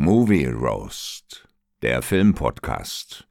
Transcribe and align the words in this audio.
Movie 0.00 0.46
Roast, 0.46 1.48
der 1.82 2.02
Filmpodcast 2.02 3.26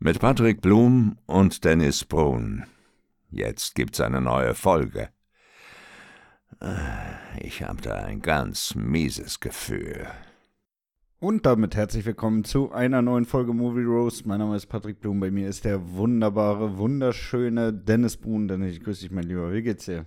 mit 0.00 0.18
Patrick 0.18 0.60
Blum 0.60 1.16
und 1.26 1.64
Dennis 1.64 2.04
Brun. 2.04 2.64
Jetzt 3.30 3.76
gibt's 3.76 4.00
eine 4.00 4.20
neue 4.20 4.56
Folge. 4.56 5.10
Ich 7.38 7.62
habe 7.62 7.80
da 7.80 7.94
ein 7.94 8.22
ganz 8.22 8.74
mieses 8.74 9.38
Gefühl. 9.38 10.08
Und 11.20 11.46
damit 11.46 11.76
herzlich 11.76 12.04
willkommen 12.04 12.42
zu 12.42 12.72
einer 12.72 13.02
neuen 13.02 13.24
Folge 13.24 13.54
Movie 13.54 13.84
Roast. 13.84 14.26
Mein 14.26 14.40
Name 14.40 14.56
ist 14.56 14.66
Patrick 14.66 15.00
Blum. 15.00 15.20
Bei 15.20 15.30
mir 15.30 15.48
ist 15.48 15.64
der 15.64 15.92
wunderbare, 15.92 16.76
wunderschöne 16.76 17.72
Dennis 17.72 18.16
Brun. 18.16 18.48
Dennis, 18.48 18.72
ich 18.72 18.82
grüße 18.82 19.02
dich, 19.02 19.12
mein 19.12 19.28
Lieber. 19.28 19.52
Wie 19.52 19.62
geht's 19.62 19.84
dir? 19.84 20.06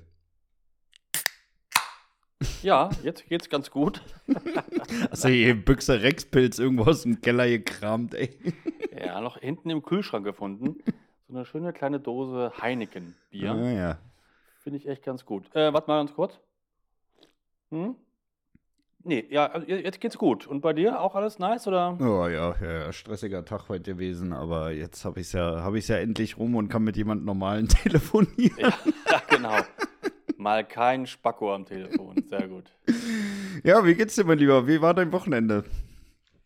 Ja, 2.61 2.89
jetzt 3.03 3.27
geht's 3.27 3.49
ganz 3.49 3.71
gut. 3.71 4.01
Hast 5.11 5.23
du 5.25 5.29
hier 5.29 5.55
Büchse 5.55 6.01
Rexpilz 6.01 6.59
irgendwo 6.59 6.83
aus 6.83 7.03
dem 7.03 7.21
Keller 7.21 7.47
gekramt, 7.47 8.13
ey? 8.13 8.37
Ja, 8.97 9.21
noch 9.21 9.37
hinten 9.37 9.69
im 9.69 9.83
Kühlschrank 9.83 10.25
gefunden. 10.25 10.77
So 11.27 11.35
eine 11.35 11.45
schöne 11.45 11.73
kleine 11.73 11.99
Dose 11.99 12.51
Heineken-Bier. 12.61 13.51
Ah, 13.51 13.71
ja. 13.71 13.97
Finde 14.63 14.77
ich 14.77 14.87
echt 14.87 15.03
ganz 15.03 15.25
gut. 15.25 15.53
Äh, 15.55 15.73
warte 15.73 15.87
mal 15.87 15.99
ganz 15.99 16.13
kurz. 16.13 16.39
Hm? 17.69 17.95
Nee, 19.05 19.25
ja, 19.29 19.47
also 19.47 19.67
jetzt 19.67 19.99
geht's 19.99 20.17
gut. 20.17 20.47
Und 20.47 20.61
bei 20.61 20.71
dir 20.71 21.01
auch 21.01 21.15
alles 21.15 21.37
nice, 21.37 21.67
oder? 21.67 21.97
Oh 21.99 22.27
ja, 22.29 22.55
ja, 22.61 22.93
stressiger 22.93 23.43
Tag 23.43 23.67
heute 23.67 23.91
gewesen, 23.93 24.31
aber 24.31 24.71
jetzt 24.71 25.03
habe 25.03 25.19
ich 25.19 25.27
es 25.27 25.33
ja, 25.33 25.61
hab 25.61 25.73
ich's 25.75 25.89
ja 25.89 25.97
endlich 25.97 26.37
rum 26.37 26.55
und 26.55 26.69
kann 26.69 26.83
mit 26.83 26.95
jemand 26.95 27.25
Normalen 27.25 27.67
telefonieren. 27.83 28.57
Ja, 28.57 28.69
ja, 29.11 29.21
genau. 29.29 29.57
Mal 30.43 30.65
kein 30.65 31.07
Spacko 31.07 31.55
am 31.55 31.65
Telefon. 31.65 32.21
Sehr 32.27 32.49
gut. 32.49 32.65
Ja, 33.63 33.85
wie 33.85 33.95
geht's 33.95 34.15
dir, 34.15 34.25
mein 34.25 34.39
Lieber? 34.39 34.67
Wie 34.67 34.81
war 34.81 34.93
dein 34.93 35.13
Wochenende? 35.13 35.63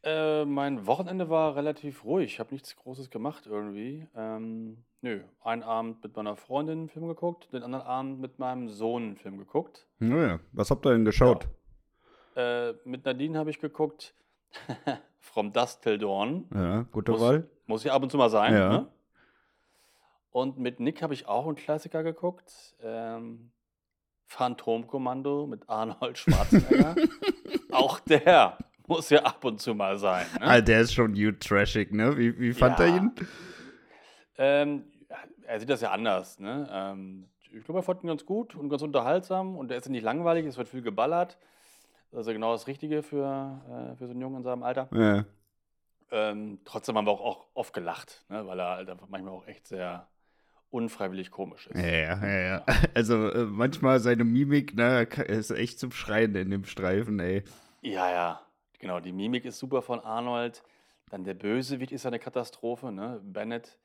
Äh, 0.03 0.45
mein 0.45 0.85
Wochenende 0.85 1.31
war 1.31 1.55
relativ 1.55 2.03
ruhig. 2.03 2.33
Ich 2.33 2.39
habe 2.39 2.53
nichts 2.53 2.75
Großes 2.75 3.09
gemacht 3.09 3.47
irgendwie. 3.47 4.05
Ähm, 4.15 4.83
nö, 5.01 5.21
einen 5.41 5.63
Abend 5.63 6.03
mit 6.03 6.15
meiner 6.15 6.35
Freundin 6.35 6.79
einen 6.79 6.89
Film 6.89 7.07
geguckt, 7.07 7.51
den 7.53 7.63
anderen 7.63 7.85
Abend 7.87 8.19
mit 8.19 8.37
meinem 8.37 8.69
Sohn 8.69 9.03
einen 9.03 9.15
Film 9.15 9.39
geguckt. 9.39 9.87
Naja, 9.97 10.39
was 10.51 10.69
habt 10.69 10.85
ihr 10.85 10.91
denn 10.91 11.05
geschaut? 11.05 11.47
Äh, 12.35 12.73
mit 12.83 13.03
Nadine 13.03 13.39
habe 13.39 13.49
ich 13.49 13.59
geguckt 13.59 14.13
From 15.19 15.51
Dust 15.53 15.81
Till 15.81 15.97
Dawn. 15.97 16.45
Ja, 16.53 16.85
gute 16.91 17.13
Muss, 17.13 17.21
Wahl. 17.21 17.49
muss 17.65 17.83
ja 17.83 17.93
ab 17.93 18.03
und 18.03 18.11
zu 18.11 18.17
mal 18.17 18.29
sein. 18.29 18.53
Ja. 18.53 18.69
Ne? 18.69 18.87
Und 20.29 20.59
mit 20.59 20.79
Nick 20.79 21.01
habe 21.01 21.15
ich 21.15 21.27
auch 21.27 21.47
einen 21.47 21.55
Klassiker 21.55 22.03
geguckt. 22.03 22.75
Ähm, 22.83 23.49
Phantomkommando 24.27 25.47
mit 25.47 25.67
Arnold 25.69 26.17
Schwarzenegger. 26.17 26.95
auch 27.71 27.99
der 28.01 28.57
muss 28.87 29.09
ja 29.09 29.23
ab 29.23 29.43
und 29.43 29.59
zu 29.61 29.73
mal 29.73 29.97
sein. 29.97 30.25
Ne? 30.39 30.41
Ah, 30.41 30.61
der 30.61 30.81
ist 30.81 30.93
schon 30.93 31.11
new 31.13 31.31
trashig, 31.31 31.91
ne? 31.93 32.17
Wie, 32.17 32.37
wie 32.39 32.53
fand 32.53 32.77
Ja. 32.79 32.85
er 32.85 32.95
ihn? 32.95 33.11
Ähm, 34.37 34.83
er 35.45 35.59
sieht 35.59 35.69
das 35.69 35.81
ja 35.81 35.91
anders. 35.91 36.39
Ne? 36.39 36.67
Ähm, 36.71 37.29
ich 37.51 37.63
glaube, 37.63 37.79
er 37.79 37.83
fand 37.83 38.03
ihn 38.03 38.07
ganz 38.07 38.25
gut 38.25 38.55
und 38.55 38.69
ganz 38.69 38.81
unterhaltsam 38.81 39.55
und 39.57 39.71
er 39.71 39.77
ist 39.77 39.89
nicht 39.89 40.03
langweilig, 40.03 40.45
es 40.45 40.57
wird 40.57 40.67
viel 40.69 40.81
geballert. 40.81 41.37
Also 42.11 42.31
genau 42.31 42.51
das 42.53 42.67
Richtige 42.67 43.03
für, 43.03 43.61
äh, 43.93 43.95
für 43.97 44.05
so 44.07 44.11
einen 44.11 44.21
Jungen 44.21 44.37
in 44.37 44.43
seinem 44.43 44.63
Alter. 44.63 44.87
Ja. 44.93 45.25
Ähm, 46.11 46.59
trotzdem 46.63 46.97
haben 46.97 47.05
wir 47.05 47.11
auch, 47.11 47.21
auch 47.21 47.45
oft 47.53 47.73
gelacht, 47.73 48.23
ne? 48.29 48.45
weil 48.47 48.59
er 48.59 48.69
halt 48.77 48.89
einfach 48.89 49.07
manchmal 49.09 49.33
auch 49.33 49.45
echt 49.47 49.67
sehr 49.67 50.07
unfreiwillig 50.69 51.31
komisch 51.31 51.67
ist. 51.67 51.79
Ja, 51.79 51.87
ja, 51.87 52.25
ja, 52.27 52.39
ja. 52.39 52.65
Also 52.93 53.29
äh, 53.29 53.45
manchmal 53.45 53.99
seine 53.99 54.23
Mimik, 54.23 54.75
ne, 54.75 55.05
ka- 55.05 55.21
ist 55.23 55.51
echt 55.51 55.79
zum 55.79 55.91
Schreien 55.91 56.35
in 56.35 56.49
dem 56.49 56.65
Streifen, 56.65 57.19
ey. 57.19 57.43
Ja, 57.81 58.09
ja, 58.11 58.41
genau. 58.79 58.99
Die 58.99 59.11
Mimik 59.13 59.45
ist 59.45 59.59
super 59.59 59.81
von 59.81 59.99
Arnold. 59.99 60.63
Dann 61.09 61.23
der 61.23 61.35
Bösewicht 61.35 61.91
ist 61.93 62.05
eine 62.05 62.19
Katastrophe, 62.19 62.91
ne? 62.91 63.21
Bennett. 63.23 63.77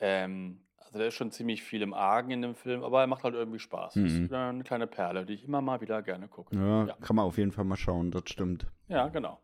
Ähm, 0.00 0.60
also 0.78 0.98
da 0.98 1.06
ist 1.06 1.14
schon 1.14 1.30
ziemlich 1.30 1.62
viel 1.62 1.82
im 1.82 1.94
Argen 1.94 2.30
in 2.32 2.42
dem 2.42 2.54
Film, 2.54 2.82
aber 2.82 3.00
er 3.00 3.06
macht 3.06 3.22
halt 3.24 3.34
irgendwie 3.34 3.58
Spaß. 3.58 3.96
Mhm. 3.96 4.06
Ist 4.06 4.32
eine 4.32 4.64
kleine 4.64 4.86
Perle, 4.86 5.24
die 5.24 5.34
ich 5.34 5.44
immer 5.44 5.60
mal 5.62 5.80
wieder 5.80 6.02
gerne 6.02 6.28
gucke. 6.28 6.56
Ja, 6.56 6.86
Ja, 6.86 6.94
kann 7.00 7.16
man 7.16 7.24
auf 7.24 7.38
jeden 7.38 7.52
Fall 7.52 7.64
mal 7.64 7.76
schauen, 7.76 8.10
das 8.10 8.24
stimmt. 8.26 8.66
ja 8.88 9.08
genau. 9.08 9.40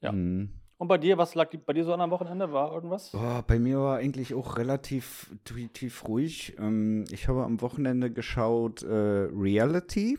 Ja. 0.00 0.12
Mhm. 0.12 0.52
Und 0.76 0.88
bei 0.88 0.98
dir, 0.98 1.16
was 1.18 1.34
lag 1.34 1.50
die- 1.50 1.58
bei 1.58 1.72
dir 1.72 1.84
so 1.84 1.92
an 1.94 2.00
am 2.00 2.10
Wochenende? 2.10 2.52
War 2.52 2.72
irgendwas? 2.72 3.10
Boah, 3.12 3.44
bei 3.46 3.58
mir 3.58 3.78
war 3.78 3.98
eigentlich 3.98 4.34
auch 4.34 4.58
relativ 4.58 5.30
tief, 5.44 6.08
ruhig. 6.08 6.56
Ähm, 6.58 7.04
ich 7.10 7.28
habe 7.28 7.44
am 7.44 7.60
Wochenende 7.60 8.10
geschaut 8.12 8.82
äh, 8.82 8.88
Reality. 8.88 10.18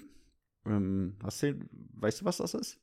Ähm, 0.66 1.16
hast 1.24 1.44
du, 1.44 1.60
weißt 1.96 2.22
du, 2.22 2.26
was 2.26 2.38
das 2.38 2.54
ist? 2.54 2.80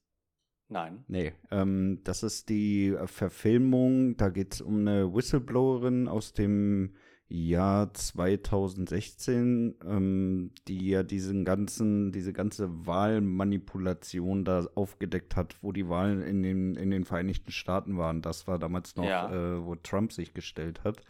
Nein. 0.68 1.04
Nee, 1.08 1.32
ähm, 1.50 2.00
das 2.04 2.22
ist 2.22 2.48
die 2.48 2.96
Verfilmung, 3.06 4.16
da 4.16 4.30
geht 4.30 4.54
es 4.54 4.60
um 4.62 4.78
eine 4.80 5.12
Whistleblowerin 5.12 6.08
aus 6.08 6.32
dem 6.32 6.94
Jahr 7.32 7.92
2016, 7.94 9.76
ähm, 9.86 10.50
die 10.68 10.88
ja 10.90 11.02
diesen 11.02 11.44
ganzen, 11.44 12.12
diese 12.12 12.32
ganze 12.32 12.68
Wahlmanipulation 12.86 14.44
da 14.44 14.66
aufgedeckt 14.74 15.34
hat, 15.36 15.56
wo 15.62 15.72
die 15.72 15.88
Wahlen 15.88 16.22
in 16.22 16.42
den, 16.42 16.74
in 16.74 16.90
den 16.90 17.04
Vereinigten 17.04 17.50
Staaten 17.50 17.96
waren. 17.96 18.22
Das 18.22 18.46
war 18.46 18.58
damals 18.58 18.96
noch, 18.96 19.04
Ja. 19.04 19.32
äh, 19.32 19.64
wo 19.64 19.74
Trump 19.76 20.12
sich 20.12 20.34
gestellt 20.34 20.84
hat. 20.84 21.00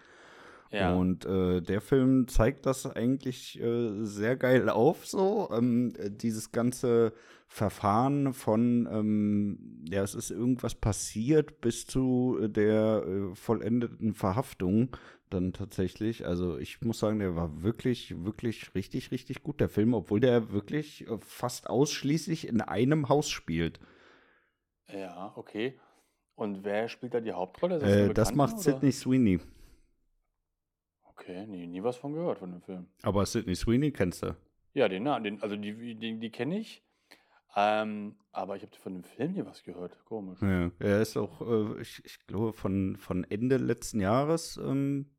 Ja. 0.71 0.95
Und 0.95 1.27
äh, 1.27 1.61
der 1.61 1.81
Film 1.83 2.29
zeigt 2.29 2.65
das 2.65 2.87
eigentlich 2.87 3.61
äh, 3.61 4.05
sehr 4.05 4.37
geil 4.37 4.71
auf, 4.71 5.05
so. 5.07 5.51
Ähm, 5.53 5.93
äh, 5.99 6.11
dieses 6.11 6.51
ganze 6.51 7.13
Verfahren 7.47 8.33
von, 8.33 8.89
ähm, 8.91 9.85
ja, 9.91 10.03
es 10.03 10.15
ist 10.15 10.31
irgendwas 10.31 10.75
passiert 10.75 11.61
bis 11.61 11.87
zu 11.87 12.39
äh, 12.41 12.49
der 12.49 13.05
äh, 13.07 13.35
vollendeten 13.35 14.15
Verhaftung 14.15 14.97
dann 15.33 15.53
tatsächlich. 15.53 16.27
Also 16.27 16.59
ich 16.59 16.81
muss 16.83 16.99
sagen, 16.99 17.19
der 17.19 17.37
war 17.37 17.63
wirklich, 17.63 18.25
wirklich 18.25 18.75
richtig, 18.75 19.11
richtig 19.11 19.43
gut, 19.43 19.61
der 19.61 19.69
Film, 19.69 19.95
obwohl 19.95 20.21
der 20.21 20.53
wirklich 20.53 21.07
äh, 21.09 21.19
fast 21.21 21.69
ausschließlich 21.71 22.47
in 22.49 22.61
einem 22.61 23.09
Haus 23.09 23.29
spielt. 23.31 23.81
ja, 24.89 25.33
okay. 25.37 25.79
Und 26.35 26.65
wer 26.65 26.89
spielt 26.89 27.15
da 27.15 27.21
die 27.21 27.33
Hauptrolle? 27.33 27.77
Ist 27.77 27.83
Äh, 27.83 28.15
das 28.15 28.35
macht 28.35 28.55
oder? 28.55 28.63
Sydney 28.63 28.93
Sweeney. 28.93 29.41
Okay, 31.05 31.47
nie, 31.47 31.67
nie 31.67 31.83
was 31.83 31.97
von 31.97 32.15
gehört 32.15 32.39
von 32.39 32.51
dem 32.51 32.63
Film. 32.63 32.89
Aber 33.03 33.25
Sydney 33.27 33.55
Sweeney 33.55 33.93
kennst 33.93 34.23
du. 34.23 34.35
Ja, 34.75 34.89
den, 34.89 35.05
den 35.05 35.43
also 35.43 35.57
die, 35.57 35.95
die, 35.95 36.19
die 36.19 36.31
kenne 36.31 36.59
ich. 36.59 36.83
Ähm, 37.55 38.17
aber 38.33 38.57
ich 38.57 38.63
habe 38.63 38.75
von 38.77 38.95
dem 38.95 39.05
Film 39.05 39.33
nie 39.33 39.45
was 39.45 39.63
gehört. 39.63 40.03
Komisch. 40.07 40.41
Ja, 40.41 40.71
er 40.79 41.03
ist 41.03 41.17
auch, 41.19 41.43
äh, 41.43 41.81
ich, 41.83 42.03
ich 42.05 42.27
glaube, 42.27 42.55
von, 42.55 42.97
von 42.97 43.25
Ende 43.25 43.59
letzten 43.59 44.01
Jahres. 44.01 44.57
Ähm, 44.57 45.11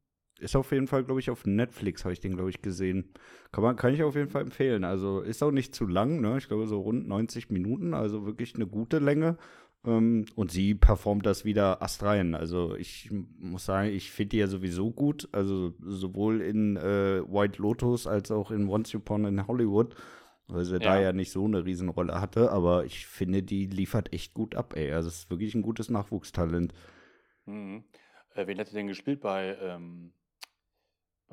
ist 0.44 0.56
auf 0.56 0.72
jeden 0.72 0.88
Fall, 0.88 1.04
glaube 1.04 1.20
ich, 1.20 1.30
auf 1.30 1.46
Netflix 1.46 2.04
habe 2.04 2.14
ich 2.14 2.20
den, 2.20 2.36
glaube 2.36 2.50
ich, 2.50 2.62
gesehen. 2.62 3.12
Kann, 3.52 3.64
man, 3.64 3.76
kann 3.76 3.94
ich 3.94 4.04
auf 4.04 4.16
jeden 4.16 4.30
Fall 4.30 4.44
empfehlen. 4.44 4.84
Also 4.84 5.22
ist 5.22 5.44
auch 5.44 5.52
nicht 5.52 5.74
zu 5.74 5.86
lang, 5.88 6.22
ne? 6.22 6.38
Ich 6.38 6.48
glaube, 6.48 6.68
so 6.68 6.81
rund 6.81 7.08
90 7.08 7.50
Minuten, 7.50 7.94
also 7.94 8.26
wirklich 8.26 8.56
eine 8.56 8.68
gute 8.68 9.00
Länge. 9.00 9.38
Ähm, 9.86 10.26
und 10.36 10.52
sie 10.52 10.76
performt 10.76 11.26
das 11.26 11.46
wieder 11.46 11.81
astrein. 11.81 12.36
Also 12.36 12.76
ich 12.76 13.09
muss 13.12 13.66
sagen, 13.66 13.90
ich 13.90 14.12
finde 14.12 14.30
die 14.30 14.38
ja 14.38 14.48
sowieso 14.48 14.92
gut. 14.92 15.28
Also 15.31 15.74
sowohl 15.81 16.42
in 16.42 16.78
äh, 16.78 17.22
White 17.28 17.62
Lotus 17.62 18.08
als 18.08 18.31
auch 18.31 18.52
in 18.52 18.68
Once 18.68 18.94
Upon 18.96 19.25
in 19.25 19.48
Hollywood. 19.48 19.96
Weil 20.48 20.66
sie 20.66 20.80
da 20.80 20.96
Ja. 20.96 21.02
ja 21.02 21.14
nicht 21.14 21.31
so 21.31 21.46
eine 21.46 21.64
Riesenrolle 21.64 22.20
hatte, 22.20 22.52
aber 22.52 22.84
ich 22.86 23.08
finde, 23.08 23.44
die 23.44 23.66
liefert 23.66 24.12
echt 24.12 24.34
gut 24.34 24.56
ab, 24.56 24.75
ey. 24.75 24.92
Also 24.92 25.08
es 25.08 25.20
ist 25.20 25.30
wirklich 25.30 25.56
ein 25.56 25.62
gutes 25.62 25.90
Nachwuchstalent. 25.90 26.74
Mhm. 27.46 27.86
Äh, 28.36 28.48
wen 28.48 28.60
hat 28.60 28.68
er 28.68 28.74
denn 28.74 28.88
gespielt 28.88 29.22
bei, 29.22 29.58
ähm, 29.62 30.12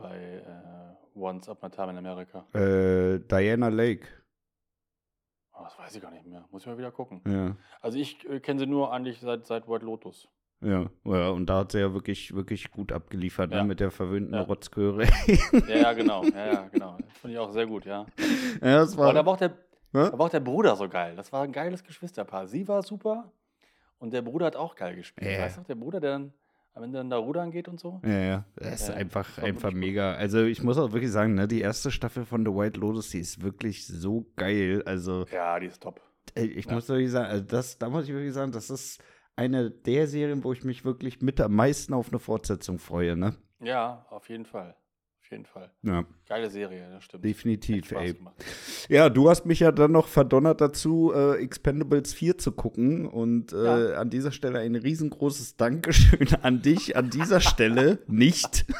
bei 0.00 0.16
äh, 0.16 1.19
Once 1.19 1.49
Upon 1.49 1.71
a 1.71 1.75
Time 1.75 1.91
in 1.91 1.99
America? 1.99 2.44
Äh, 2.55 3.19
Diana 3.21 3.69
Lake. 3.69 4.06
Oh, 5.53 5.62
das 5.65 5.78
weiß 5.78 5.94
ich 5.97 6.03
gar 6.03 6.11
nicht 6.11 6.27
mehr. 6.27 6.44
Muss 6.50 6.62
ich 6.62 6.66
mal 6.69 6.78
wieder 6.78 6.91
gucken. 6.91 7.21
Ja. 7.27 7.56
Also 7.81 7.99
ich 7.99 8.27
äh, 8.28 8.41
kenne 8.41 8.60
sie 8.60 8.66
nur 8.66 8.93
eigentlich 8.93 9.21
seit, 9.21 9.47
seit 9.47 9.69
White 9.69 9.84
Lotus. 9.84 10.28
Ja, 10.63 10.91
ja, 11.04 11.30
und 11.30 11.47
da 11.47 11.60
hat 11.60 11.72
sie 11.72 11.80
ja 11.80 11.95
wirklich, 11.95 12.34
wirklich 12.34 12.71
gut 12.71 12.92
abgeliefert, 12.92 13.51
Ja. 13.51 13.63
ne, 13.63 13.65
mit 13.69 13.80
der 13.80 13.91
verwöhnten 13.91 14.34
Ja. 14.34 14.42
Rotzköre. 14.42 15.04
Ja, 15.69 15.77
ja, 15.77 15.92
genau. 15.95 16.22
Ja, 16.34 16.47
ja, 16.53 16.69
genau. 16.69 16.98
Das 16.98 17.16
fand 17.19 17.33
ich 17.33 17.39
auch 17.41 17.51
sehr 17.51 17.66
gut, 17.66 17.86
ja. 17.86 18.04
ja, 18.60 18.78
das 18.80 18.92
Aber 18.95 19.07
war. 19.07 19.13
da 19.15 19.24
war, 19.24 19.33
auch 19.33 19.39
der, 19.39 19.54
da 19.92 20.13
war 20.19 20.27
auch 20.27 20.28
der 20.30 20.41
Bruder 20.41 20.77
so 20.77 20.86
geil. 20.89 21.16
Das 21.16 21.33
war 21.33 21.45
ein 21.45 21.53
geiles 21.53 21.83
Geschwisterpaar. 21.83 22.47
Sie 22.47 22.69
war 22.69 22.83
super 22.83 23.33
und 23.98 24.13
der 24.13 24.21
Bruder 24.21 24.47
hat 24.47 24.57
auch 24.57 24.74
geil 24.77 24.97
gespielt. 24.97 25.30
Ja. 25.30 25.41
Weißt 25.45 25.57
du, 25.59 25.63
der 25.63 25.77
Bruder, 25.77 25.98
der 25.98 26.10
dann 26.13 26.34
am 26.80 26.84
Ende 26.84 26.98
dann 26.98 27.10
da 27.10 27.18
rudern 27.18 27.50
geht 27.50 27.68
und 27.68 27.78
so? 27.78 28.00
Ja, 28.04 28.18
ja, 28.18 28.44
das 28.56 28.80
ist 28.82 28.88
Ja, 28.88 28.94
einfach, 28.94 29.38
einfach 29.38 29.72
mega. 29.72 30.15
Also 30.15 30.44
ich 30.44 30.62
muss 30.62 30.78
auch 30.78 30.92
wirklich 30.92 31.10
sagen, 31.10 31.34
ne, 31.34 31.47
die 31.47 31.60
erste 31.60 31.91
Staffel 31.91 32.24
von 32.24 32.44
The 32.44 32.53
White 32.53 32.80
Lotus, 32.80 33.10
die 33.10 33.18
ist 33.21 33.42
wirklich 33.42 33.86
so 33.86 34.27
geil. 34.36 34.82
Also 34.86 35.27
Ja, 35.30 35.60
die 35.60 35.66
ist 35.66 35.82
top. 35.82 36.00
Ey, 36.34 36.47
Ich 36.47 36.65
Ja. 36.66 36.72
muss 36.74 36.88
wirklich 36.88 37.10
sagen, 37.10 37.28
also 37.30 37.44
das, 37.44 37.78
da 37.78 37.91
muss 37.91 38.04
ich 38.04 38.15
wirklich 38.15 38.32
sagen, 38.32 38.53
das 38.53 38.71
ist 38.71 39.03
eine 39.36 39.71
der 39.71 40.06
Serien, 40.06 40.42
wo 40.42 40.53
ich 40.53 40.65
mich 40.65 40.84
wirklich 40.84 41.21
mit 41.21 41.41
am 41.41 41.54
meisten 41.54 41.92
auf 41.92 42.09
eine 42.09 42.18
Fortsetzung 42.18 42.78
freue, 42.78 43.16
ne? 43.16 43.34
Ja, 43.60 44.06
auf 44.10 44.28
jeden 44.30 44.47
Fall. 44.47 44.74
Auf 45.30 45.32
jeden 45.32 45.47
Fall. 45.47 45.71
Ja, 45.84 46.04
Geile 46.28 46.50
Serie, 46.50 46.88
das 46.91 47.04
stimmt. 47.04 47.24
definitiv, 47.24 47.92
ey. 47.92 48.15
gemacht. 48.15 48.34
Ja, 48.88 49.09
du 49.09 49.30
hast 49.30 49.47
mich 49.47 49.60
ja 49.60 49.71
dann 49.71 49.92
noch 49.92 50.09
verdonnert 50.09 50.60
dazu, 50.60 51.12
äh, 51.15 51.36
Expendables 51.36 52.12
4 52.15 52.36
zu 52.36 52.50
gucken. 52.50 53.06
Und 53.06 53.53
äh, 53.53 53.94
an 53.94 54.10
dieser 54.10 54.32
Stelle 54.32 54.59
ein 54.59 54.74
riesengroßes 54.74 55.56
Dankeschön 55.56 56.34
an 56.42 56.62
dich. 56.62 56.97
An 56.97 57.10
dieser 57.10 57.41
Stelle 57.41 58.00
nicht. 58.09 58.66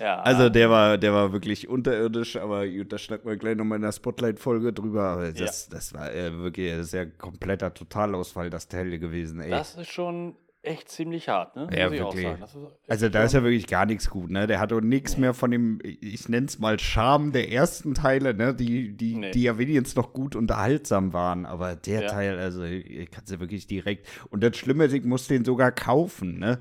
Ja, 0.00 0.20
Also 0.22 0.48
der 0.50 0.68
war, 0.68 0.98
der 0.98 1.12
war 1.12 1.32
wirklich 1.32 1.68
unterirdisch, 1.68 2.36
aber 2.36 2.68
gut, 2.68 2.92
da 2.92 2.98
schnacken 2.98 3.30
wir 3.30 3.36
gleich 3.36 3.56
nochmal 3.56 3.76
in 3.76 3.82
der 3.82 3.92
Spotlight-Folge 3.92 4.72
drüber. 4.72 5.32
Das, 5.34 5.68
das 5.68 5.94
war 5.94 6.12
äh, 6.12 6.36
wirklich 6.36 6.72
ein 6.72 6.82
sehr 6.82 7.06
kompletter 7.06 7.72
Totalausfall, 7.72 8.50
das 8.50 8.68
Teil 8.68 8.98
gewesen, 8.98 9.40
ey. 9.40 9.50
das 9.50 9.76
ist 9.76 9.88
schon 9.88 10.34
echt 10.66 10.88
ziemlich 10.88 11.28
hart, 11.28 11.56
ne? 11.56 11.68
Ja, 11.76 11.84
Muss 11.86 11.94
ich 11.94 12.02
auch 12.02 12.14
wirklich. 12.14 12.42
Also 12.88 13.08
da 13.08 13.22
ist 13.24 13.32
ja 13.32 13.42
wirklich 13.42 13.66
gar 13.66 13.86
nichts 13.86 14.10
gut, 14.10 14.30
ne? 14.30 14.46
Der 14.46 14.60
hat 14.60 14.72
auch 14.72 14.80
nichts 14.80 15.16
mehr 15.16 15.34
von 15.34 15.50
dem, 15.50 15.78
ich 15.82 16.28
nenne 16.28 16.46
es 16.46 16.58
mal 16.58 16.78
Charme 16.78 17.32
der 17.32 17.50
ersten 17.52 17.94
Teile, 17.94 18.34
ne? 18.34 18.54
Die, 18.54 18.96
die, 18.96 19.16
Nee. 19.16 19.30
die 19.30 19.42
ja 19.42 19.58
wenigstens 19.58 19.96
noch 19.96 20.12
gut 20.12 20.36
unterhaltsam 20.36 21.12
waren. 21.12 21.46
Aber 21.46 21.76
der 21.76 22.02
Ja. 22.02 22.08
Teil, 22.08 22.38
also 22.38 22.62
ich 22.64 23.10
kannst 23.10 23.32
du 23.32 23.40
wirklich 23.40 23.66
direkt. 23.66 24.06
Und 24.30 24.42
das 24.42 24.56
Schlimme 24.56 24.84
ist, 24.86 24.92
ich 24.92 25.04
muss 25.04 25.28
den 25.28 25.44
sogar 25.44 25.72
kaufen, 25.72 26.38
ne? 26.38 26.58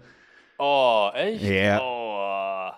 Oh, 0.58 1.10
echt? 1.14 1.44
Ja. 1.44 1.82
Oh. 1.82 2.72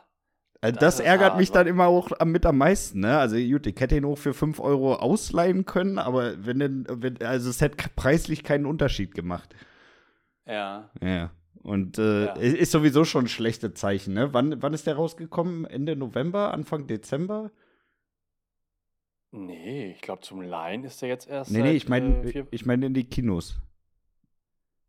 Also 0.59 0.79
Das 0.79 0.97
das, 0.97 1.05
ärgert 1.05 1.29
hart, 1.31 1.39
mich 1.39 1.51
dann 1.51 1.67
immer 1.67 1.85
auch 1.85 2.09
mit 2.25 2.43
am 2.45 2.57
meisten, 2.57 3.01
ne? 3.01 3.19
Also 3.19 3.37
gut, 3.37 3.67
ich 3.67 3.79
hätte 3.79 3.95
ihn 3.95 4.05
auch 4.05 4.17
für 4.17 4.33
5 4.33 4.59
Euro 4.59 4.95
ausleihen 4.95 5.65
können, 5.65 5.99
aber 5.99 6.45
wenn 6.45 6.57
denn, 6.59 6.85
wenn, 6.89 7.21
also 7.21 7.51
es 7.51 7.61
hätte 7.61 7.77
preislich 7.95 8.43
keinen 8.43 8.65
Unterschied 8.65 9.13
gemacht. 9.13 9.53
Ja. 10.47 10.89
Ja. 11.01 11.31
Und 11.63 11.97
äh, 11.97 12.25
Ja. 12.25 12.35
es 12.37 12.53
ist 12.53 12.71
sowieso 12.71 13.03
schon 13.03 13.25
ein 13.25 13.29
schlechtes 13.29 13.73
Zeichen, 13.73 14.13
ne? 14.13 14.33
Wann, 14.33 14.61
wann 14.61 14.73
ist 14.73 14.87
der 14.87 14.95
rausgekommen? 14.95 15.65
Ende 15.65 15.95
November, 15.95 16.53
Anfang 16.53 16.87
Dezember? 16.87 17.51
Nee, 19.31 19.91
ich 19.91 20.01
glaube, 20.01 20.21
zum 20.21 20.41
Laien 20.41 20.83
ist 20.85 21.01
der 21.01 21.09
jetzt 21.09 21.27
erst. 21.27 21.51
Nee, 21.51 21.59
nee, 21.61 21.67
seit, 21.67 21.75
ich 21.75 21.89
meine 21.89 22.23
äh, 22.23 22.45
ich 22.51 22.65
mein 22.65 22.81
in 22.81 22.93
die 22.93 23.03
Kinos. 23.03 23.59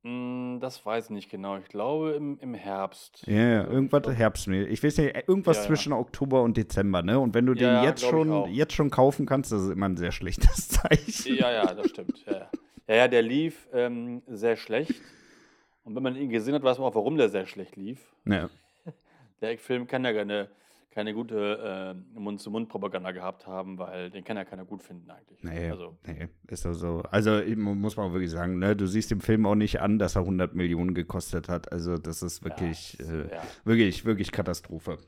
Mm, 0.05 0.61
das 0.61 0.87
weiß 0.87 1.07
ich 1.07 1.11
nicht 1.11 1.29
genau. 1.31 1.57
Ich 1.59 1.67
glaube 1.67 2.13
im, 2.13 2.39
im 2.39 2.55
Herbst. 2.55 3.27
Ja, 3.27 3.35
ja, 3.35 3.61
Also, 3.63 3.73
irgendwas 3.73 4.03
glaub- 4.03 4.15
Herbst. 4.15 4.47
Ich 4.47 4.83
weiß 4.85 4.99
nicht, 4.99 5.17
irgendwas 5.29 5.57
Ja, 5.57 5.63
ja. 5.65 5.67
zwischen 5.69 5.93
Oktober 5.93 6.43
und 6.43 6.57
Dezember, 6.57 7.03
ne? 7.03 7.19
Und 7.19 7.35
wenn 7.35 7.47
du 7.47 7.55
den 7.55 7.65
Ja, 7.65 7.85
jetzt 7.85 8.05
schon, 8.05 8.49
jetzt 8.53 8.75
schon 8.75 8.91
kaufen 8.91 9.27
kannst, 9.27 9.51
das 9.51 9.63
ist 9.63 9.71
immer 9.71 9.89
ein 9.89 9.97
sehr 9.97 10.13
schlechtes 10.13 10.69
Zeichen. 10.69 11.35
Ja, 11.35 11.51
ja, 11.51 11.75
das 11.75 11.89
stimmt. 11.91 12.25
Ja, 12.27 12.33
ja. 12.33 12.51
ja, 12.87 12.95
ja 12.95 13.09
der 13.09 13.23
lief 13.23 13.69
ähm, 13.73 14.23
sehr 14.29 14.57
schlecht. 14.57 14.95
Und 15.89 15.97
wenn 15.97 16.03
man 16.03 16.17
ihn 16.17 16.29
gesehen 16.29 16.53
hat, 16.53 16.63
weiß 16.63 16.77
man 16.79 16.89
auch, 16.89 16.95
warum 16.95 17.17
der 17.17 17.31
sehr 17.31 17.47
schlecht 17.47 17.77
lief. 17.77 18.15
Ja. 18.27 18.51
Der 19.41 19.57
Film 19.57 19.87
kann 19.87 20.05
ja 20.05 20.13
keine, 20.13 20.49
keine 20.91 21.15
gute 21.15 21.95
äh, 22.15 22.19
Mund-zu-Mund-Propaganda 22.19 23.13
gehabt 23.13 23.47
haben, 23.47 23.79
weil 23.79 24.11
den 24.11 24.23
kann 24.23 24.37
ja 24.37 24.45
keiner 24.45 24.67
gut 24.67 24.83
finden 24.83 25.11
eigentlich. 25.11 25.43
Nee, 25.43 25.71
Also, 25.71 25.97
nee, 26.07 26.29
ist 26.49 26.67
doch 26.67 26.75
so. 26.75 27.03
Also 27.11 27.41
muss 27.57 27.97
man 27.97 28.11
auch 28.11 28.13
wirklich 28.13 28.31
sagen, 28.31 28.59
ne, 28.59 28.77
du 28.77 28.87
siehst 28.87 29.11
dem 29.11 29.21
Film 29.21 29.47
auch 29.47 29.55
nicht 29.55 29.81
an, 29.81 29.99
dass 29.99 30.17
er 30.17 30.23
100 30.23 30.55
Millionen 30.55 30.93
gekostet 30.93 31.49
hat. 31.49 31.73
Also 31.73 31.97
das 31.97 32.23
ist 32.23 32.45
wirklich, 32.45 32.99
äh, 33.01 33.33
ja. 33.33 33.43
wirklich, 33.65 34.05
wirklich 34.05 34.31
Katastrophe. 34.31 34.99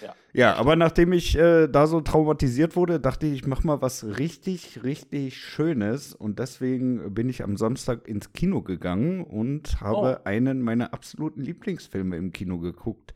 Ja. 0.00 0.14
Ja, 0.32 0.54
aber 0.54 0.76
nachdem 0.76 1.12
ich 1.12 1.36
äh, 1.36 1.66
da 1.66 1.86
so 1.88 2.00
traumatisiert 2.00 2.76
wurde, 2.76 3.00
dachte 3.00 3.26
ich, 3.26 3.32
ich 3.34 3.46
mach 3.46 3.64
mal 3.64 3.82
was 3.82 4.04
richtig, 4.18 4.82
richtig 4.84 5.36
Schönes. 5.36 6.14
Und 6.14 6.38
deswegen 6.38 7.12
bin 7.14 7.28
ich 7.28 7.42
am 7.42 7.56
Samstag 7.56 8.06
ins 8.06 8.32
Kino 8.32 8.62
gegangen 8.62 9.24
und 9.24 9.80
habe 9.80 10.20
Oh. 10.20 10.24
einen 10.24 10.62
meiner 10.62 10.92
absoluten 10.94 11.40
Lieblingsfilme 11.42 12.16
im 12.16 12.30
Kino 12.32 12.58
geguckt. 12.58 13.14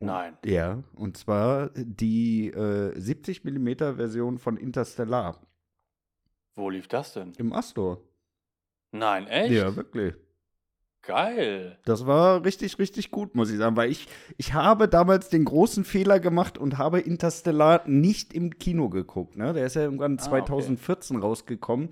Nein. 0.00 0.36
Ja, 0.44 0.82
und 0.94 1.16
zwar 1.16 1.70
die 1.76 2.48
äh, 2.50 2.92
70 2.98 3.44
mm 3.44 3.68
Version 3.96 4.38
von 4.38 4.56
Interstellar 4.56 5.40
Wo 6.56 6.70
lief 6.70 6.88
das 6.88 7.12
denn? 7.14 7.32
im 7.38 7.52
Astor. 7.52 8.00
Nein, 8.92 9.26
echt? 9.28 9.52
Ja, 9.52 9.74
wirklich. 9.76 10.14
Geil. 11.02 11.78
Das 11.84 12.06
war 12.06 12.44
richtig, 12.44 12.78
richtig 12.78 13.10
gut, 13.10 13.34
muss 13.34 13.50
ich 13.50 13.56
sagen, 13.56 13.76
weil 13.76 13.90
ich, 13.90 14.08
ich 14.36 14.52
habe 14.52 14.88
damals 14.88 15.28
den 15.30 15.44
großen 15.44 15.84
Fehler 15.84 16.20
gemacht 16.20 16.58
und 16.58 16.76
habe 16.76 17.00
Interstellar 17.00 17.82
nicht 17.86 18.34
im 18.34 18.58
Kino 18.58 18.88
geguckt. 18.90 19.36
Ne? 19.36 19.52
Der 19.54 19.66
ist 19.66 19.74
ja 19.76 19.82
irgendwann 19.82 20.18
Ah, 20.18 20.22
okay. 20.22 20.30
2014 20.30 21.16
rausgekommen 21.18 21.90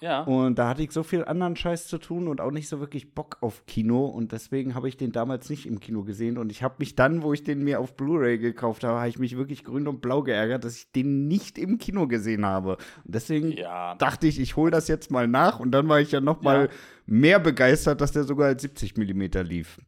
Ja. 0.00 0.22
und 0.22 0.58
da 0.58 0.68
hatte 0.68 0.82
ich 0.82 0.90
so 0.92 1.02
viel 1.02 1.24
anderen 1.24 1.56
Scheiß 1.56 1.88
zu 1.88 1.96
tun 1.98 2.28
und 2.28 2.40
auch 2.40 2.50
nicht 2.50 2.68
so 2.68 2.80
wirklich 2.80 3.14
Bock 3.14 3.38
auf 3.40 3.64
Kino 3.66 4.04
und 4.06 4.32
deswegen 4.32 4.74
habe 4.74 4.88
ich 4.88 4.96
den 4.98 5.10
damals 5.12 5.48
nicht 5.48 5.64
im 5.66 5.80
Kino 5.80 6.02
gesehen 6.04 6.36
und 6.36 6.52
ich 6.52 6.62
habe 6.62 6.74
mich 6.78 6.94
dann, 6.96 7.22
wo 7.22 7.32
ich 7.32 7.44
den 7.44 7.64
mir 7.64 7.80
auf 7.80 7.96
Blu-ray 7.96 8.38
gekauft 8.38 8.84
habe, 8.84 8.98
habe 8.98 9.08
ich 9.08 9.18
mich 9.18 9.36
wirklich 9.38 9.64
grün 9.64 9.88
und 9.88 10.02
blau 10.02 10.22
geärgert, 10.22 10.64
dass 10.64 10.76
ich 10.76 10.92
den 10.92 11.28
nicht 11.28 11.56
im 11.58 11.78
Kino 11.78 12.06
gesehen 12.06 12.44
habe. 12.44 12.76
Und 13.04 13.14
deswegen 13.14 13.52
Ja. 13.52 13.94
dachte 13.94 14.26
ich, 14.26 14.38
ich 14.38 14.56
hole 14.56 14.70
das 14.70 14.88
jetzt 14.88 15.10
mal 15.10 15.26
nach 15.26 15.60
und 15.60 15.70
dann 15.70 15.88
war 15.88 16.00
ich 16.00 16.12
ja 16.12 16.20
noch 16.20 16.42
mal 16.42 16.64
Ja. 16.66 16.70
mehr 17.06 17.38
begeistert, 17.40 18.00
dass 18.02 18.12
der 18.12 18.24
sogar 18.24 18.48
als 18.48 18.62
70 18.62 18.96
mm 18.96 19.22
lief. 19.44 19.80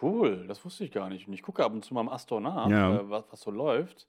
Cool, 0.00 0.44
das 0.46 0.64
wusste 0.64 0.84
ich 0.84 0.92
gar 0.92 1.08
nicht. 1.08 1.26
Und 1.26 1.32
ich 1.34 1.42
gucke 1.42 1.64
ab 1.64 1.72
und 1.72 1.84
zu 1.84 1.92
mal 1.94 2.00
am 2.00 2.08
Astor 2.08 2.40
nach, 2.40 2.70
Ja. 2.70 2.96
äh, 3.00 3.10
was, 3.10 3.24
was 3.30 3.40
so 3.40 3.50
läuft. 3.50 4.06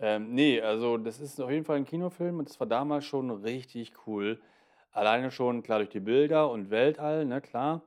Ähm, 0.00 0.32
nee, 0.34 0.60
also 0.60 0.96
das 0.96 1.20
ist 1.20 1.40
auf 1.40 1.50
jeden 1.50 1.64
Fall 1.64 1.76
ein 1.76 1.84
Kinofilm 1.84 2.38
und 2.38 2.48
das 2.48 2.58
war 2.60 2.66
damals 2.66 3.04
schon 3.04 3.30
richtig 3.30 3.92
cool. 4.06 4.40
Alleine 4.92 5.30
schon, 5.30 5.62
klar, 5.62 5.78
durch 5.78 5.90
die 5.90 6.00
Bilder 6.00 6.50
und 6.50 6.70
Weltall, 6.70 7.24
ne, 7.24 7.40
klar. 7.40 7.82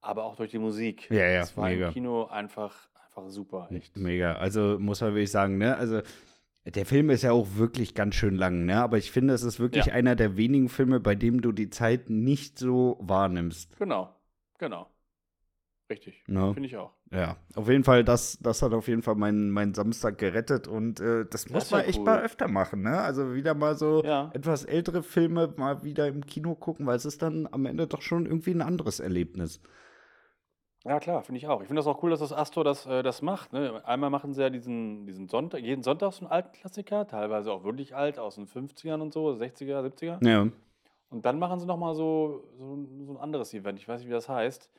Aber 0.00 0.24
auch 0.24 0.36
durch 0.36 0.50
die 0.50 0.58
Musik. 0.58 1.10
Ja, 1.10 1.26
ja, 1.28 1.40
Das 1.40 1.56
war 1.56 1.68
mega. 1.68 1.88
im 1.88 1.92
Kino 1.92 2.24
einfach, 2.24 2.88
einfach 3.06 3.28
super, 3.28 3.68
echt. 3.70 3.96
Mega. 3.96 4.34
Also 4.34 4.78
muss 4.78 5.00
man 5.02 5.10
wirklich 5.14 5.30
sagen, 5.30 5.58
ne? 5.58 5.76
Also 5.76 6.00
der 6.64 6.86
Film 6.86 7.10
ist 7.10 7.22
ja 7.22 7.32
auch 7.32 7.46
wirklich 7.56 7.94
ganz 7.94 8.14
schön 8.14 8.36
lang, 8.36 8.64
ne? 8.64 8.80
Aber 8.82 8.96
ich 8.96 9.10
finde, 9.10 9.34
es 9.34 9.42
ist 9.42 9.60
wirklich 9.60 9.86
Ja. 9.86 9.92
einer 9.92 10.16
der 10.16 10.38
wenigen 10.38 10.70
Filme, 10.70 11.00
bei 11.00 11.14
dem 11.14 11.42
du 11.42 11.52
die 11.52 11.68
Zeit 11.68 12.08
nicht 12.08 12.58
so 12.58 12.96
wahrnimmst. 13.00 13.76
Genau, 13.78 14.08
genau. 14.58 14.86
Richtig, 15.90 16.22
Ne? 16.28 16.54
finde 16.54 16.68
ich 16.68 16.76
auch. 16.76 16.92
Ja, 17.10 17.36
auf 17.56 17.68
jeden 17.68 17.82
Fall, 17.82 18.04
das, 18.04 18.38
das 18.40 18.62
hat 18.62 18.72
auf 18.72 18.86
jeden 18.86 19.02
Fall 19.02 19.16
meinen, 19.16 19.50
meinen 19.50 19.74
Samstag 19.74 20.18
gerettet 20.18 20.68
und 20.68 21.00
äh, 21.00 21.26
das 21.28 21.48
muss 21.50 21.64
ist 21.64 21.70
ja 21.72 21.78
man 21.78 21.86
echt 21.86 21.98
cool. 21.98 22.04
mal 22.04 22.22
öfter 22.22 22.46
machen, 22.46 22.82
ne? 22.82 23.00
Also 23.00 23.34
wieder 23.34 23.54
mal 23.54 23.76
so 23.76 24.02
Ja. 24.04 24.30
etwas 24.32 24.64
ältere 24.64 25.02
Filme 25.02 25.52
mal 25.56 25.82
wieder 25.82 26.06
im 26.06 26.24
Kino 26.24 26.54
gucken, 26.54 26.86
weil 26.86 26.96
es 26.96 27.04
ist 27.04 27.22
dann 27.22 27.48
am 27.50 27.66
Ende 27.66 27.88
doch 27.88 28.02
schon 28.02 28.24
irgendwie 28.24 28.52
ein 28.52 28.62
anderes 28.62 29.00
Erlebnis. 29.00 29.60
Ja, 30.84 30.98
klar, 30.98 31.22
finde 31.22 31.38
ich 31.38 31.46
auch. 31.46 31.60
Ich 31.60 31.66
finde 31.66 31.80
das 31.80 31.86
auch 31.86 32.02
cool, 32.02 32.10
dass 32.10 32.20
das 32.20 32.32
Astor 32.32 32.64
das, 32.64 32.86
äh, 32.86 33.02
das 33.02 33.20
macht. 33.20 33.52
Ne? 33.52 33.84
Einmal 33.84 34.08
machen 34.08 34.32
sie 34.32 34.40
ja 34.40 34.48
diesen, 34.48 35.06
diesen 35.06 35.28
Sonntag, 35.28 35.60
jeden 35.60 35.82
Sonntag 35.82 36.12
so 36.14 36.20
einen 36.24 36.32
alten 36.32 36.52
Klassiker, 36.52 37.06
teilweise 37.06 37.52
auch 37.52 37.64
wirklich 37.64 37.94
alt, 37.94 38.18
aus 38.18 38.36
den 38.36 38.46
50ern 38.46 39.00
und 39.02 39.12
so, 39.12 39.28
60er, 39.28 39.82
70er. 39.84 40.24
Ja. 40.26 40.46
Und 41.10 41.26
dann 41.26 41.38
machen 41.38 41.58
sie 41.60 41.66
nochmal 41.66 41.94
so, 41.94 42.44
so, 42.56 42.86
so 43.04 43.12
ein 43.12 43.18
anderes 43.18 43.52
Event, 43.52 43.78
ich 43.78 43.88
weiß 43.88 44.00
nicht, 44.00 44.08
wie 44.08 44.12
das 44.14 44.28
heißt. 44.28 44.70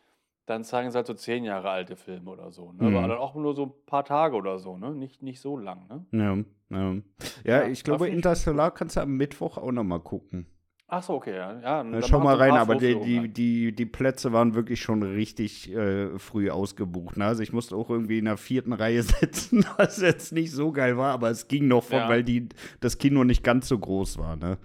Dann 0.45 0.63
zeigen 0.63 0.89
sie 0.91 0.97
halt 0.97 1.07
so 1.07 1.13
zehn 1.13 1.43
Jahre 1.43 1.69
alte 1.69 1.95
Filme 1.95 2.29
oder 2.31 2.51
so. 2.51 2.71
Ne? 2.73 2.89
Mhm. 2.89 2.97
Aber 2.97 3.07
dann 3.07 3.17
auch 3.17 3.35
nur 3.35 3.55
so 3.55 3.65
ein 3.65 3.71
paar 3.85 4.03
Tage 4.03 4.35
oder 4.35 4.59
so, 4.59 4.77
ne? 4.77 4.93
Nicht, 4.93 5.21
nicht 5.21 5.39
so 5.39 5.57
lang, 5.57 5.87
ne? 5.87 6.05
Ja, 6.11 6.35
ja. 6.77 6.93
ja, 6.93 7.01
Ja, 7.43 7.67
ich 7.67 7.83
glaube, 7.83 8.09
Interstellar 8.09 8.71
kannst 8.71 8.95
du 8.95 9.01
am 9.01 9.15
Mittwoch 9.15 9.57
auch 9.57 9.71
noch 9.71 9.83
mal 9.83 9.99
gucken. 9.99 10.47
Ach 10.93 11.01
so, 11.01 11.13
okay, 11.13 11.37
ja. 11.37 11.57
ja 11.61 11.83
dann 11.85 12.03
schau 12.03 12.19
mal 12.19 12.35
rein, 12.35 12.51
aber 12.51 12.75
die, 12.75 12.99
die, 12.99 13.29
die, 13.29 13.73
die 13.73 13.85
Plätze 13.85 14.33
waren 14.33 14.55
wirklich 14.55 14.81
schon 14.81 15.03
richtig 15.03 15.73
äh, 15.73 16.19
früh 16.19 16.49
ausgebucht. 16.49 17.15
Ne? 17.15 17.25
Also 17.25 17.43
ich 17.43 17.53
musste 17.53 17.77
auch 17.77 17.89
irgendwie 17.89 18.17
in 18.17 18.25
der 18.25 18.35
vierten 18.35 18.73
Reihe 18.73 19.01
sitzen, 19.21 19.65
was 19.77 20.01
jetzt 20.01 20.33
nicht 20.33 20.51
so 20.51 20.73
geil 20.73 20.97
war, 20.97 21.13
aber 21.13 21.29
es 21.29 21.47
ging 21.47 21.69
noch 21.69 21.85
von, 21.85 21.99
Ja. 21.99 22.09
weil 22.09 22.25
die, 22.25 22.49
das 22.81 22.97
Kino 22.97 23.23
nicht 23.23 23.41
ganz 23.41 23.69
so 23.69 23.79
groß 23.79 24.17
war. 24.17 24.35
Ne? 24.35 24.57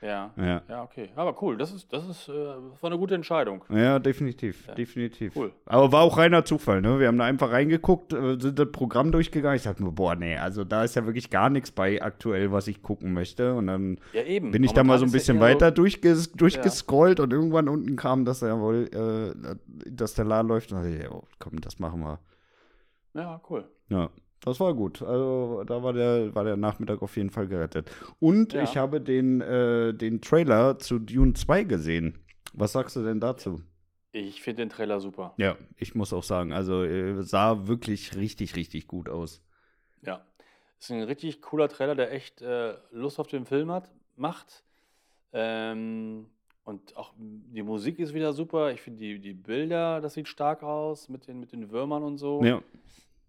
Ja. 0.00 0.30
Ja. 0.36 0.62
ja, 0.68 0.82
okay. 0.84 1.08
Aber 1.16 1.40
cool, 1.42 1.56
das 1.56 1.72
ist, 1.72 1.92
das 1.92 2.06
ist, 2.08 2.28
äh, 2.28 2.32
war 2.32 2.84
eine 2.90 2.98
gute 2.98 3.14
Entscheidung. 3.16 3.64
Ja, 3.68 3.98
definitiv, 3.98 4.66
Ja. 4.68 4.74
definitiv. 4.74 5.34
Cool. 5.34 5.52
Aber 5.66 5.90
war 5.90 6.02
auch 6.02 6.18
reiner 6.18 6.44
Zufall, 6.44 6.80
ne? 6.80 7.00
Wir 7.00 7.08
haben 7.08 7.18
da 7.18 7.24
einfach 7.24 7.50
reingeguckt, 7.50 8.12
äh, 8.12 8.38
sind 8.38 8.58
das 8.58 8.70
Programm 8.70 9.10
durchgegangen. 9.10 9.56
Ich 9.56 9.64
dachte 9.64 9.82
mir, 9.82 9.90
boah, 9.90 10.14
nee, 10.14 10.36
also 10.36 10.62
da 10.64 10.84
ist 10.84 10.94
ja 10.94 11.04
wirklich 11.04 11.30
gar 11.30 11.50
nichts 11.50 11.72
bei 11.72 12.00
aktuell, 12.00 12.52
was 12.52 12.68
ich 12.68 12.82
gucken 12.82 13.12
möchte. 13.12 13.54
Und 13.54 13.66
dann 13.66 13.98
Ja, 14.12 14.22
eben. 14.22 14.52
bin 14.52 14.62
ich 14.62 14.72
da 14.72 14.84
mal 14.84 14.98
so 14.98 15.04
ein 15.04 15.10
bisschen 15.12 15.40
weiter 15.40 15.70
durchges 15.72 16.32
durchgescrollt 16.32 17.18
und 17.20 17.32
irgendwann 17.32 17.68
unten 17.68 17.96
kam, 17.96 18.24
dass 18.24 18.42
er 18.42 18.60
wohl, 18.60 18.88
äh, 18.92 19.56
dass 19.90 20.14
der 20.14 20.24
Laden 20.26 20.48
läuft. 20.48 20.70
Und 20.72 20.78
dachte 20.82 20.94
ich, 20.96 21.10
oh, 21.10 21.24
komm, 21.40 21.60
das 21.60 21.78
machen 21.80 22.00
wir. 22.00 22.20
So, 23.14 23.20
ja, 23.20 23.40
cool. 23.50 23.64
Ja, 23.88 24.10
das 24.40 24.60
war 24.60 24.74
gut. 24.74 25.02
Also 25.02 25.64
da 25.64 25.82
war 25.82 25.92
der, 25.92 26.34
war 26.34 26.44
der 26.44 26.56
Nachmittag 26.56 27.02
auf 27.02 27.16
jeden 27.16 27.30
Fall 27.30 27.48
gerettet. 27.48 27.90
Und 28.20 28.52
Ja. 28.52 28.62
ich 28.62 28.76
habe 28.76 29.00
den, 29.00 29.40
äh, 29.40 29.92
den 29.94 30.20
Trailer 30.20 30.78
zu 30.78 30.98
Dune 30.98 31.34
2 31.34 31.64
gesehen. 31.64 32.18
Was 32.54 32.72
sagst 32.72 32.96
du 32.96 33.02
denn 33.04 33.20
dazu? 33.20 33.62
Ich 34.12 34.40
finde 34.42 34.62
den 34.62 34.70
Trailer 34.70 35.00
super. 35.00 35.34
Ja, 35.36 35.56
ich 35.76 35.94
muss 35.94 36.12
auch 36.12 36.22
sagen, 36.22 36.52
also 36.52 36.82
äh, 36.82 37.22
sah 37.22 37.66
wirklich 37.68 38.16
richtig, 38.16 38.56
richtig 38.56 38.86
gut 38.86 39.08
aus. 39.08 39.42
Ja. 40.02 40.24
Ist 40.80 40.90
ein 40.92 41.02
richtig 41.02 41.42
cooler 41.42 41.68
Trailer, 41.68 41.94
der 41.94 42.12
echt 42.12 42.40
äh, 42.40 42.74
Lust 42.92 43.18
auf 43.20 43.26
den 43.26 43.44
Film 43.44 43.70
hat, 43.70 43.90
macht. 44.16 44.62
Ähm, 45.32 46.26
und 46.64 46.96
auch 46.96 47.12
die 47.18 47.62
Musik 47.62 47.98
ist 47.98 48.14
wieder 48.14 48.32
super. 48.32 48.72
Ich 48.72 48.80
finde 48.80 49.00
die, 49.00 49.18
die 49.18 49.34
Bilder, 49.34 50.00
das 50.00 50.14
sieht 50.14 50.28
stark 50.28 50.62
aus 50.62 51.08
mit 51.08 51.26
den, 51.26 51.40
mit 51.40 51.52
den 51.52 51.70
Würmern 51.70 52.02
und 52.02 52.18
so. 52.18 52.42
Ja, 52.44 52.62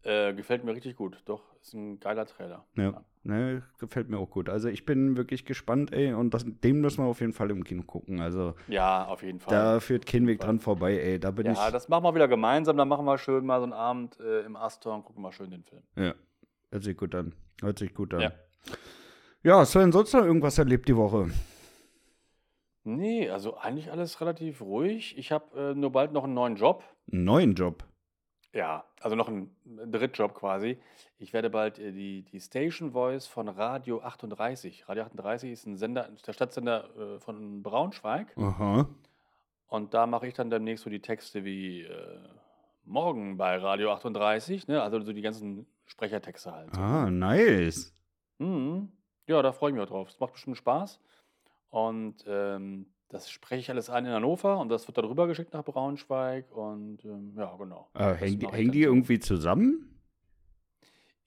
Äh, 0.03 0.33
gefällt 0.33 0.63
mir 0.63 0.73
richtig 0.73 0.95
gut. 0.95 1.21
Doch, 1.25 1.41
ist 1.61 1.73
ein 1.73 1.99
geiler 1.99 2.25
Trailer. 2.25 2.65
Ja, 2.75 3.03
ne, 3.23 3.63
gefällt 3.79 4.09
mir 4.09 4.17
auch 4.17 4.29
gut. 4.29 4.47
Also 4.47 4.69
ich 4.69 4.85
bin 4.85 5.17
wirklich 5.17 5.43
gespannt, 5.43 5.91
ey, 5.91 6.13
und 6.13 6.33
das, 6.33 6.45
den 6.45 6.79
müssen 6.79 7.03
wir 7.03 7.07
auf 7.09 7.19
jeden 7.19 7.33
Fall 7.33 7.51
im 7.51 7.65
Kino 7.65 7.83
gucken. 7.83 8.21
Also 8.21 8.55
Ja, 8.69 9.05
auf 9.07 9.23
jeden 9.23 9.39
Fall. 9.41 9.53
da 9.53 9.79
führt 9.81 10.05
kein 10.05 10.25
Weg 10.25 10.39
dran 10.39 10.59
vorbei, 10.59 10.97
ey. 10.97 11.19
Da 11.19 11.31
bin 11.31 11.47
ja, 11.47 11.51
ich. 11.51 11.71
das 11.73 11.89
machen 11.89 12.03
wir 12.05 12.15
wieder 12.15 12.29
gemeinsam. 12.29 12.77
Dann 12.77 12.87
machen 12.87 13.05
wir 13.05 13.17
schön 13.17 13.45
mal 13.45 13.59
so 13.59 13.63
einen 13.65 13.73
Abend 13.73 14.17
äh, 14.21 14.41
im 14.45 14.55
Astor 14.55 14.95
und 14.95 15.03
gucken 15.03 15.21
mal 15.21 15.33
schön 15.33 15.51
den 15.51 15.63
Film. 15.63 15.83
Ja, 15.97 16.13
hört 16.71 16.83
sich 16.83 16.95
gut 16.95 17.13
an. 17.13 17.33
Hört 17.61 17.79
sich 17.79 17.93
gut 17.93 18.13
an. 18.13 18.21
Ja. 18.21 18.31
Ja, 19.43 19.65
Sven, 19.65 19.91
sonst 19.91 20.13
noch 20.13 20.23
irgendwas 20.23 20.57
erlebt 20.57 20.87
die 20.87 20.95
Woche? 20.95 21.29
Nee, 22.83 23.29
also 23.29 23.57
eigentlich 23.57 23.91
alles 23.91 24.19
relativ 24.21 24.61
ruhig. 24.61 25.17
Ich 25.17 25.31
habe 25.31 25.71
äh, 25.71 25.75
nur 25.75 25.91
bald 25.91 26.11
noch 26.13 26.23
einen 26.23 26.33
neuen 26.33 26.55
Job. 26.55 26.83
Einen 27.11 27.23
neuen 27.25 27.53
Job. 27.53 27.83
Ja, 28.53 28.83
also 28.99 29.15
noch 29.15 29.27
einen 29.27 29.55
Drittjob 29.91 30.33
quasi. 30.33 30.79
Ich 31.19 31.33
werde 31.33 31.49
bald 31.49 31.77
äh, 31.77 31.91
die, 31.91 32.23
die 32.23 32.39
Station 32.39 32.91
Voice 32.91 33.27
von 33.27 33.47
Radio 33.47 34.01
38. 34.01 34.89
Radio 34.89 35.03
38 35.03 35.51
ist 35.51 35.65
ein 35.67 35.77
Sender, 35.77 36.09
der 36.25 36.33
Stadtsender 36.33 36.89
äh, 36.97 37.19
von 37.19 37.61
Braunschweig. 37.61 38.35
Aha. 38.37 38.87
Und 39.67 39.93
da 39.93 40.07
mache 40.07 40.27
ich 40.27 40.33
dann 40.33 40.49
demnächst 40.49 40.83
so 40.83 40.89
die 40.89 41.01
Texte 41.01 41.45
wie 41.45 41.83
äh, 41.83 42.19
morgen 42.85 43.37
bei 43.37 43.55
Radio 43.57 43.91
38, 43.91 44.67
ne? 44.67 44.81
Also 44.81 44.99
so 45.01 45.13
die 45.13 45.21
ganzen 45.21 45.67
Sprechertexte 45.85 46.51
halt. 46.51 46.73
So. 46.73 46.81
Ah, 46.81 47.09
nice. 47.09 47.93
Mhm. 48.39 48.91
Ja, 49.27 49.43
da 49.43 49.51
freue 49.51 49.69
ich 49.69 49.75
mich 49.75 49.83
auch 49.83 49.89
drauf. 49.89 50.09
Es 50.09 50.19
macht 50.19 50.33
bestimmt 50.33 50.57
Spaß. 50.57 50.99
Und 51.69 52.25
ähm, 52.27 52.87
das 53.09 53.29
spreche 53.29 53.59
ich 53.59 53.69
alles 53.69 53.89
ein 53.89 54.05
in 54.05 54.11
Hannover 54.11 54.59
und 54.59 54.69
das 54.69 54.87
wird 54.87 54.97
dann 54.97 55.05
rübergeschickt 55.05 55.53
nach 55.53 55.63
Braunschweig. 55.63 56.55
Und 56.55 57.03
ähm, 57.03 57.33
ja, 57.35 57.55
genau. 57.57 57.89
Äh, 57.95 58.13
hängen 58.13 58.39
dann 58.39 58.71
die 58.71 58.83
irgendwie 58.83 59.19
zusammen? 59.19 59.99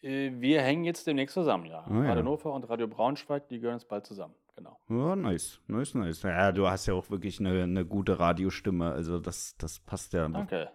Äh, 0.00 0.30
wir 0.34 0.62
hängen 0.62 0.84
jetzt 0.84 1.06
demnächst 1.06 1.34
zusammen, 1.34 1.66
ja. 1.66 1.80
Ah, 1.80 1.90
ja. 1.90 1.98
Radio 2.00 2.16
Hannover 2.16 2.52
und 2.52 2.68
Radio 2.68 2.86
Braunschweig, 2.86 3.48
die 3.48 3.58
gehören 3.58 3.78
jetzt 3.78 3.88
bald 3.88 4.06
zusammen. 4.06 4.34
Genau. 4.56 4.78
Ja, 4.88 5.16
nice. 5.16 5.60
Nice, 5.66 5.94
nice. 5.94 6.22
Ja, 6.22 6.52
du 6.52 6.68
hast 6.68 6.86
ja 6.86 6.94
auch 6.94 7.10
wirklich 7.10 7.40
eine, 7.40 7.62
eine 7.62 7.84
gute 7.84 8.18
Radiostimme. 8.18 8.92
Also 8.92 9.18
das, 9.18 9.56
das 9.56 9.80
passt 9.80 10.12
ja. 10.12 10.28
Danke. 10.28 10.70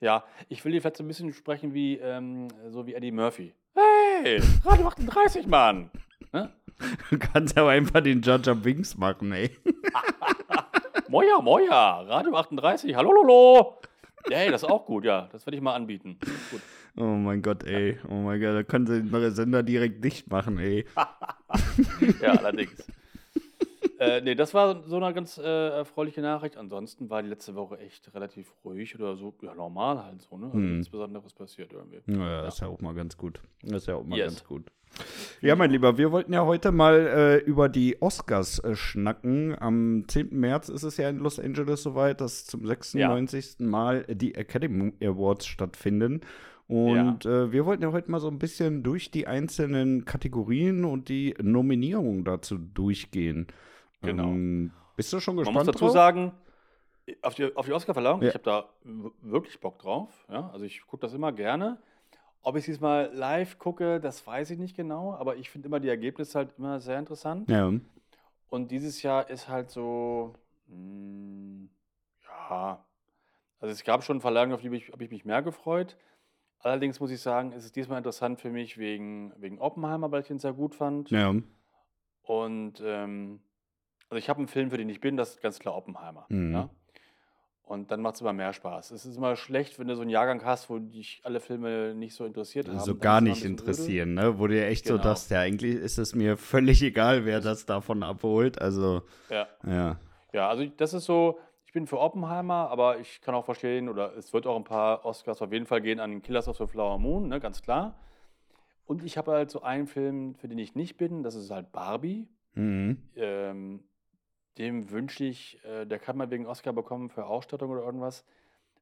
Ja, 0.00 0.24
ich 0.48 0.64
will 0.64 0.72
hier 0.72 0.80
vielleicht 0.82 0.96
so 0.96 1.04
ein 1.04 1.08
bisschen 1.08 1.32
sprechen 1.32 1.72
wie, 1.72 1.98
ähm, 1.98 2.48
so 2.68 2.86
wie 2.86 2.94
Eddie 2.94 3.12
Murphy. 3.12 3.54
Hey, 3.74 4.42
Radio 4.64 4.88
38, 4.88 5.46
Mann! 5.46 5.90
Ne? 6.32 6.52
Du 7.10 7.18
kannst 7.18 7.56
aber 7.56 7.70
einfach 7.70 8.00
den 8.00 8.20
Judge 8.20 8.50
of 8.50 8.64
Wings 8.64 8.96
machen, 8.96 9.30
ey. 9.30 9.56
Moja, 11.08 11.40
moja, 11.40 12.00
Radio 12.00 12.34
38, 12.36 12.94
hallo, 12.94 13.12
lolo! 13.12 13.80
Hey, 14.28 14.50
das 14.50 14.62
ist 14.62 14.68
auch 14.68 14.86
gut, 14.86 15.04
ja. 15.04 15.28
Das 15.32 15.46
werde 15.46 15.56
ich 15.56 15.62
mal 15.62 15.74
anbieten. 15.74 16.18
Gut. 16.50 16.62
Oh 16.96 17.02
mein 17.02 17.42
Gott, 17.42 17.62
ey. 17.64 17.98
Oh 18.08 18.14
mein 18.14 18.40
Gott, 18.40 18.54
da 18.54 18.62
können 18.62 18.86
sie 18.86 19.02
den 19.02 19.34
Sender 19.34 19.62
direkt 19.62 20.02
dicht 20.04 20.30
machen, 20.30 20.58
ey. 20.58 20.86
Ja, 22.22 22.32
allerdings. 22.32 22.86
Äh, 23.98 24.20
nee, 24.20 24.34
das 24.34 24.54
war 24.54 24.82
so 24.84 24.96
eine 24.96 25.12
ganz 25.14 25.38
äh, 25.38 25.42
erfreuliche 25.70 26.20
Nachricht. 26.20 26.56
Ansonsten 26.56 27.10
war 27.10 27.22
die 27.22 27.28
letzte 27.28 27.54
Woche 27.54 27.78
echt 27.78 28.12
relativ 28.14 28.52
ruhig 28.64 28.94
oder 28.94 29.16
so, 29.16 29.34
ja, 29.42 29.54
normal 29.54 30.04
halt 30.04 30.22
so, 30.22 30.36
ne? 30.36 30.46
Also 30.46 30.58
Hm. 30.58 30.72
nichts 30.78 30.88
Besonderes 30.90 31.32
passiert 31.32 31.72
irgendwie. 31.72 32.00
Ja, 32.06 32.42
das 32.42 32.54
ist 32.54 32.60
ja 32.60 32.68
auch 32.68 32.80
mal 32.80 32.94
ganz 32.94 33.16
gut. 33.16 33.40
Das 33.62 33.82
ist 33.82 33.86
ja 33.88 33.94
auch 33.96 34.04
mal 34.04 34.18
Yes. 34.18 34.26
ganz 34.34 34.44
gut. 34.44 34.70
Ja, 35.40 35.56
mein 35.56 35.70
Lieber, 35.72 35.98
wir 35.98 36.12
wollten 36.12 36.32
ja 36.32 36.44
heute 36.44 36.70
mal 36.70 36.94
äh, 36.94 37.36
über 37.38 37.68
die 37.68 38.00
Oscars 38.00 38.60
äh, 38.60 38.76
schnacken. 38.76 39.56
Am 39.60 40.04
10. 40.06 40.28
März 40.38 40.68
ist 40.68 40.84
es 40.84 40.96
ja 40.98 41.08
in 41.08 41.18
Los 41.18 41.40
Angeles 41.40 41.82
soweit, 41.82 42.20
dass 42.20 42.46
zum 42.46 42.64
96. 42.64 43.56
Mal 43.58 44.04
die 44.08 44.36
Academy 44.36 44.92
Awards 45.02 45.46
stattfinden. 45.46 46.20
Und 46.68 47.26
äh, 47.26 47.52
wir 47.52 47.66
wollten 47.66 47.82
ja 47.82 47.92
heute 47.92 48.10
mal 48.10 48.20
so 48.20 48.28
ein 48.28 48.38
bisschen 48.38 48.82
durch 48.84 49.10
die 49.10 49.26
einzelnen 49.26 50.04
Kategorien 50.04 50.84
und 50.84 51.08
die 51.08 51.34
Nominierungen 51.42 52.24
dazu 52.24 52.56
durchgehen. 52.56 53.48
Genau. 54.04 54.24
Ähm, 54.28 54.72
bist 54.96 55.12
du 55.12 55.20
schon 55.20 55.36
Man 55.36 55.44
gespannt 55.44 55.66
muss 55.66 55.74
dazu 55.74 55.84
drauf? 55.86 55.92
sagen, 55.94 56.32
auf 57.22 57.34
die, 57.34 57.54
auf 57.56 57.66
die 57.66 57.72
Oscar-Verleihung, 57.72 58.22
Ja. 58.22 58.28
ich 58.28 58.34
habe 58.34 58.44
da 58.44 58.68
wirklich 59.22 59.60
Bock 59.60 59.78
drauf. 59.78 60.24
Ja? 60.30 60.50
Also 60.50 60.64
ich 60.64 60.80
gucke 60.86 61.02
das 61.02 61.12
immer 61.14 61.32
gerne. 61.32 61.78
Ob 62.42 62.56
ich 62.56 62.64
diesmal 62.66 63.10
live 63.14 63.58
gucke, 63.58 64.00
das 64.00 64.26
weiß 64.26 64.50
ich 64.50 64.58
nicht 64.58 64.76
genau, 64.76 65.14
aber 65.14 65.36
ich 65.36 65.48
finde 65.50 65.66
immer 65.68 65.80
die 65.80 65.88
Ergebnisse 65.88 66.38
halt 66.38 66.50
immer 66.58 66.78
sehr 66.80 66.98
interessant. 66.98 67.48
Ja. 67.50 67.72
Und 68.50 68.70
dieses 68.70 69.02
Jahr 69.02 69.28
ist 69.30 69.48
halt 69.48 69.70
so, 69.70 70.34
mh, 70.68 71.68
ja, 72.50 72.84
also 73.60 73.72
es 73.72 73.82
gab 73.84 74.04
schon 74.04 74.20
Verleihungen, 74.20 74.52
auf 74.54 74.60
die 74.60 74.68
ich- 74.68 74.92
habe 74.92 75.02
ich 75.04 75.10
mich 75.10 75.24
mehr 75.24 75.42
gefreut. 75.42 75.96
Allerdings 76.60 77.00
muss 77.00 77.10
ich 77.10 77.20
sagen, 77.20 77.52
ist 77.52 77.64
es 77.64 77.72
diesmal 77.72 77.98
interessant 77.98 78.40
für 78.40 78.50
mich 78.50 78.78
wegen, 78.78 79.32
wegen 79.38 79.58
Oppenheimer, 79.58 80.10
weil 80.10 80.22
ich 80.22 80.30
ihn 80.30 80.38
sehr 80.38 80.52
gut 80.52 80.74
fand. 80.74 81.10
Ja. 81.10 81.34
Und 82.22 82.82
ähm, 82.84 83.40
also 84.14 84.22
ich 84.22 84.28
habe 84.28 84.38
einen 84.38 84.46
Film, 84.48 84.70
für 84.70 84.76
den 84.78 84.88
ich 84.88 85.00
bin, 85.00 85.16
das 85.16 85.30
ist 85.30 85.42
ganz 85.42 85.58
klar 85.58 85.74
Oppenheimer. 85.74 86.26
Mhm. 86.28 86.52
Ja? 86.52 86.68
Und 87.64 87.90
dann 87.90 88.00
macht 88.00 88.14
es 88.16 88.20
immer 88.20 88.32
mehr 88.32 88.52
Spaß. 88.52 88.92
Es 88.92 89.04
ist 89.06 89.16
immer 89.16 89.34
schlecht, 89.36 89.78
wenn 89.78 89.88
du 89.88 89.96
so 89.96 90.02
einen 90.02 90.10
Jahrgang 90.10 90.44
hast, 90.44 90.70
wo 90.70 90.78
dich 90.78 91.20
alle 91.24 91.40
Filme 91.40 91.94
nicht 91.94 92.14
so 92.14 92.24
interessiert 92.26 92.68
haben. 92.68 92.78
So 92.78 92.94
gar 92.94 93.20
nicht 93.20 93.36
bisschen 93.42 93.54
öde. 93.54 93.60
interessieren, 93.62 94.14
ne? 94.14 94.38
Wo 94.38 94.46
du 94.46 94.56
ja 94.56 94.66
echt 94.66 94.86
so 94.86 94.94
Genau. 94.94 95.04
dachtest, 95.04 95.30
ja, 95.30 95.40
eigentlich 95.40 95.74
ist 95.76 95.98
es 95.98 96.14
mir 96.14 96.36
völlig 96.36 96.80
egal, 96.82 97.24
wer 97.24 97.40
das 97.40 97.66
davon 97.66 98.02
abholt. 98.04 98.60
Also, 98.60 99.02
Ja. 99.30 99.48
ja. 99.66 99.98
ja, 100.32 100.48
also 100.48 100.64
das 100.76 100.92
ist 100.94 101.06
so, 101.06 101.40
ich 101.64 101.72
bin 101.72 101.86
für 101.88 101.98
Oppenheimer, 101.98 102.68
aber 102.70 103.00
ich 103.00 103.20
kann 103.22 103.34
auch 103.34 103.46
verstehen, 103.46 103.88
oder 103.88 104.14
es 104.16 104.32
wird 104.32 104.46
auch 104.46 104.56
ein 104.56 104.64
paar 104.64 105.04
Oscars 105.04 105.40
auf 105.42 105.50
jeden 105.52 105.66
Fall 105.66 105.80
gehen 105.80 105.98
an 106.00 106.10
den 106.10 106.22
Killers 106.22 106.46
of 106.46 106.58
the 106.58 106.66
Flower 106.66 106.98
Moon, 106.98 107.28
ne, 107.28 107.40
ganz 107.40 107.62
klar. 107.62 107.98
Und 108.86 109.02
ich 109.02 109.16
habe 109.16 109.32
halt 109.32 109.50
so 109.50 109.62
einen 109.62 109.86
Film, 109.86 110.34
für 110.36 110.46
den 110.48 110.58
ich 110.58 110.74
nicht 110.76 110.98
bin, 110.98 111.22
das 111.24 111.34
ist 111.34 111.50
halt 111.50 111.72
Barbie. 111.72 112.28
Mhm. 112.52 112.98
Ähm, 113.16 113.80
dem 114.58 114.90
wünsche 114.90 115.24
ich, 115.24 115.58
äh, 115.64 115.84
der 115.86 115.98
kann 115.98 116.16
mal 116.16 116.30
wegen 116.30 116.46
Oscar 116.46 116.72
bekommen 116.72 117.10
für 117.10 117.26
Ausstattung 117.26 117.70
oder 117.70 117.82
irgendwas. 117.82 118.24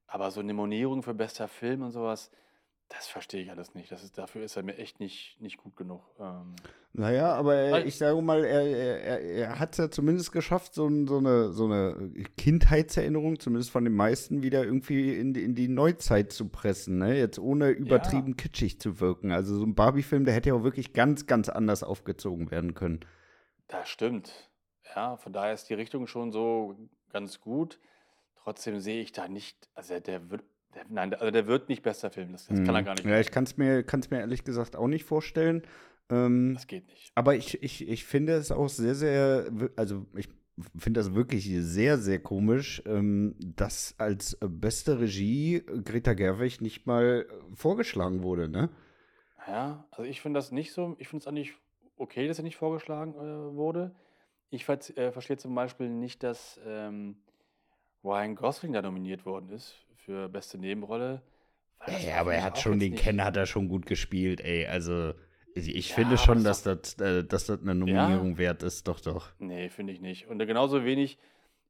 Aber 0.07 0.29
so 0.31 0.39
eine 0.41 0.53
Nominierung 0.53 1.01
für 1.03 1.13
bester 1.13 1.47
Film 1.47 1.81
und 1.81 1.91
sowas, 1.91 2.29
das 2.89 3.07
verstehe 3.07 3.41
ich 3.41 3.49
alles 3.49 3.73
nicht. 3.73 3.91
Das 3.91 4.03
ist, 4.03 4.17
dafür 4.19 4.43
ist 4.43 4.55
er 4.55 4.61
mir 4.61 4.77
echt 4.77 4.99
nicht, 4.99 5.37
nicht 5.39 5.57
gut 5.57 5.75
genug. 5.75 6.03
Ähm, 6.19 6.55
Naja, 6.91 7.33
aber 7.33 7.55
er, 7.55 7.85
ich 7.87 7.97
sage 7.97 8.21
mal, 8.21 8.43
er, 8.43 8.61
er, 8.67 9.21
er, 9.21 9.59
hat 9.59 9.71
es 9.71 9.77
ja 9.79 9.89
zumindest 9.89 10.31
geschafft, 10.31 10.75
so, 10.75 10.87
so, 11.07 11.17
eine, 11.17 11.51
so 11.53 11.65
eine 11.65 12.11
Kindheitserinnerung, 12.37 13.39
zumindest 13.39 13.71
von 13.71 13.83
den 13.83 13.95
meisten, 13.95 14.43
wieder 14.43 14.63
irgendwie 14.63 15.15
in, 15.17 15.33
die- 15.33 15.43
in 15.43 15.55
die 15.55 15.69
Neuzeit 15.69 16.31
zu 16.31 16.49
pressen, 16.49 16.99
ne? 16.99 17.17
Jetzt 17.17 17.39
ohne 17.39 17.69
übertrieben 17.69 18.37
kitschig 18.37 18.79
zu 18.79 18.99
wirken. 18.99 19.31
Also 19.31 19.55
so 19.57 19.63
ein 19.65 19.73
Barbie-Film, 19.73 20.25
der 20.25 20.35
hätte 20.35 20.49
ja 20.49 20.55
auch 20.55 20.63
wirklich 20.63 20.93
ganz, 20.93 21.25
ganz 21.25 21.49
anders 21.49 21.81
aufgezogen 21.83 22.51
werden 22.51 22.75
können. 22.75 22.99
das 23.69 23.89
stimmt. 23.89 24.51
Ja, 24.95 25.17
von 25.17 25.33
daher 25.33 25.53
ist 25.53 25.69
die 25.69 25.73
Richtung 25.73 26.07
schon 26.07 26.31
so 26.31 26.75
ganz 27.11 27.39
gut. 27.39 27.79
Trotzdem 28.43 28.79
sehe 28.79 29.01
ich 29.01 29.11
da 29.11 29.27
nicht, 29.27 29.69
also 29.73 29.99
der 29.99 30.29
wird, 30.29 30.43
der, 30.75 30.85
nein, 30.89 31.13
also 31.13 31.31
der 31.31 31.47
wird 31.47 31.69
nicht 31.69 31.81
bester 31.83 32.11
Film. 32.11 32.33
Das, 32.33 32.47
das 32.47 32.57
kann 32.63 32.75
er 32.75 32.81
Mhm. 32.81 32.85
gar 32.85 32.93
nicht. 32.95 33.05
Ja, 33.05 33.19
ich 33.19 33.31
kann 33.31 33.45
es 33.45 33.57
mir, 33.57 33.83
kann's 33.83 34.09
mir 34.09 34.19
ehrlich 34.19 34.43
gesagt 34.43 34.75
auch 34.75 34.87
nicht 34.87 35.05
vorstellen. 35.05 35.63
Ähm, 36.09 36.53
das 36.55 36.67
geht 36.67 36.87
nicht. 36.87 37.11
Aber 37.15 37.35
ich, 37.35 37.63
ich, 37.63 37.87
ich 37.87 38.03
finde 38.05 38.33
es 38.33 38.51
auch 38.51 38.67
sehr, 38.67 38.95
sehr, 38.95 39.49
also 39.77 40.05
ich 40.15 40.27
finde 40.77 40.99
das 40.99 41.15
wirklich 41.15 41.49
sehr, 41.61 41.97
sehr 41.97 42.19
komisch, 42.19 42.83
ähm, 42.85 43.35
dass 43.39 43.95
als 43.97 44.37
beste 44.41 44.99
Regie 44.99 45.63
Greta 45.83 46.13
Gerwig 46.13 46.59
nicht 46.61 46.85
mal 46.85 47.25
äh, 47.29 47.55
vorgeschlagen 47.55 48.21
wurde, 48.21 48.49
ne? 48.49 48.69
Ja, 49.47 49.85
also 49.91 50.03
ich 50.03 50.21
finde 50.21 50.37
das 50.37 50.51
nicht 50.51 50.73
so, 50.73 50.95
ich 50.99 51.07
finde 51.07 51.23
es 51.23 51.27
eigentlich 51.27 51.53
okay, 51.97 52.27
dass 52.27 52.37
er 52.37 52.43
nicht 52.43 52.57
vorgeschlagen 52.57 53.13
äh, 53.15 53.55
wurde. 53.55 53.95
Ich 54.53 54.65
ver 54.65 54.77
äh, 54.97 55.11
verstehe 55.11 55.37
zum 55.37 55.55
Beispiel 55.55 55.89
nicht, 55.89 56.21
dass 56.21 56.59
ähm, 56.63 57.17
Ryan 58.03 58.35
Gosling 58.35 58.71
da 58.73 58.83
nominiert 58.83 59.25
worden 59.25 59.49
ist 59.49 59.75
für 59.95 60.29
beste 60.29 60.59
Nebenrolle. 60.59 61.23
Ja, 61.87 62.13
war 62.13 62.19
aber 62.21 62.35
er 62.35 62.43
hat 62.43 62.59
schon 62.59 62.79
den 62.79 62.91
nicht- 62.91 63.03
Ken 63.03 63.23
hat 63.23 63.35
er 63.35 63.47
schon 63.47 63.67
gut 63.67 63.87
gespielt, 63.87 64.41
ey. 64.41 64.67
Also 64.67 65.13
ich, 65.55 65.75
ich 65.75 65.89
Ja, 65.89 65.95
finde 65.95 66.17
schon, 66.19 66.43
das 66.43 66.61
dass 66.61 66.95
das, 66.95 66.99
äh, 67.01 67.23
dass 67.23 67.47
das 67.47 67.61
eine 67.61 67.73
Nominierung 67.73 68.37
wert 68.37 68.61
ist, 68.61 68.87
doch, 68.87 68.99
doch. 68.99 69.31
Nee, 69.39 69.69
finde 69.69 69.91
ich 69.91 70.01
nicht. 70.01 70.27
Und 70.27 70.37
genauso 70.37 70.85
wenig, 70.85 71.17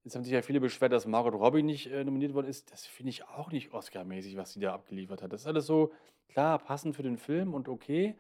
jetzt 0.04 0.16
haben 0.16 0.26
sich 0.26 0.34
ja 0.34 0.42
viele 0.42 0.60
beschwert, 0.60 0.92
dass 0.92 1.08
Margot 1.08 1.34
Robbie 1.34 1.64
nicht 1.64 1.88
äh, 1.90 2.04
nominiert 2.04 2.34
worden 2.34 2.48
ist. 2.48 2.70
Das 2.74 2.86
finde 2.86 3.12
ich 3.12 3.24
auch 3.30 3.50
nicht 3.50 3.74
Oscar-mäßig, 3.74 4.36
was 4.36 4.52
sie 4.52 4.60
da 4.60 4.74
abgeliefert 4.74 5.22
hat. 5.22 5.32
Das 5.32 5.42
ist 5.42 5.48
alles 5.48 5.66
so, 5.66 5.94
klar, 6.28 6.60
passend 6.60 6.98
für 6.98 7.04
den 7.04 7.18
Film 7.18 7.54
und 7.54 7.70
okay, 7.70 8.16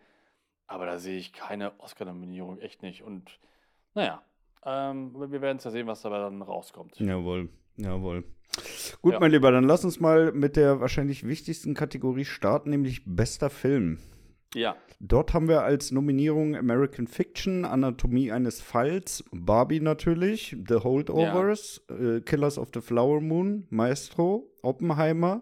aber 0.67 0.85
da 0.85 0.99
sehe 0.99 1.17
ich 1.17 1.33
keine 1.33 1.77
Oscar-Nominierung, 1.81 2.59
echt 2.59 2.81
nicht. 2.81 3.03
Und 3.03 3.39
naja, 3.93 4.23
ähm, 4.65 5.13
wir 5.15 5.41
werden 5.41 5.57
es 5.57 5.63
ja 5.63 5.71
sehen, 5.71 5.87
was 5.87 6.01
dabei 6.01 6.19
dann 6.19 6.41
rauskommt. 6.41 6.99
Jawohl, 6.99 7.49
jawohl. 7.77 8.23
Gut, 9.01 9.13
Ja. 9.13 9.19
mein 9.19 9.31
Lieber, 9.31 9.51
dann 9.51 9.63
lass 9.63 9.83
uns 9.83 9.99
mal 9.99 10.31
mit 10.31 10.55
der 10.55 10.79
wahrscheinlich 10.79 11.25
wichtigsten 11.27 11.73
Kategorie 11.73 12.25
starten, 12.25 12.69
nämlich 12.69 13.01
bester 13.05 13.49
Film. 13.49 13.99
Ja, 14.53 14.75
Dort 15.05 15.33
haben 15.33 15.49
wir 15.49 15.63
als 15.63 15.91
Nominierung 15.91 16.55
American 16.55 17.07
Fiction, 17.07 17.65
Anatomie 17.65 18.31
eines 18.31 18.61
Falls, 18.61 19.21
Barbie 19.33 19.81
natürlich, 19.81 20.55
The 20.65 20.75
Holdovers, 20.75 21.83
äh, 21.89 22.21
Killers 22.21 22.57
of 22.57 22.69
the 22.73 22.79
Flower 22.79 23.19
Moon, 23.19 23.67
Maestro, 23.69 24.49
Oppenheimer, 24.61 25.41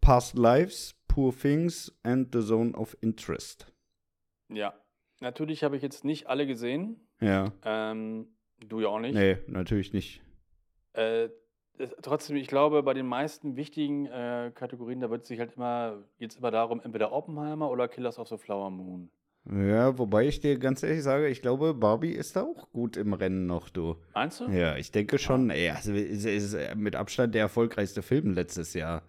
Past 0.00 0.38
Lives, 0.38 0.94
Poor 1.08 1.34
Things 1.36 1.92
and 2.04 2.28
The 2.32 2.40
Zone 2.40 2.72
of 2.76 2.96
Interest. 3.00 3.66
Ja. 4.48 4.74
Natürlich 5.18 5.64
habe 5.64 5.76
ich 5.76 5.82
jetzt 5.82 6.04
nicht 6.04 6.28
alle 6.28 6.46
gesehen. 6.46 7.00
Ja. 7.20 7.52
Ähm, 7.64 8.28
du 8.68 8.80
ja 8.80 8.88
auch 8.88 9.00
nicht. 9.00 9.14
Nee, 9.14 9.38
natürlich 9.46 9.92
nicht. 9.92 10.20
Äh, 10.92 11.28
trotzdem, 12.02 12.36
ich 12.36 12.46
glaube, 12.48 12.82
bei 12.82 12.94
den 12.94 13.06
meisten 13.06 13.56
wichtigen 13.56 14.06
äh, 14.06 14.50
Kategorien, 14.54 15.00
da 15.00 15.10
wird 15.10 15.22
es 15.22 15.28
sich 15.28 15.38
halt 15.38 15.54
immer, 15.56 16.02
geht 16.18 16.32
es 16.32 16.36
immer 16.36 16.50
darum, 16.50 16.80
entweder 16.82 17.12
Oppenheimer 17.12 17.70
oder 17.70 17.88
Killers 17.88 18.18
of 18.18 18.28
the 18.28 18.36
Flower 18.36 18.70
Moon. 18.70 19.10
Ja, 19.50 19.96
wobei 19.98 20.26
ich 20.26 20.40
dir 20.40 20.58
ganz 20.58 20.82
ehrlich 20.82 21.02
sage, 21.02 21.28
ich 21.28 21.40
glaube, 21.40 21.72
Barbie 21.72 22.12
ist 22.12 22.36
da 22.36 22.42
auch 22.42 22.70
gut 22.72 22.98
im 22.98 23.14
Rennen 23.14 23.46
noch, 23.46 23.70
du. 23.70 23.96
Meinst 24.14 24.40
du? 24.40 24.50
Ja, 24.50 24.76
ich 24.76 24.92
denke 24.92 25.18
schon. 25.18 25.48
Ey, 25.48 25.70
also 25.70 25.94
es 25.94 26.26
ist 26.26 26.52
äh, 26.54 26.74
mit 26.74 26.94
Abstand 26.94 27.34
der 27.34 27.42
erfolgreichste 27.42 28.02
Film 28.02 28.34
letztes 28.34 28.74
Jahr. 28.74 29.02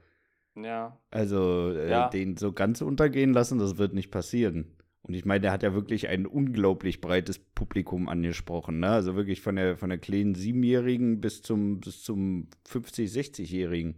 Ja. 0.55 0.97
Also 1.09 1.71
äh, 1.71 1.89
Ja. 1.89 2.07
den 2.09 2.37
so 2.37 2.53
ganz 2.53 2.81
untergehen 2.81 3.33
lassen, 3.33 3.59
das 3.59 3.77
wird 3.77 3.93
nicht 3.93 4.09
passieren. 4.11 4.71
Und 5.03 5.15
ich 5.15 5.25
meine, 5.25 5.41
der 5.41 5.51
hat 5.51 5.63
ja 5.63 5.73
wirklich 5.73 6.07
ein 6.09 6.27
unglaublich 6.27 7.01
breites 7.01 7.39
Publikum 7.39 8.07
angesprochen, 8.07 8.79
ne? 8.79 8.89
Also 8.89 9.15
wirklich 9.15 9.41
von 9.41 9.55
der 9.55 9.75
von 9.75 9.89
der 9.89 9.97
kleinen 9.97 10.35
Siebenjährigen 10.35 11.21
bis 11.21 11.41
zum 11.41 11.79
bis 11.79 12.03
zum 12.03 12.47
50, 12.67 13.09
60-Jährigen. 13.09 13.95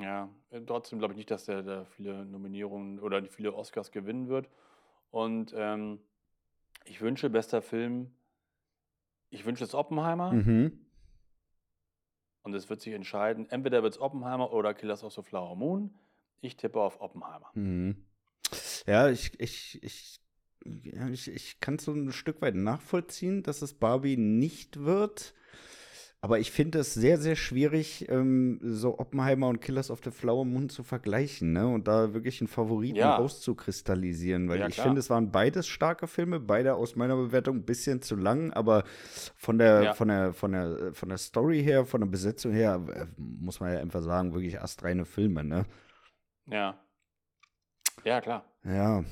Ja, 0.00 0.28
äh, 0.50 0.60
trotzdem 0.60 0.98
glaube 0.98 1.14
ich 1.14 1.16
nicht, 1.18 1.30
dass 1.30 1.46
der 1.46 1.62
da 1.62 1.84
viele 1.86 2.24
Nominierungen 2.26 3.00
oder 3.00 3.24
viele 3.24 3.54
Oscars 3.54 3.90
gewinnen 3.92 4.28
wird. 4.28 4.48
Und 5.10 5.54
ähm, 5.56 5.98
ich 6.84 7.00
wünsche, 7.00 7.30
bester 7.30 7.62
Film, 7.62 8.10
ich 9.30 9.44
wünsche 9.46 9.64
es 9.64 9.74
Oppenheimer 9.74 10.32
Mhm. 10.32 10.78
und 12.42 12.54
es 12.54 12.68
wird 12.70 12.80
sich 12.80 12.92
entscheiden, 12.92 13.48
entweder 13.50 13.82
wird 13.82 13.94
es 13.94 14.00
Oppenheimer 14.00 14.52
oder 14.52 14.74
Killers 14.74 15.02
of 15.02 15.14
the 15.14 15.22
Flower 15.22 15.56
Moon. 15.56 15.94
Ich 16.42 16.56
tippe 16.56 16.80
auf 16.80 17.00
Oppenheimer. 17.00 17.50
Mhm. 17.54 18.04
Ja, 18.86 19.08
ich, 19.08 19.38
ich, 19.40 19.82
ich, 19.82 20.20
ja, 20.64 21.08
ich, 21.08 21.28
ich 21.30 21.60
kann 21.60 21.76
es 21.76 21.84
so 21.84 21.92
ein 21.92 22.12
Stück 22.12 22.42
weit 22.42 22.54
nachvollziehen, 22.54 23.42
dass 23.42 23.62
es 23.62 23.74
Barbie 23.74 24.16
nicht 24.16 24.84
wird. 24.84 25.34
Aber 26.22 26.38
ich 26.38 26.50
finde 26.50 26.80
es 26.80 26.92
sehr, 26.92 27.16
sehr 27.16 27.34
schwierig, 27.34 28.06
ähm, 28.10 28.60
so 28.62 28.98
Oppenheimer 28.98 29.48
und 29.48 29.62
Killers 29.62 29.90
of 29.90 30.00
the 30.04 30.10
Flower 30.10 30.44
Moon 30.44 30.68
zu 30.68 30.82
vergleichen, 30.82 31.54
ne? 31.54 31.66
Und 31.66 31.88
da 31.88 32.12
wirklich 32.12 32.42
einen 32.42 32.48
Favoriten 32.48 32.98
Ja. 32.98 33.16
rauszukristallisieren. 33.16 34.50
Weil 34.50 34.60
Ja, 34.60 34.68
ich 34.68 34.76
finde, 34.78 35.00
es 35.00 35.08
waren 35.08 35.30
beides 35.30 35.66
starke 35.66 36.06
Filme, 36.06 36.38
beide 36.38 36.74
aus 36.74 36.94
meiner 36.94 37.16
Bewertung 37.16 37.56
ein 37.56 37.64
bisschen 37.64 38.02
zu 38.02 38.16
lang, 38.16 38.52
aber 38.52 38.84
von 39.34 39.56
der, 39.56 39.82
Ja. 39.82 39.92
von 39.94 40.08
der, 40.08 40.34
von 40.34 40.52
der, 40.52 40.92
von 40.92 41.08
der 41.08 41.16
Story 41.16 41.62
her, 41.62 41.86
von 41.86 42.02
der 42.02 42.08
Besetzung 42.08 42.52
her, 42.52 42.84
äh, 42.94 43.06
muss 43.16 43.60
man 43.60 43.72
ja 43.72 43.80
einfach 43.80 44.02
sagen, 44.02 44.34
wirklich 44.34 44.60
astreine 44.60 45.06
Filme, 45.06 45.42
ne? 45.42 45.64
Ja. 46.50 46.78
Ja, 48.04 48.20
klar. 48.20 48.44
Ja, 48.64 49.04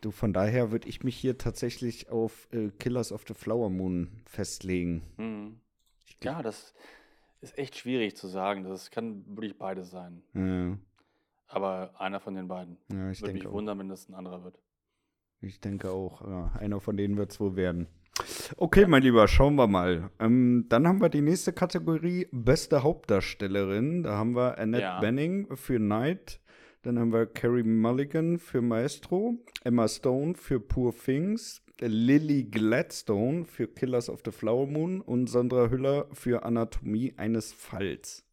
du, 0.00 0.10
von 0.10 0.32
daher 0.32 0.70
würde 0.72 0.88
ich 0.88 1.02
mich 1.02 1.16
hier 1.16 1.38
tatsächlich 1.38 2.08
auf 2.10 2.48
äh, 2.52 2.70
Killers 2.78 3.12
of 3.12 3.24
the 3.28 3.34
Flower 3.34 3.70
Moon 3.70 4.08
festlegen. 4.26 5.02
Mhm. 5.16 5.60
Ja, 6.22 6.42
das 6.42 6.74
ist 7.40 7.58
echt 7.58 7.76
schwierig 7.76 8.16
zu 8.16 8.28
sagen. 8.28 8.64
Das 8.64 8.90
kann 8.90 9.24
wirklich 9.26 9.58
beides 9.58 9.90
sein. 9.90 10.22
Ja, 10.34 10.78
Aber 11.48 11.92
einer 12.00 12.20
von 12.20 12.34
den 12.34 12.48
beiden. 12.48 12.78
ja 12.92 13.10
ich 13.10 13.20
Würde 13.20 13.34
mich 13.34 13.46
auch. 13.46 13.52
wundern, 13.52 13.78
wenn 13.78 13.88
das 13.88 14.08
ein 14.08 14.14
anderer 14.14 14.44
wird. 14.44 14.58
Ich 15.40 15.60
denke 15.60 15.90
auch. 15.90 16.22
Ja, 16.26 16.52
einer 16.58 16.80
von 16.80 16.96
denen 16.96 17.16
wird 17.16 17.32
es 17.32 17.40
wohl 17.40 17.56
werden. 17.56 17.88
Okay, 18.58 18.86
mein 18.86 19.02
Lieber, 19.02 19.26
schauen 19.26 19.56
wir 19.56 19.66
mal. 19.66 20.10
Ähm, 20.20 20.66
dann 20.68 20.86
haben 20.86 21.00
wir 21.00 21.08
die 21.08 21.22
nächste 21.22 21.52
Kategorie, 21.52 22.28
beste 22.30 22.82
Hauptdarstellerin. 22.82 24.02
Da 24.04 24.16
haben 24.16 24.36
wir 24.36 24.58
Annette 24.58 24.82
Ja. 24.82 25.00
Bening 25.00 25.56
für 25.56 25.78
Night. 25.80 26.38
Dann 26.82 26.98
haben 26.98 27.12
wir 27.12 27.26
Carrie 27.26 27.62
Mulligan 27.62 28.38
für 28.38 28.60
Maestro, 28.60 29.36
Emma 29.62 29.86
Stone 29.86 30.34
für 30.34 30.58
Poor 30.58 30.92
Things, 30.92 31.62
Lily 31.80 32.44
Gladstone 32.44 33.44
für 33.44 33.68
Killers 33.68 34.10
of 34.10 34.22
the 34.24 34.32
Flower 34.32 34.66
Moon 34.66 35.00
und 35.00 35.28
Sandra 35.28 35.68
Hüller 35.70 36.06
für 36.12 36.42
Anatomie 36.44 37.14
eines 37.16 37.52
Falls. 37.52 38.24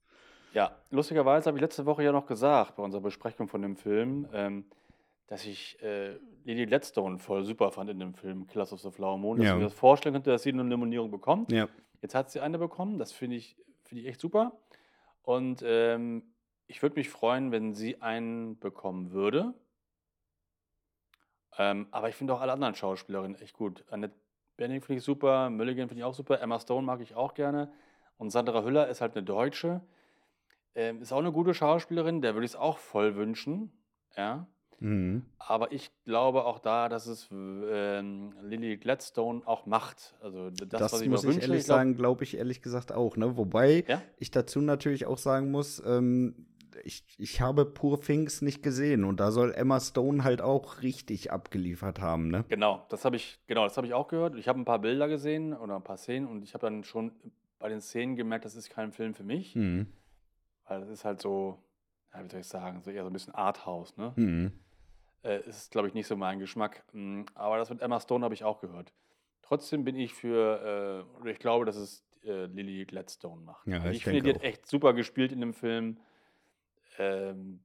Ja, 0.53 0.75
lustigerweise 0.89 1.45
habe 1.47 1.57
ich 1.59 1.61
letzte 1.61 1.85
Woche 1.85 2.03
ja 2.03 2.11
noch 2.11 2.25
gesagt, 2.25 2.75
bei 2.75 2.81
unserer 2.83 3.01
Besprechung 3.01 3.47
von 3.47 3.61
dem 3.61 3.75
Film, 3.75 4.27
ähm, 4.33 4.65
dass 5.27 5.45
ich 5.45 5.77
äh, 5.83 6.17
Lily 6.43 6.65
Gladstone 6.65 7.19
voll 7.19 7.45
super 7.45 7.71
fand 7.71 7.91
in 7.91 7.99
dem 7.99 8.15
Film 8.15 8.47
Killers 8.47 8.73
of 8.73 8.81
the 8.81 8.89
Flower 8.89 9.19
Moon. 9.19 9.37
Dass 9.37 9.45
Ja. 9.45 9.51
ich 9.53 9.57
mir 9.59 9.65
das 9.65 9.73
vorstellen 9.75 10.13
könnte, 10.13 10.31
dass 10.31 10.41
sie 10.41 10.49
eine 10.51 10.63
Nominierung 10.63 11.11
bekommt. 11.11 11.51
Ja. 11.51 11.67
Jetzt 12.01 12.15
hat 12.15 12.31
sie 12.31 12.39
eine 12.39 12.57
bekommen, 12.57 12.97
das 12.97 13.11
finde 13.11 13.35
ich, 13.35 13.57
finde 13.83 14.01
ich 14.01 14.07
echt 14.09 14.19
super. 14.19 14.57
Und 15.21 15.61
ähm, 15.63 16.23
ich 16.69 16.81
würde 16.81 16.95
mich 16.95 17.09
freuen, 17.09 17.51
wenn 17.51 17.73
sie 17.73 18.01
einen 18.01 18.57
bekommen 18.59 19.11
würde. 19.11 19.53
Ähm, 21.57 21.87
aber 21.91 22.09
ich 22.09 22.15
finde 22.15 22.33
auch 22.33 22.41
alle 22.41 22.53
anderen 22.53 22.75
Schauspielerinnen 22.75 23.39
echt 23.41 23.53
gut. 23.55 23.83
Annette 23.89 24.15
Bening 24.55 24.81
finde 24.81 24.99
ich 24.99 25.03
super, 25.03 25.49
Mulligan 25.49 25.87
finde 25.87 26.01
ich 26.01 26.05
auch 26.05 26.13
super, 26.13 26.39
Emma 26.41 26.59
Stone 26.59 26.85
mag 26.85 27.01
ich 27.01 27.15
auch 27.15 27.33
gerne. 27.33 27.71
Und 28.17 28.29
Sandra 28.29 28.63
Hüller 28.63 28.87
ist 28.87 29.01
halt 29.01 29.15
eine 29.15 29.23
Deutsche. 29.25 29.81
Ähm, 30.75 31.01
ist 31.01 31.11
auch 31.11 31.19
eine 31.19 31.31
gute 31.31 31.53
Schauspielerin, 31.53 32.21
der 32.21 32.35
würde 32.35 32.45
ich 32.45 32.51
es 32.51 32.55
auch 32.57 32.77
voll 32.77 33.15
wünschen. 33.15 33.71
Ja. 34.15 34.47
Mhm. 34.79 35.25
Aber 35.39 35.71
ich 35.71 35.91
glaube 36.05 36.45
auch 36.45 36.59
da, 36.59 36.87
dass 36.87 37.07
es 37.07 37.27
ähm, 37.31 38.33
Lily 38.43 38.77
Gladstone 38.77 39.41
auch 39.45 39.65
macht. 39.65 40.15
Also 40.21 40.49
das, 40.51 40.69
Das, 40.69 40.93
was 40.93 41.01
ich 41.01 41.09
muss 41.09 41.23
mir 41.23 41.29
ich 41.31 41.35
wünsche. 41.37 41.47
ehrlich 41.47 41.59
ich 41.61 41.65
glaub- 41.65 41.77
sagen, 41.77 41.95
glaube 41.95 42.23
ich 42.23 42.37
ehrlich 42.37 42.61
gesagt 42.61 42.91
auch. 42.91 43.17
Ne? 43.17 43.35
Wobei 43.37 43.83
Ja? 43.87 44.01
ich 44.17 44.31
dazu 44.31 44.61
natürlich 44.61 45.05
auch 45.05 45.17
sagen 45.17 45.51
muss, 45.51 45.81
ähm, 45.85 46.45
ich, 46.83 47.03
ich 47.17 47.41
habe 47.41 47.65
Poor 47.65 47.99
Things 48.01 48.41
nicht 48.41 48.61
gesehen 48.63 49.03
und 49.03 49.19
da 49.19 49.31
soll 49.31 49.53
Emma 49.53 49.79
Stone 49.79 50.23
halt 50.23 50.41
auch 50.41 50.81
richtig 50.81 51.31
abgeliefert 51.31 51.99
haben. 51.99 52.29
Ne? 52.29 52.45
Genau, 52.49 52.85
das 52.89 53.05
habe 53.05 53.15
ich, 53.15 53.39
genau, 53.47 53.63
das 53.63 53.77
habe 53.77 53.87
ich 53.87 53.93
auch 53.93 54.07
gehört. 54.07 54.35
Ich 54.35 54.47
habe 54.47 54.59
ein 54.59 54.65
paar 54.65 54.79
Bilder 54.79 55.07
gesehen 55.07 55.53
oder 55.53 55.75
ein 55.75 55.83
paar 55.83 55.97
Szenen 55.97 56.27
und 56.27 56.43
ich 56.43 56.53
habe 56.53 56.65
dann 56.65 56.83
schon 56.83 57.11
bei 57.59 57.69
den 57.69 57.81
Szenen 57.81 58.15
gemerkt, 58.15 58.45
das 58.45 58.55
ist 58.55 58.69
kein 58.69 58.91
Film 58.91 59.13
für 59.13 59.23
mich, 59.23 59.55
Mhm. 59.55 59.87
weil 60.67 60.79
das 60.79 60.89
ist 60.89 61.03
halt 61.05 61.21
so, 61.21 61.61
ja, 62.13 62.23
wie 62.23 62.29
soll 62.29 62.39
ich 62.41 62.47
sagen, 62.47 62.81
so 62.81 62.89
eher 62.91 63.03
so 63.03 63.09
ein 63.09 63.13
bisschen 63.13 63.35
Arthouse, 63.35 63.97
ne? 63.97 64.13
Mhm. 64.15 64.51
Äh, 65.23 65.41
ist, 65.47 65.71
glaube 65.71 65.89
ich, 65.89 65.93
nicht 65.93 66.07
so 66.07 66.15
mein 66.15 66.39
Geschmack. 66.39 66.83
Mm, 66.93 67.23
Aber 67.35 67.57
das 67.57 67.69
mit 67.69 67.81
Emma 67.81 67.99
Stone 67.99 68.23
habe 68.23 68.33
ich 68.33 68.45
auch 68.45 68.61
gehört. 68.61 68.93
Trotzdem 69.41 69.83
bin 69.83 69.97
ich 69.97 70.13
für, 70.13 71.05
äh, 71.17 71.19
oder 71.19 71.31
ich 71.31 71.39
glaube, 71.39 71.65
dass 71.65 71.75
es 71.75 72.05
äh, 72.23 72.45
Lily 72.45 72.85
Gladstone 72.85 73.41
macht. 73.41 73.67
Ja, 73.67 73.77
Also 73.79 73.89
ich 73.89 73.97
ich 73.97 74.03
finde, 74.05 74.21
die 74.21 74.29
hat 74.33 74.41
echt 74.43 74.65
super 74.65 74.93
gespielt 74.93 75.33
in 75.33 75.41
dem 75.41 75.53
Film. 75.53 75.99
Ähm, 76.99 77.61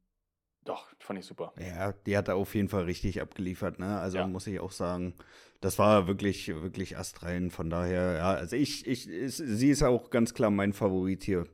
doch, 0.65 0.87
fand 0.99 1.19
ich 1.19 1.27
super. 1.27 1.53
Ja, 1.59 1.93
die 1.93 2.17
hat 2.17 2.29
da 2.29 2.35
auf 2.35 2.55
jeden 2.55 2.69
Fall 2.69 2.85
richtig 2.85 3.21
abgeliefert. 3.21 3.79
Ne? 3.79 3.99
Also 3.99 4.19
Ja. 4.19 4.27
muss 4.27 4.47
ich 4.47 4.61
auch 4.61 4.71
sagen, 4.73 5.15
das 5.61 5.79
war 5.79 6.07
wirklich, 6.07 6.49
wirklich 6.49 6.97
astrein. 6.97 7.51
Von 7.51 7.69
daher, 7.69 8.15
ja, 8.17 8.31
also 8.33 8.57
ich, 8.57 8.87
ich, 8.87 9.07
ist, 9.09 9.37
sie 9.37 9.69
ist 9.71 9.83
auch 9.83 10.09
ganz 10.11 10.33
klar 10.33 10.51
mein 10.51 10.73
Favorit 10.73 11.23
hier. 11.25 11.47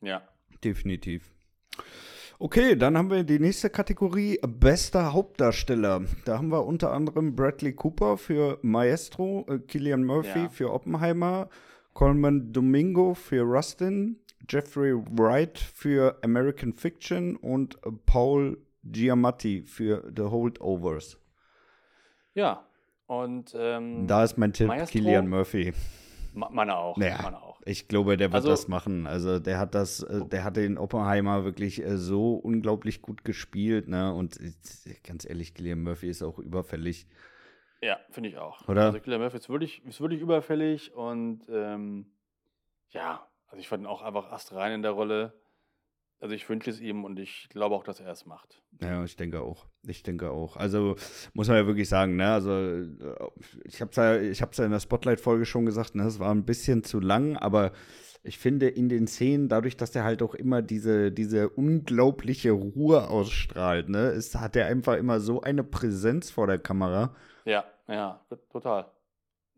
Ja. 0.00 0.22
Definitiv. 0.64 1.30
Okay, 2.40 2.76
dann 2.76 2.96
haben 2.96 3.10
wir 3.10 3.24
die 3.24 3.40
nächste 3.40 3.68
Kategorie, 3.68 4.38
bester 4.46 5.12
Hauptdarsteller. 5.12 6.04
Da 6.24 6.38
haben 6.38 6.48
wir 6.50 6.64
unter 6.64 6.92
anderem 6.92 7.34
Bradley 7.34 7.72
Cooper 7.74 8.16
für 8.16 8.58
Maestro, 8.62 9.44
äh, 9.48 9.58
Killian 9.58 10.04
Murphy 10.04 10.42
Ja. 10.42 10.48
für 10.48 10.72
Oppenheimer, 10.72 11.48
Coleman 11.94 12.52
Domingo 12.52 13.14
für 13.14 13.42
Rustin, 13.42 14.20
Jeffrey 14.48 14.94
Wright 14.94 15.58
für 15.58 16.18
American 16.22 16.72
Fiction 16.74 17.36
und 17.36 17.78
Paul 18.06 18.58
Giamatti 18.84 19.62
für 19.62 20.10
The 20.16 20.22
Holdovers. 20.24 21.18
Ja. 22.34 22.64
Und 23.06 23.54
ähm, 23.58 24.06
Da 24.06 24.24
ist 24.24 24.36
mein 24.36 24.52
Tipp 24.52 24.68
Maestro? 24.68 24.92
Killian 24.92 25.28
Murphy. 25.28 25.72
ma- 26.34 26.50
meine 26.50 26.76
auch. 26.76 26.96
Ja. 26.98 27.20
Meine 27.22 27.42
auch. 27.42 27.60
Ich 27.64 27.88
glaube, 27.88 28.16
der 28.16 28.28
wird 28.28 28.36
Also- 28.36 28.48
das 28.50 28.68
machen. 28.68 29.06
Also 29.06 29.38
der 29.38 29.58
hat 29.58 29.74
das, 29.74 30.02
äh, 30.02 30.24
der 30.26 30.44
hat 30.44 30.56
den 30.56 30.78
Oppenheimer 30.78 31.44
wirklich 31.44 31.82
äh, 31.82 31.96
so 31.96 32.34
unglaublich 32.34 33.02
gut 33.02 33.24
gespielt, 33.24 33.88
ne? 33.88 34.12
Und 34.14 34.38
äh, 34.40 34.52
ganz 35.06 35.28
ehrlich, 35.28 35.54
Gillian 35.54 35.82
Murphy 35.82 36.08
ist 36.08 36.22
auch 36.22 36.38
überfällig. 36.38 37.06
Ja, 37.80 37.98
finde 38.10 38.28
ich 38.30 38.36
auch. 38.38 38.66
Oder? 38.68 38.86
Also 38.86 39.00
Killian 39.00 39.20
Murphy 39.22 39.36
ist 39.38 39.48
wirklich, 39.48 39.84
ist 39.86 40.00
wirklich 40.00 40.20
überfällig 40.20 40.94
und 40.94 41.42
ähm, 41.50 42.06
ja, 42.90 43.26
also 43.48 43.60
ich 43.60 43.68
fand 43.68 43.82
ihn 43.82 43.86
auch 43.86 44.02
einfach 44.02 44.30
astrein 44.30 44.72
in 44.72 44.82
der 44.82 44.92
Rolle. 44.92 45.32
Also 46.20 46.34
ich 46.34 46.48
wünsche 46.48 46.70
es 46.70 46.80
ihm 46.80 47.04
und 47.04 47.18
ich 47.20 47.48
glaube 47.50 47.76
auch, 47.76 47.84
dass 47.84 48.00
er 48.00 48.10
es 48.10 48.26
macht. 48.26 48.60
Ja, 48.80 49.04
ich 49.04 49.14
denke 49.14 49.40
auch. 49.40 49.66
Ich 49.86 50.02
denke 50.02 50.30
auch. 50.30 50.56
Also 50.56 50.96
muss 51.32 51.46
man 51.46 51.56
ja 51.56 51.66
wirklich 51.66 51.88
sagen, 51.88 52.16
ne? 52.16 52.32
Also 52.32 52.50
äh, 52.50 52.90
ich 53.64 53.80
habe 53.80 53.90
es 53.90 53.96
ja, 53.96 54.20
ich 54.20 54.42
hab's 54.42 54.58
ja 54.58 54.64
in 54.64 54.72
der 54.72 54.80
Spotlight-Folge 54.80 55.46
schon 55.46 55.64
gesagt, 55.64 55.94
ne? 55.94 56.04
Es 56.04 56.18
war 56.18 56.34
ein 56.34 56.44
bisschen 56.44 56.82
zu 56.82 56.98
lang, 56.98 57.36
aber 57.36 57.72
ich 58.22 58.38
finde 58.38 58.68
in 58.68 58.88
den 58.88 59.06
Szenen, 59.06 59.48
dadurch, 59.48 59.76
dass 59.76 59.92
der 59.92 60.04
halt 60.04 60.22
auch 60.22 60.34
immer 60.34 60.60
diese, 60.60 61.12
diese 61.12 61.48
unglaubliche 61.48 62.50
Ruhe 62.50 63.08
ausstrahlt, 63.08 63.88
ne, 63.88 64.08
ist, 64.08 64.34
hat 64.34 64.56
er 64.56 64.66
einfach 64.66 64.96
immer 64.96 65.20
so 65.20 65.40
eine 65.40 65.64
Präsenz 65.64 66.30
vor 66.30 66.46
der 66.46 66.58
Kamera. 66.58 67.14
Ja, 67.44 67.64
ja, 67.86 68.20
total. 68.50 68.90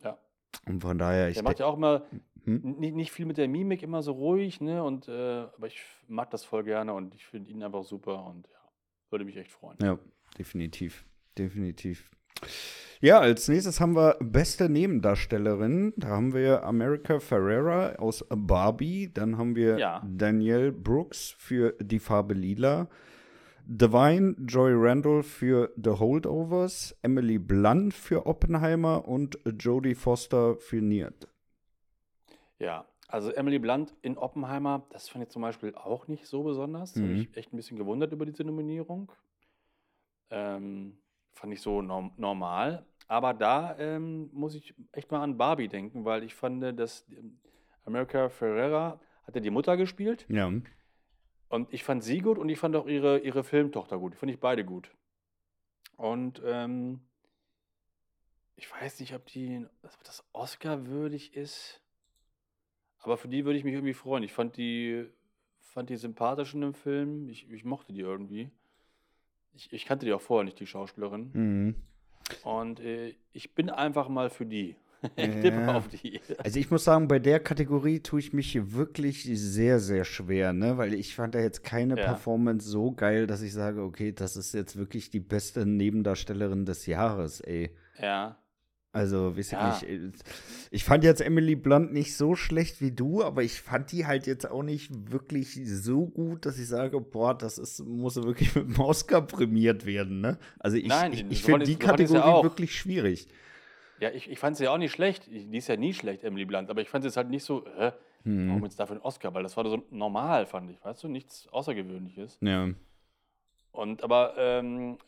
Ja. 0.03 0.19
Und 0.67 0.83
von 0.83 0.99
daher, 0.99 1.29
ich 1.29 1.35
Der 1.35 1.43
macht 1.43 1.59
ja 1.59 1.67
auch 1.67 1.77
immer 1.77 2.03
Hm? 2.45 2.77
nicht, 2.79 2.95
nicht 2.95 3.13
viel 3.13 3.27
mit 3.27 3.37
der 3.37 3.49
Mimik, 3.49 3.83
immer 3.83 4.03
so 4.03 4.13
ruhig, 4.13 4.61
ne? 4.61 4.83
Und 4.83 5.09
äh, 5.09 5.13
aber 5.57 5.67
ich 5.67 5.81
mag 6.09 6.31
das 6.31 6.45
voll 6.45 6.65
gerne 6.65 6.95
und 6.95 7.15
ich 7.15 7.27
finde 7.27 7.51
ihn 7.51 7.63
einfach 7.63 7.85
super 7.85 8.25
und 8.27 8.47
ja. 8.49 8.61
Würde 9.11 9.25
mich 9.25 9.37
echt 9.37 9.51
freuen. 9.51 9.77
Ja, 9.83 9.99
definitiv. 10.39 11.05
Definitiv. 11.37 12.11
Ja, 13.01 13.19
als 13.19 13.49
nächstes 13.49 13.81
haben 13.81 13.97
wir 13.97 14.17
beste 14.21 14.69
Nebendarstellerin. 14.69 15.95
Da 15.97 16.09
haben 16.09 16.35
wir 16.35 16.65
America 16.65 17.19
Ferrera 17.19 17.95
aus 17.97 18.25
Barbie. 18.29 19.11
Dann 19.13 19.39
haben 19.39 19.57
wir 19.57 19.79
Ja. 19.79 20.07
Danielle 20.07 20.71
Brooks 20.71 21.35
für 21.39 21.75
Die 21.81 21.99
Farbe 21.99 22.35
Lila. 22.35 22.89
Divine 23.65 24.37
Joy 24.47 24.73
Randall 24.75 25.23
für 25.23 25.73
The 25.83 25.91
Holdovers. 25.91 26.97
Emily 27.03 27.39
Blunt 27.39 27.95
für 27.95 28.27
Oppenheimer 28.27 29.09
und 29.09 29.39
Jodie 29.59 29.95
Foster 29.95 30.57
für 30.57 30.83
Niert. 30.83 31.27
Ja, 32.61 32.87
also 33.09 33.33
Emily 33.33 33.59
Blunt 33.59 33.95
in 34.03 34.17
Oppenheimer, 34.17 34.87
das 34.91 35.09
fand 35.09 35.25
ich 35.25 35.31
zum 35.31 35.43
Beispiel 35.43 35.75
auch 35.75 36.07
nicht 36.07 36.27
so 36.27 36.45
besonders. 36.45 36.93
Da 36.93 37.01
habe 37.01 37.11
Mhm. 37.13 37.21
ich 37.21 37.37
echt 37.37 37.53
ein 37.53 37.57
bisschen 37.57 37.77
gewundert 37.77 38.13
über 38.13 38.27
diese 38.27 38.45
Nominierung. 38.45 39.11
Ähm, 40.31 40.97
fand 41.33 41.53
ich 41.53 41.61
so 41.61 41.83
norm 41.83 42.13
normal. 42.17 42.87
Aber 43.09 43.35
da 43.35 43.77
ähm, 43.79 44.31
muss 44.33 44.55
ich 44.55 44.75
echt 44.93 45.11
mal 45.11 45.23
an 45.23 45.37
Barbie 45.37 45.67
denken, 45.67 46.05
weil 46.05 46.23
ich 46.23 46.35
fand, 46.37 46.63
dass 46.79 47.09
ähm, 47.11 47.41
America 47.85 48.29
Ferrera 48.29 49.01
hat 49.25 49.35
ja 49.35 49.41
die 49.41 49.51
Mutter 49.51 49.77
gespielt 49.77 50.27
Ja. 50.29 50.53
und 51.49 51.73
ich 51.75 51.83
fand 51.83 52.05
sie 52.05 52.19
gut 52.21 52.39
und 52.39 52.49
ich 52.49 52.59
fand 52.61 52.77
auch 52.77 52.87
ihre, 52.87 53.19
ihre 53.19 53.43
Filmtochter 53.43 53.99
gut. 53.99 54.13
Die 54.13 54.17
fand 54.19 54.31
ich 54.31 54.39
beide 54.39 54.65
gut. 54.65 54.95
Und 55.97 56.41
ähm, 56.45 57.01
ich 58.55 58.71
weiß 58.71 59.01
nicht, 59.01 59.15
ob 59.15 59.27
die 59.27 59.67
ob 59.83 60.05
das 60.05 60.25
Oscar 60.33 60.87
würdig 60.87 61.35
ist. 61.35 61.83
Aber 63.01 63.17
für 63.17 63.29
die 63.29 63.45
würde 63.45 63.59
ich 63.59 63.65
mich 63.65 63.75
irgendwie 63.75 63.95
freuen. 63.95 64.23
Ich 64.23 64.33
fand 64.33 64.57
die, 64.57 65.07
fand 65.61 65.91
die 65.91 65.97
sympathisch 65.97 66.55
in 66.55 66.61
dem 66.61 66.75
Film. 66.75 67.29
Ich, 67.29 67.51
ich 67.51 67.65
mochte 67.65 67.93
die 67.93 68.01
irgendwie. 68.01 68.51
Ich, 69.55 69.73
ich 69.73 69.85
kannte 69.87 70.07
die 70.07 70.13
auch 70.13 70.21
vorher 70.21 70.45
nicht, 70.45 70.61
die 70.61 70.67
Schauspielerin. 70.67 71.31
Mhm. 71.33 71.75
Und 72.45 72.81
äh, 72.81 73.15
ich 73.33 73.55
bin 73.55 73.71
einfach 73.71 74.09
mal 74.09 74.31
für 74.31 74.47
die. 74.47 74.77
ich 75.17 75.27
Ja. 75.27 75.41
tippe 75.41 75.75
auf 75.75 75.89
die. 75.89 76.21
Also 76.45 76.61
ich 76.61 76.71
muss 76.71 76.85
sagen, 76.85 77.09
bei 77.09 77.19
der 77.19 77.41
Kategorie 77.41 78.01
tue 78.01 78.21
ich 78.21 78.35
mich 78.35 78.73
wirklich 78.75 79.25
sehr, 79.25 79.81
sehr 79.81 80.05
schwer, 80.05 80.53
ne? 80.53 80.77
Weil 80.77 80.93
ich 80.93 81.15
fand 81.17 81.35
da 81.35 81.41
jetzt 81.41 81.65
keine 81.65 81.97
Ja. 81.97 82.05
Performance 82.05 82.69
so 82.69 82.93
geil, 82.93 83.27
dass 83.27 83.41
ich 83.41 83.55
sage, 83.55 83.83
okay, 83.83 84.13
das 84.13 84.37
ist 84.37 84.53
jetzt 84.53 84.77
wirklich 84.77 85.09
die 85.11 85.21
beste 85.21 85.65
Nebendarstellerin 85.65 86.67
des 86.67 86.85
Jahres, 86.85 87.41
ey. 87.41 87.71
Ja. 87.99 88.37
Also, 88.93 89.37
weiß 89.37 89.47
ich 89.47 89.53
Ja. 89.53 89.69
nicht. 89.69 89.83
äh, 89.85 90.11
Ich 90.73 90.85
fand 90.85 91.05
jetzt 91.05 91.21
Emily 91.21 91.55
Blunt 91.55 91.93
nicht 91.93 92.17
so 92.17 92.35
schlecht 92.35 92.81
wie 92.81 92.91
du, 92.91 93.23
aber 93.23 93.43
ich 93.45 93.61
fand 93.61 93.93
die 93.93 94.05
halt 94.07 94.27
jetzt 94.27 94.51
auch 94.51 94.63
nicht 94.65 94.91
wirklich 95.13 95.55
so 95.65 96.07
gut, 96.07 96.45
dass 96.45 96.59
ich 96.59 96.67
sage, 96.67 97.01
boah, 97.01 97.35
das 97.37 97.59
ist, 97.59 97.85
muss 97.87 98.17
wirklich 98.17 98.55
mit 98.57 98.67
dem 98.67 98.81
Oscar 98.81 99.23
prämiert 99.23 99.87
werden, 99.87 100.21
ne? 100.21 100.39
Also 100.59 100.77
ich, 100.77 100.87
Nein, 100.89 101.13
ich, 101.13 101.25
ich 101.31 101.43
fand 101.43 101.63
finde 101.65 101.71
ich- 101.71 101.77
die 101.79 101.83
so 101.83 101.87
ja 101.87 101.91
Kategorie 101.91 102.19
auch. 102.23 102.43
wirklich 102.43 102.77
schwierig. 102.77 103.29
Ja, 104.01 104.11
ich, 104.11 104.29
ich 104.31 104.39
fand 104.39 104.57
sie 104.57 104.65
ja 104.65 104.73
auch 104.73 104.79
nicht 104.79 104.93
schlecht. 104.93 105.29
Ich, 105.29 105.49
die 105.49 105.59
ist 105.59 105.69
ja 105.69 105.77
nie 105.77 105.93
schlecht, 105.95 106.25
Emily 106.25 106.45
Blunt. 106.47 106.71
Aber 106.71 106.81
ich 106.81 106.89
fand 106.89 107.05
sie 107.05 107.09
jetzt 107.09 107.17
halt 107.17 107.29
nicht 107.31 107.45
so, 107.45 107.65
äh, 107.67 107.93
Mhm. 108.25 108.49
warum 108.49 108.65
jetzt 108.65 108.79
dafür 108.81 108.97
ein 108.97 109.03
Oscar? 109.03 109.33
Weil 109.35 109.43
das 109.45 109.57
war 109.57 109.65
so 109.69 109.83
normal, 109.91 110.45
fand 110.47 110.71
ich. 110.71 110.85
Weißt 110.85 111.03
du, 111.05 111.09
nichts 111.09 111.47
Außergewöhnliches. 111.49 112.37
Ja. 112.43 112.69
Und 113.73 114.03
aber 114.03 114.35
ähm, 114.37 114.99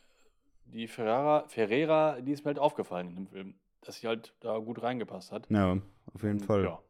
die 0.67 0.87
Ferrara, 0.89 1.45
Ferreira, 1.49 2.21
die 2.21 2.33
ist 2.33 2.45
mir 2.45 2.51
halt 2.51 2.59
aufgefallen 2.59 3.09
in 3.11 3.17
dem 3.17 3.27
Film, 3.27 3.55
dass 3.83 3.97
sie 3.97 4.07
halt 4.07 4.35
da 4.41 4.59
gut 4.59 4.83
reingepasst 4.83 5.33
hat. 5.33 5.51
Ja, 5.51 5.81
auf 6.15 6.23
jeden 6.23 6.41
Und, 6.41 6.47
Fall. 6.47 6.65
Ja. 6.65 6.83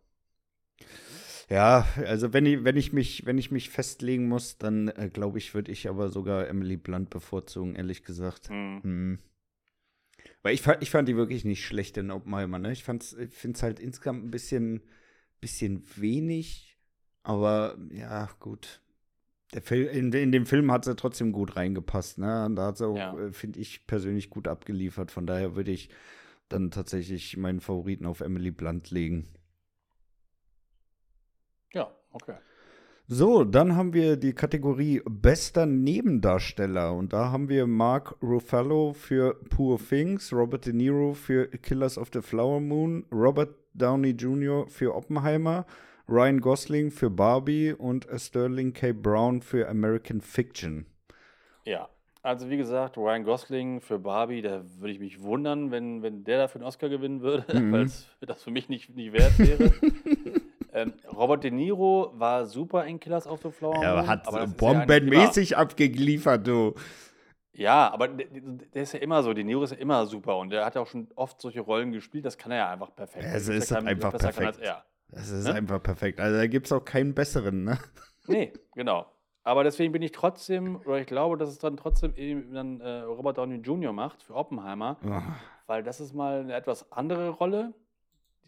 Ja, 1.48 1.87
also 2.07 2.33
wenn 2.33 2.46
ich, 2.46 2.64
wenn 2.64 2.76
ich 2.76 2.92
mich, 2.92 3.26
wenn 3.26 3.37
ich 3.37 3.50
mich 3.50 3.68
festlegen 3.68 4.26
muss, 4.26 4.57
dann 4.57 4.88
äh, 4.88 5.11
glaube 5.12 5.38
ich, 5.38 5.55
würde 5.55 5.70
ich 5.70 5.88
aber 5.88 6.09
sogar 6.09 6.48
Emily 6.48 6.76
Blunt 6.76 7.11
bevorzugen, 7.11 7.74
ehrlich 7.74 8.05
gesagt. 8.05 8.48
Hm. 8.48 8.81
Hm. 8.83 9.18
Weil 10.42 10.55
ich 10.55 10.62
fand, 10.62 10.83
ich 10.83 10.90
fand 10.90 11.09
die 11.09 11.16
wirklich 11.16 11.44
nicht 11.44 11.64
schlecht 11.64 11.96
in 11.96 12.11
Oppenheimer, 12.11 12.59
ne? 12.59 12.72
Ich 12.72 12.85
fand's, 12.85 13.12
ich 13.12 13.35
finde 13.35 13.57
es 13.57 13.62
halt 13.62 13.81
insgesamt 13.81 14.24
ein 14.24 14.31
bisschen, 14.31 14.83
bisschen 15.40 15.85
wenig, 15.96 16.78
aber 17.22 17.76
ja, 17.90 18.28
gut. 18.40 18.81
Der 19.52 19.61
Fil 19.61 19.85
in, 19.87 20.11
in 20.12 20.33
dem 20.33 20.46
Film 20.46 20.72
hat 20.72 20.87
sie 20.87 20.96
trotzdem 20.96 21.33
gut 21.33 21.57
reingepasst, 21.57 22.18
ne? 22.18 22.46
Und 22.46 22.57
da 22.57 22.68
hat 22.68 22.78
sie 22.78 22.87
auch, 22.87 22.96
Ja. 22.96 23.18
äh, 23.18 23.33
finde 23.33 23.61
ich, 23.61 23.87
persönlich 23.87 24.31
gut 24.31 24.48
abgeliefert. 24.48 25.11
Von 25.11 25.26
daher 25.26 25.55
würde 25.55 25.70
ich 25.70 25.90
dann 26.53 26.71
tatsächlich 26.71 27.37
meinen 27.37 27.61
Favoriten 27.61 28.07
auf 28.07 28.21
Emily 28.21 28.51
Blunt 28.51 28.91
legen. 28.91 29.29
Ja, 31.73 31.91
okay. 32.12 32.37
So, 33.09 33.45
dann 33.45 33.77
haben 33.77 33.93
wir 33.93 34.17
die 34.17 34.33
Kategorie 34.33 35.03
bester 35.05 35.67
Nebendarsteller 35.67 36.95
und 36.95 37.12
da 37.12 37.31
haben 37.31 37.49
wir 37.49 37.67
Mark 37.67 38.17
Ruffalo 38.23 38.93
für 38.93 39.35
Poor 39.51 39.79
Things, 39.79 40.33
Robert 40.33 40.67
De 40.67 40.73
Niro 40.73 41.12
für 41.12 41.49
Killers 41.49 41.99
of 41.99 42.11
the 42.12 42.23
Flower 42.23 42.61
Moon, 42.61 43.05
Robert 43.12 43.55
Downey 43.75 44.11
Jr. 44.11 44.67
für 44.69 44.95
Oppenheimer, 44.95 45.67
Ryan 46.09 46.41
Gosling 46.41 46.91
für 46.91 47.11
Barbie 47.11 47.73
und 47.73 48.07
Sterling 48.17 48.73
K. 48.73 48.93
Brown 48.93 49.43
für 49.43 49.69
American 49.69 50.21
Fiction. 50.21 50.87
Ja. 51.65 51.88
Also 52.24 52.48
wie 52.50 52.56
gesagt, 52.56 52.96
Ryan 52.96 53.24
Gosling 53.24 53.80
für 53.80 53.98
Barbie, 53.98 54.42
da 54.42 54.62
würde 54.78 54.92
ich 54.92 55.00
mich 55.00 55.20
wundern, 55.22 55.72
wenn, 55.72 56.02
wenn 56.02 56.22
der 56.22 56.38
dafür 56.38 56.61
einen 56.61 56.68
Oscar 56.68 56.88
gewinnen 56.88 57.20
würde, 57.20 57.44
Mhm. 57.61 57.72
weil 57.72 57.87
das 58.20 58.42
für 58.44 58.50
mich 58.52 58.68
nicht, 58.68 58.94
nicht 58.94 59.12
wert 59.12 59.37
wäre. 59.38 59.72
ähm, 60.72 60.92
Robert 61.12 61.42
De 61.42 61.50
Niro 61.50 62.12
war 62.14 62.46
super 62.46 62.85
in 62.85 63.00
Killers 63.00 63.26
of 63.26 63.42
the 63.42 63.50
Flower. 63.50 63.82
Er 63.82 64.06
hat 64.06 64.26
aber 64.28 64.44
ist 64.44 64.50
ja 64.50 64.56
bombenmäßig 64.56 65.56
abgeliefert, 65.56 66.46
du. 66.46 66.74
Ja, 67.54 67.92
aber 67.92 68.06
der, 68.08 68.26
der 68.28 68.82
ist 68.85 68.94
ja 68.94 69.00
immer 69.00 69.22
so, 69.24 69.35
De 69.35 69.42
Niro 69.44 69.64
ist 69.64 69.72
ja 69.72 69.78
immer 69.78 70.06
super 70.06 70.38
und 70.38 70.50
der 70.50 70.64
hat 70.64 70.76
ja 70.76 70.80
auch 70.80 70.87
schon 70.87 71.08
oft 71.16 71.40
solche 71.40 71.61
Rollen 71.61 71.90
gespielt, 71.90 72.24
das 72.24 72.38
kann 72.38 72.52
er 72.52 72.58
ja 72.58 72.70
einfach 72.70 72.94
perfekt. 72.94 73.26
Es 73.28 73.48
ist 73.48 73.68
kein- 73.70 73.87
einfach 73.88 74.12
besser 74.12 74.32
kann 74.32 74.46
als 74.46 74.58
perfekt. 74.58 74.76
er. 74.76 74.85
Das 75.14 75.28
ist 75.28 75.44
Ne? 75.46 75.54
einfach 75.54 75.82
perfekt. 75.82 76.20
Also 76.20 76.38
da 76.38 76.46
gibt 76.46 76.66
es 76.66 76.72
auch 76.72 76.85
keinen 76.85 77.14
besseren, 77.14 77.64
ne? 77.64 77.78
Nee, 78.28 78.52
genau. 78.74 79.06
Aber 79.44 79.64
deswegen 79.64 79.92
bin 79.92 80.02
ich 80.02 80.12
trotzdem, 80.12 80.76
oder 80.85 80.98
ich 81.00 81.07
glaube, 81.07 81.37
dass 81.37 81.48
es 81.48 81.59
dann 81.59 81.76
trotzdem 81.76 82.14
eben 82.16 82.52
dann 82.55 82.81
äh, 82.81 83.00
Robert 83.00 83.38
Downey 83.38 83.57
Jr. 83.57 83.92
macht 83.92 84.22
für 84.22 84.35
Oppenheimer, 84.35 84.96
Ah, 85.05 85.22
weil 85.66 85.83
das 85.83 86.00
ist 86.00 86.14
mal 86.14 86.40
eine 86.40 86.55
etwas 86.55 86.90
andere 86.92 87.31
Rolle, 87.31 87.72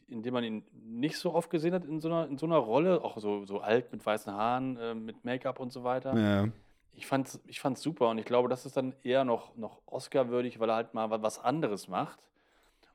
in 0.08 0.22
der 0.22 0.30
man 0.32 0.44
ihn 0.44 0.62
nicht 0.86 1.18
so 1.18 1.34
oft 1.34 1.50
gesehen 1.50 1.74
hat 1.74 1.84
in 1.84 2.00
so 2.00 2.08
einer, 2.08 2.28
in 2.28 2.38
so 2.38 2.46
einer 2.46 2.58
Rolle, 2.58 3.02
auch 3.02 3.18
so, 3.18 3.44
so 3.44 3.60
alt 3.60 3.90
mit 3.92 4.04
weißen 4.06 4.32
Haaren, 4.32 4.76
äh, 4.76 4.94
mit 4.94 5.24
Make-up 5.24 5.58
und 5.58 5.72
so 5.72 5.82
weiter. 5.82 6.16
Ja. 6.16 6.48
Ich 6.92 7.06
fand's, 7.08 7.40
ich 7.48 7.58
fand's 7.58 7.82
super 7.82 8.08
und 8.10 8.18
ich 8.18 8.24
glaube, 8.24 8.48
das 8.48 8.64
ist 8.64 8.76
dann 8.76 8.94
eher 9.02 9.24
noch, 9.24 9.56
noch 9.56 9.80
Oscar-würdig, 9.86 10.60
weil 10.60 10.68
er 10.70 10.76
halt 10.76 10.94
mal 10.94 11.10
wa- 11.10 11.22
was 11.22 11.40
anderes 11.42 11.88
macht. 11.88 12.20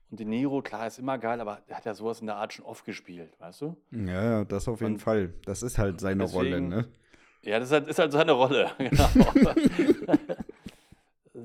Und 0.09 0.21
De 0.21 0.25
Niro, 0.25 0.61
klar, 0.61 0.87
ist 0.87 0.99
immer 0.99 1.17
geil, 1.17 1.41
aber 1.41 1.59
er 1.67 1.75
hat 1.77 1.85
ja 1.85 1.93
sowas 1.93 2.21
in 2.21 2.27
der 2.27 2.37
Art 2.37 2.53
schon 2.53 2.63
oft 2.65 2.85
gespielt, 2.85 3.33
weißt 3.39 3.59
du? 3.61 3.75
Ja, 3.91 4.45
das 4.45 4.69
auf 4.69 4.79
jeden 4.79 4.93
Und 4.93 4.99
Fall. 4.99 5.33
Das 5.45 5.63
ist 5.63 5.77
halt 5.77 5.99
seine 5.99 6.23
Rolle, 6.23 6.49
deswegen- 6.51 6.69
ne? 6.69 6.87
Ja, 7.43 7.59
das 7.59 7.69
ist 7.69 7.73
halt, 7.73 7.87
ist 7.87 7.99
halt 7.99 8.11
seine 8.11 8.33
Rolle, 8.33 8.69
genau. 8.77 9.07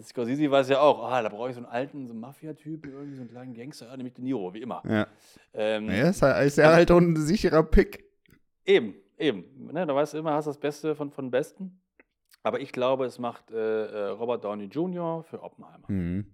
Scorsese 0.03 0.51
weiß 0.51 0.69
ja 0.71 0.81
auch, 0.81 1.05
ah, 1.09 1.23
da 1.23 1.29
brauche 1.29 1.51
ich 1.51 1.55
so 1.55 1.61
einen 1.61 1.71
alten, 1.71 2.07
so 2.07 2.13
einen 2.13 2.21
Mafia-Typen, 2.21 2.93
irgendwie 2.93 3.15
so 3.15 3.21
einen 3.23 3.31
kleinen 3.31 3.55
Gangster, 3.55 3.87
ja, 3.87 3.97
nämlich 3.97 4.15
De 4.15 4.25
Niro, 4.25 4.53
wie 4.53 4.63
immer. 4.63 4.83
Ja. 4.89 5.07
Ähm, 5.53 5.89
Ja, 5.91 6.09
ist, 6.09 6.23
halt- 6.23 6.47
ist 6.47 6.59
ja 6.59 6.73
halt 6.73 6.91
auch 6.91 6.99
ein 6.99 7.15
sicherer 7.17 7.63
Pick. 7.63 8.05
Eben, 8.65 8.95
eben. 9.19 9.45
Ne, 9.73 9.87
da 9.87 9.95
weißt 9.95 10.15
du 10.15 10.19
immer, 10.19 10.33
hast 10.33 10.47
das 10.47 10.59
Beste 10.59 10.97
von, 10.97 11.13
von 11.13 11.31
Besten. 11.31 11.81
Aber 12.43 12.61
ich 12.61 12.73
glaube, 12.73 13.05
es 13.07 13.19
macht 13.19 13.51
äh, 13.53 13.87
äh, 13.87 14.07
Robert 14.09 14.45
Downey 14.45 14.65
Jr. 14.65 15.23
für 15.23 15.43
Oppenheimer. 15.43 15.85
Mhm. 15.89 16.27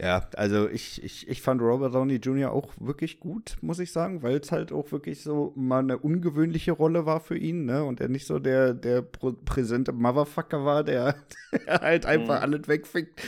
Ja, 0.00 0.28
also 0.34 0.68
ich, 0.68 1.02
ich, 1.04 1.28
ich 1.28 1.42
fand 1.42 1.60
Robert 1.60 1.94
Downey 1.94 2.16
Jr. 2.16 2.52
auch 2.52 2.72
wirklich 2.80 3.20
gut, 3.20 3.56
muss 3.60 3.78
ich 3.78 3.92
sagen, 3.92 4.22
weil 4.22 4.36
es 4.38 4.50
halt 4.50 4.72
auch 4.72 4.90
wirklich 4.92 5.22
so 5.22 5.52
mal 5.56 5.80
eine 5.80 5.98
ungewöhnliche 5.98 6.72
Rolle 6.72 7.04
war 7.04 7.20
für 7.20 7.36
ihn, 7.36 7.66
ne? 7.66 7.84
Und 7.84 8.00
er 8.00 8.08
nicht 8.08 8.26
so 8.26 8.38
der, 8.38 8.72
der 8.74 9.02
präsente 9.02 9.92
Motherfucker 9.92 10.64
war, 10.64 10.84
der, 10.84 11.16
der 11.66 11.80
halt 11.80 12.06
einfach 12.06 12.36
Mhm. 12.38 12.42
alles 12.42 12.68
wegfickt. 12.68 13.20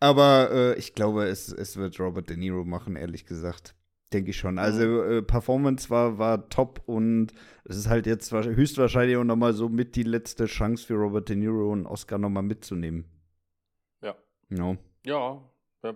Aber 0.00 0.50
äh, 0.50 0.78
ich 0.78 0.94
glaube, 0.94 1.24
es, 1.26 1.50
es 1.52 1.76
wird 1.76 1.98
Robert 2.00 2.28
De 2.28 2.36
Niro 2.36 2.64
machen, 2.64 2.96
ehrlich 2.96 3.24
gesagt. 3.24 3.74
Denke 4.12 4.30
ich 4.30 4.36
schon. 4.36 4.58
Also 4.58 5.02
äh, 5.02 5.22
Performance 5.22 5.90
war, 5.90 6.18
war 6.18 6.48
top 6.48 6.82
und 6.86 7.28
es 7.64 7.76
ist 7.76 7.88
halt 7.88 8.06
jetzt 8.06 8.32
wahrsch- 8.32 8.54
höchstwahrscheinlich 8.54 9.16
auch 9.16 9.24
nochmal 9.24 9.52
so 9.54 9.68
mit 9.68 9.96
die 9.96 10.02
letzte 10.02 10.46
Chance 10.46 10.86
für 10.86 10.94
Robert 10.94 11.28
De 11.28 11.36
Niro, 11.36 11.72
einen 11.72 11.86
Oscar 11.86 12.18
nochmal 12.18 12.42
mitzunehmen. 12.42 13.04
Ja. 14.02 14.14
No. 14.50 14.76
Ja, 15.04 15.40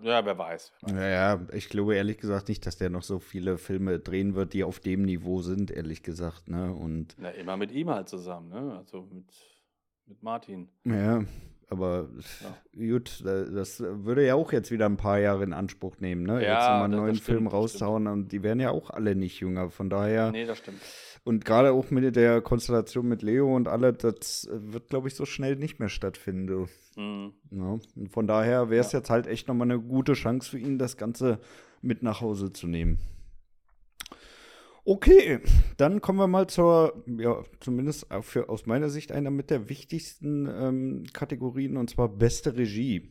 ja, 0.02 0.24
wer 0.24 0.38
weiß. 0.38 0.72
Wer 0.82 0.94
weiß. 0.94 1.00
Ja, 1.00 1.08
ja, 1.08 1.40
ich 1.52 1.68
glaube 1.68 1.94
ehrlich 1.96 2.18
gesagt 2.18 2.48
nicht, 2.48 2.66
dass 2.66 2.76
der 2.76 2.90
noch 2.90 3.02
so 3.02 3.18
viele 3.18 3.58
Filme 3.58 3.98
drehen 3.98 4.34
wird, 4.34 4.52
die 4.52 4.64
auf 4.64 4.80
dem 4.80 5.02
Niveau 5.02 5.42
sind, 5.42 5.70
ehrlich 5.70 6.02
gesagt, 6.02 6.48
ne? 6.48 6.72
Und 6.72 7.14
Na, 7.18 7.30
immer 7.30 7.56
mit 7.56 7.72
ihm 7.72 7.90
halt 7.90 8.08
zusammen, 8.08 8.48
ne? 8.48 8.76
Also 8.76 9.02
mit, 9.12 9.26
mit 10.06 10.22
Martin. 10.22 10.68
ja, 10.84 11.24
aber 11.70 12.08
gut, 12.74 13.22
das 13.24 13.80
würde 13.80 14.24
ja 14.26 14.34
auch 14.34 14.52
jetzt 14.52 14.70
wieder 14.70 14.86
ein 14.86 14.96
paar 14.96 15.18
Jahre 15.18 15.44
in 15.44 15.52
Anspruch 15.52 15.98
nehmen, 16.00 16.22
ne? 16.22 16.42
Ja, 16.42 16.54
jetzt 16.54 16.68
mal 16.68 16.84
einen 16.84 16.96
neuen 16.96 17.14
stimmt, 17.16 17.26
Film 17.26 17.44
das 17.44 17.52
rauszuhauen 17.52 18.06
und 18.06 18.32
die 18.32 18.42
werden 18.42 18.60
ja 18.60 18.70
auch 18.70 18.90
alle 18.90 19.14
nicht 19.14 19.40
jünger. 19.40 19.70
Von 19.70 19.90
daher, 19.90 20.30
Nee, 20.30 20.46
das 20.46 20.58
stimmt. 20.58 20.80
Und 21.28 21.44
gerade 21.44 21.72
auch 21.72 21.90
mit 21.90 22.16
der 22.16 22.40
Konstellation 22.40 23.06
mit 23.06 23.20
Leo 23.20 23.54
und 23.54 23.68
alle, 23.68 23.92
das 23.92 24.48
wird, 24.50 24.88
glaube 24.88 25.08
ich, 25.08 25.14
so 25.14 25.26
schnell 25.26 25.56
nicht 25.56 25.78
mehr 25.78 25.90
stattfinden. 25.90 26.68
Mhm. 26.96 27.34
Ja, 27.50 27.78
und 27.96 28.08
von 28.10 28.26
daher 28.26 28.70
wäre 28.70 28.80
es 28.80 28.92
Ja. 28.92 29.00
jetzt 29.00 29.10
halt 29.10 29.26
echt 29.26 29.46
nochmal 29.46 29.70
eine 29.70 29.78
gute 29.78 30.14
Chance 30.14 30.50
für 30.50 30.58
ihn, 30.58 30.78
das 30.78 30.96
Ganze 30.96 31.38
mit 31.82 32.02
nach 32.02 32.22
Hause 32.22 32.54
zu 32.54 32.66
nehmen. 32.66 32.98
Okay, 34.86 35.40
dann 35.76 36.00
kommen 36.00 36.18
wir 36.18 36.28
mal 36.28 36.46
zur, 36.46 37.04
ja, 37.18 37.42
zumindest 37.60 38.06
für, 38.22 38.48
aus 38.48 38.64
meiner 38.64 38.88
Sicht 38.88 39.12
einer 39.12 39.30
mit 39.30 39.50
der 39.50 39.68
wichtigsten 39.68 40.48
ähm, 40.50 41.04
Kategorien, 41.12 41.76
und 41.76 41.90
zwar 41.90 42.08
beste 42.08 42.56
Regie. 42.56 43.10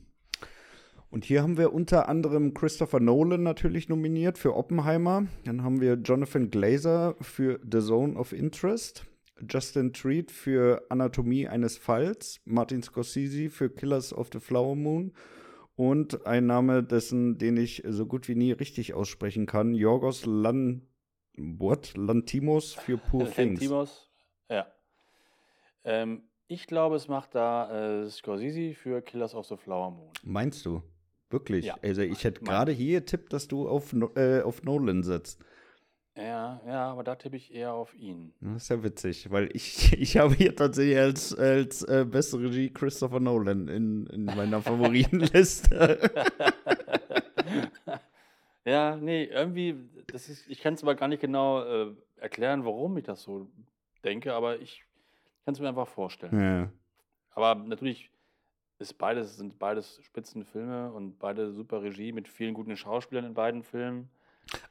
Und 1.09 1.23
hier 1.23 1.41
haben 1.41 1.57
wir 1.57 1.73
unter 1.73 2.09
anderem 2.09 2.53
Christopher 2.53 2.99
Nolan 2.99 3.41
natürlich 3.41 3.87
nominiert 3.87 4.37
für 4.37 4.55
Oppenheimer. 4.55 5.27
Dann 5.45 5.63
haben 5.63 5.79
wir 5.79 5.93
Jonathan 5.93 6.49
Glazer 6.49 7.15
für 7.21 7.59
The 7.69 7.79
Zone 7.79 8.15
of 8.17 8.33
Interest. 8.33 9.05
Justin 9.47 9.93
Treat 9.93 10.31
für 10.31 10.83
Anatomie 10.89 11.47
eines 11.47 11.77
Falls. 11.77 12.41
Martin 12.45 12.83
Scorsese 12.83 13.49
für 13.49 13.69
Killers 13.69 14.13
of 14.13 14.29
the 14.33 14.39
Flower 14.39 14.75
Moon. 14.75 15.13
Und 15.75 16.25
ein 16.25 16.47
Name 16.47 16.83
dessen, 16.83 17.37
den 17.37 17.55
ich 17.55 17.83
so 17.87 18.05
gut 18.05 18.27
wie 18.27 18.35
nie 18.35 18.51
richtig 18.51 18.93
aussprechen 18.93 19.45
kann, 19.45 19.75
Yorgos 19.75 20.25
Lan 20.25 20.81
what? 21.37 21.95
Lantimos 21.95 22.73
für 22.73 22.97
Poor 22.97 23.29
Things. 23.29 23.59
Timos. 23.59 24.09
Ja. 24.49 24.67
Ähm, 25.83 26.23
ich 26.47 26.65
glaube, 26.67 26.95
es 26.95 27.07
macht 27.07 27.35
da 27.35 28.01
äh, 28.03 28.09
Scorsese 28.09 28.73
für 28.73 29.01
Killers 29.01 29.35
of 29.35 29.45
the 29.45 29.55
Flower 29.55 29.91
Moon. 29.91 30.09
Meinst 30.23 30.65
du? 30.65 30.81
Wirklich? 31.29 31.65
Ja, 31.65 31.75
Also 31.81 32.01
ich 32.01 32.23
hätte 32.23 32.41
gerade 32.41 32.71
hier 32.71 32.99
getippt, 33.01 33.33
dass 33.33 33.47
du 33.47 33.67
auf, 33.67 33.93
äh, 34.15 34.41
auf 34.41 34.63
Nolan 34.63 35.03
setzt. 35.03 35.43
Ja, 36.15 36.59
ja, 36.65 36.91
aber 36.91 37.03
da 37.03 37.15
tippe 37.15 37.35
ich 37.35 37.53
eher 37.53 37.73
auf 37.73 37.93
ihn. 37.93 38.33
Das 38.41 38.63
ist 38.63 38.69
ja 38.69 38.83
witzig, 38.83 39.29
weil 39.29 39.49
ich, 39.53 39.93
ich 39.99 40.17
habe 40.17 40.33
hier 40.33 40.55
tatsächlich 40.55 40.97
als, 40.97 41.35
als 41.35 41.83
äh, 41.83 42.05
beste 42.09 42.39
Regie 42.39 42.71
Christopher 42.71 43.19
Nolan 43.19 43.67
in, 43.67 44.07
in 44.07 44.25
meiner 44.25 44.61
Favoritenliste. 44.61 45.99
ja, 48.65 48.95
nee, 48.95 49.25
irgendwie, 49.25 49.75
das 50.07 50.29
ist, 50.29 50.47
ich 50.49 50.59
kann 50.61 50.73
es 50.73 50.81
aber 50.81 50.95
gar 50.95 51.07
nicht 51.07 51.21
genau 51.21 51.61
äh, 51.63 51.93
erklären, 52.17 52.65
warum 52.65 52.97
ich 52.97 53.03
das 53.03 53.21
so 53.21 53.47
denke, 54.03 54.33
aber 54.33 54.59
ich 54.59 54.83
kann 55.45 55.53
es 55.53 55.59
mir 55.59 55.69
einfach 55.69 55.87
vorstellen. 55.87 56.39
ja. 56.39 56.71
Aber 57.31 57.53
natürlich 57.53 58.09
ist 58.79 58.93
beides, 58.97 59.37
sind 59.37 59.59
beides 59.59 59.99
Spitzenfilme 60.03 60.91
und 60.91 61.19
beide 61.19 61.51
super 61.51 61.81
Regie 61.81 62.11
mit 62.11 62.27
vielen 62.27 62.53
guten 62.53 62.75
Schauspielern 62.77 63.25
in 63.25 63.33
beiden 63.33 63.63
Filmen. 63.63 64.09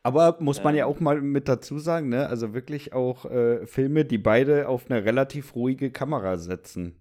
Aber 0.02 0.36
muss 0.40 0.62
man 0.64 0.74
ja 0.74 0.86
Ähm. 0.86 0.92
auch 0.92 1.00
mal 1.00 1.20
mit 1.20 1.48
dazu 1.48 1.78
sagen, 1.78 2.08
ne? 2.08 2.26
Also 2.28 2.54
wirklich 2.54 2.92
auch 2.94 3.26
äh, 3.26 3.66
Filme, 3.66 4.04
die 4.04 4.18
beide 4.18 4.68
auf 4.68 4.90
eine 4.90 5.04
relativ 5.04 5.54
ruhige 5.54 5.90
Kamera 5.90 6.36
setzen. 6.38 6.96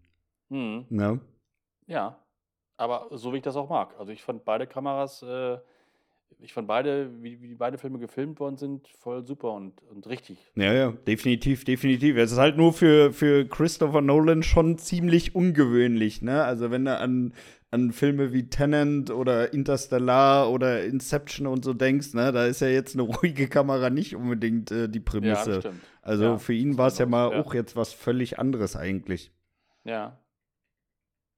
Hm, 0.50 0.86
Ne? 0.90 1.20
ja, 1.88 2.20
aber 2.78 3.08
so 3.12 3.32
wie 3.34 3.38
ich 3.38 3.44
das 3.44 3.56
auch 3.56 3.70
mag. 3.70 3.96
Also 4.00 4.12
ich 4.12 4.24
fand 4.24 4.44
beide 4.46 4.68
Kameras, 4.68 5.22
äh, 5.24 5.58
ich 6.40 6.54
fand 6.54 6.68
beide, 6.68 7.10
wie, 7.22 7.42
wie 7.42 7.56
beide 7.56 7.78
Filme 7.78 8.00
gefilmt 8.00 8.40
worden 8.40 8.58
sind, 8.58 8.88
voll 9.00 9.26
super 9.26 9.54
und, 9.54 9.82
und 9.92 10.08
richtig. 10.08 10.38
Ja, 10.56 10.74
ja, 10.74 10.92
definitiv, 10.92 11.64
definitiv. 11.64 12.18
Es 12.18 12.32
ist 12.32 12.38
halt 12.38 12.58
nur 12.58 12.74
für, 12.74 13.12
für 13.14 13.46
Christopher 13.48 14.02
Nolan 14.02 14.44
schon 14.44 14.78
ziemlich 14.78 15.36
ungewöhnlich, 15.36 16.22
ne? 16.22 16.44
Also 16.44 16.72
wenn 16.72 16.86
du 16.86 16.98
an, 16.98 17.34
an 17.72 17.92
Filme 17.92 18.32
wie 18.34 18.50
Tenant 18.50 19.12
oder 19.12 19.54
Interstellar 19.54 20.50
oder 20.52 20.84
Inception 20.86 21.48
und 21.48 21.66
so 21.66 21.74
denkst, 21.74 22.14
ne, 22.14 22.32
da 22.32 22.46
ist 22.46 22.62
ja 22.62 22.68
jetzt 22.68 22.94
eine 22.96 23.04
ruhige 23.04 23.48
Kamera 23.48 23.90
nicht 23.90 24.16
unbedingt 24.16 24.72
äh, 24.72 24.88
die 24.88 25.00
Ja, 25.00 25.04
Prämisse. 25.06 25.50
das 25.52 25.60
stimmt. 25.64 25.82
also 26.02 26.24
Ja, 26.24 26.38
für 26.38 26.54
ihn 26.54 26.78
war 26.78 26.88
es 26.88 26.98
ja 26.98 27.06
mal 27.06 27.28
auch, 27.28 27.32
ja. 27.34 27.40
auch 27.42 27.54
jetzt 27.54 27.76
was 27.76 27.92
völlig 27.94 28.40
anderes 28.40 28.76
eigentlich. 28.76 29.32
Ja, 29.84 30.20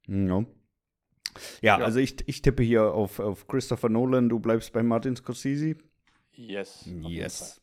Ja. 0.08 0.46
Ja, 1.62 1.80
Ja. 1.80 1.86
also 1.86 2.00
ich, 2.00 2.18
ich 2.28 2.42
tippe 2.42 2.64
hier 2.64 2.94
auf, 2.94 3.20
auf 3.20 3.48
Christopher 3.48 3.90
Nolan, 3.90 4.30
du 4.30 4.40
bleibst 4.40 4.74
bei 4.74 4.84
Martin 4.84 5.16
Scorsese. 5.16 5.76
yes. 6.36 6.88
Yes. 7.02 7.62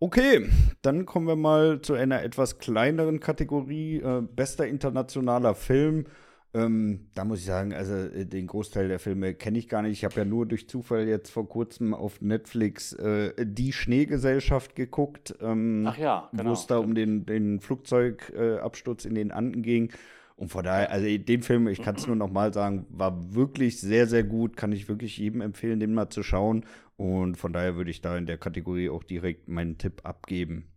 Okay, 0.00 0.48
dann 0.82 1.06
kommen 1.06 1.26
wir 1.26 1.36
mal 1.36 1.80
zu 1.80 1.94
einer 1.94 2.22
etwas 2.22 2.58
kleineren 2.58 3.20
Kategorie. 3.20 3.98
Äh, 4.00 4.22
bester 4.22 4.66
internationaler 4.66 5.54
Film. 5.54 6.06
Ähm, 6.52 7.08
da 7.14 7.24
muss 7.24 7.40
ich 7.40 7.46
sagen, 7.46 7.72
also 7.72 7.94
äh, 7.94 8.26
den 8.26 8.46
Großteil 8.46 8.88
der 8.88 8.98
Filme 8.98 9.34
kenne 9.34 9.58
ich 9.58 9.68
gar 9.68 9.82
nicht. 9.82 9.92
Ich 9.92 10.04
habe 10.04 10.14
ja 10.16 10.24
nur 10.24 10.46
durch 10.46 10.68
Zufall 10.68 11.08
jetzt 11.08 11.30
vor 11.30 11.48
kurzem 11.48 11.94
auf 11.94 12.20
Netflix 12.20 12.92
äh, 12.92 13.32
Die 13.44 13.72
Schneegesellschaft 13.72 14.76
geguckt, 14.76 15.34
ähm. 15.40 15.84
Ach 15.88 15.98
ja, 15.98 16.28
genau. 16.32 16.50
wo 16.50 16.52
es 16.52 16.66
da 16.66 16.78
um 16.78 16.94
den, 16.94 17.26
den 17.26 17.60
Flugzeugabsturz 17.60 19.04
äh, 19.04 19.08
in 19.08 19.14
den 19.14 19.32
Anden 19.32 19.62
ging. 19.62 19.90
Und 20.36 20.48
von 20.48 20.64
daher, 20.64 20.90
also 20.90 21.06
den 21.06 21.42
Film, 21.42 21.68
ich 21.68 21.80
kann 21.80 21.94
es 21.94 22.06
nur 22.06 22.16
noch 22.16 22.30
mal 22.30 22.52
sagen, 22.52 22.86
war 22.90 23.34
wirklich 23.34 23.80
sehr, 23.80 24.06
sehr 24.06 24.24
gut. 24.24 24.56
Kann 24.56 24.72
ich 24.72 24.88
wirklich 24.88 25.16
jedem 25.16 25.40
empfehlen, 25.40 25.78
den 25.78 25.94
mal 25.94 26.10
zu 26.10 26.22
schauen. 26.22 26.66
Und 26.96 27.36
von 27.36 27.52
daher 27.52 27.76
würde 27.76 27.90
ich 27.90 28.00
da 28.00 28.16
in 28.16 28.26
der 28.26 28.38
Kategorie 28.38 28.90
auch 28.90 29.04
direkt 29.04 29.48
meinen 29.48 29.78
Tipp 29.78 30.00
abgeben. 30.04 30.68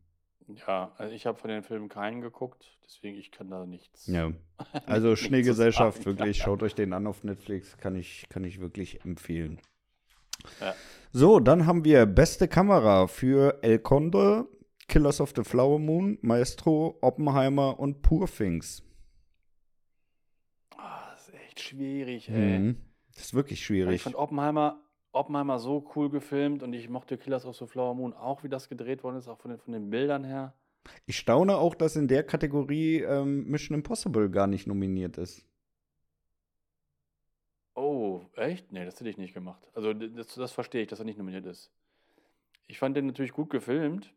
Ja, 0.68 0.94
also 0.98 1.14
ich 1.14 1.26
habe 1.26 1.38
von 1.38 1.50
den 1.50 1.64
Filmen 1.64 1.90
keinen 1.90 2.22
geguckt, 2.22 2.78
deswegen 2.86 3.18
ich 3.18 3.32
kann 3.32 3.50
da 3.50 3.66
nichts. 3.66 4.08
Ja. 4.08 4.32
Also 4.86 5.16
Schneegesellschaft, 5.16 6.06
wirklich, 6.06 6.38
schaut 6.44 6.64
euch 6.64 6.74
den 6.74 6.94
an 6.94 7.06
auf 7.06 7.24
Netflix, 7.24 7.78
kann 7.78 7.96
ich, 7.96 8.28
kann 8.30 8.44
ich 8.44 8.60
wirklich 8.60 9.04
empfehlen. 9.04 9.60
Ja. 10.62 10.74
So, 11.12 11.40
dann 11.40 11.66
haben 11.66 11.84
wir 11.84 12.06
beste 12.06 12.48
Kamera 12.48 13.08
für 13.08 13.60
El 13.62 13.80
Condor, 13.80 14.48
Killers 14.88 15.20
of 15.20 15.34
the 15.36 15.44
Flower 15.44 15.80
Moon, 15.80 16.18
Maestro, 16.22 16.98
Oppenheimer 17.02 17.78
und 17.80 18.02
Poor 18.02 18.28
Things. 18.28 18.87
Echt 21.58 21.70
schwierig, 21.70 22.30
ey. 22.30 22.60
Mhm. 22.60 22.78
Das 23.16 23.26
ist 23.26 23.34
wirklich 23.34 23.60
Ich 23.60 23.66
schwierig. 23.66 24.02
fand 24.04 24.16
Oppenheimer, 24.16 24.80
Oppenheimer 25.12 25.58
so 25.58 25.90
cool 25.96 26.10
gefilmt 26.10 26.62
und 26.62 26.74
ich 26.74 26.88
mochte 26.88 27.18
Killers 27.18 27.46
of 27.46 27.56
the 27.58 27.66
Flower 27.66 27.96
Moon 27.96 28.14
auch, 28.14 28.44
wie 28.44 28.50
das 28.50 28.70
gedreht 28.70 29.04
worden 29.04 29.18
ist, 29.18 29.28
auch 29.28 29.40
von 29.40 29.50
den, 29.52 29.60
von 29.60 29.74
den 29.74 29.90
Bildern 29.90 30.24
her. 30.24 30.54
Ich 31.06 31.18
staune 31.18 31.58
auch, 31.58 31.74
dass 31.76 31.96
in 31.96 32.08
der 32.08 32.24
Kategorie 32.24 33.02
ähm, 33.02 33.46
Mission 33.48 33.76
Impossible 33.76 34.30
gar 34.30 34.48
nicht 34.48 34.68
nominiert 34.68 35.18
ist. 35.18 35.46
Oh, 37.76 38.22
echt? 38.36 38.72
Nee, 38.72 38.86
das 38.86 39.00
hätte 39.00 39.10
ich 39.10 39.18
nicht 39.18 39.34
gemacht. 39.34 39.62
Also 39.74 39.94
das, 39.94 40.36
das 40.36 40.52
verstehe 40.52 40.82
ich, 40.84 40.88
dass 40.88 41.00
er 41.00 41.06
nicht 41.06 41.18
nominiert 41.18 41.46
ist. 41.46 41.72
Ich 42.68 42.80
fand 42.80 42.96
den 42.98 43.08
natürlich 43.08 43.34
gut 43.34 43.50
gefilmt, 43.50 44.14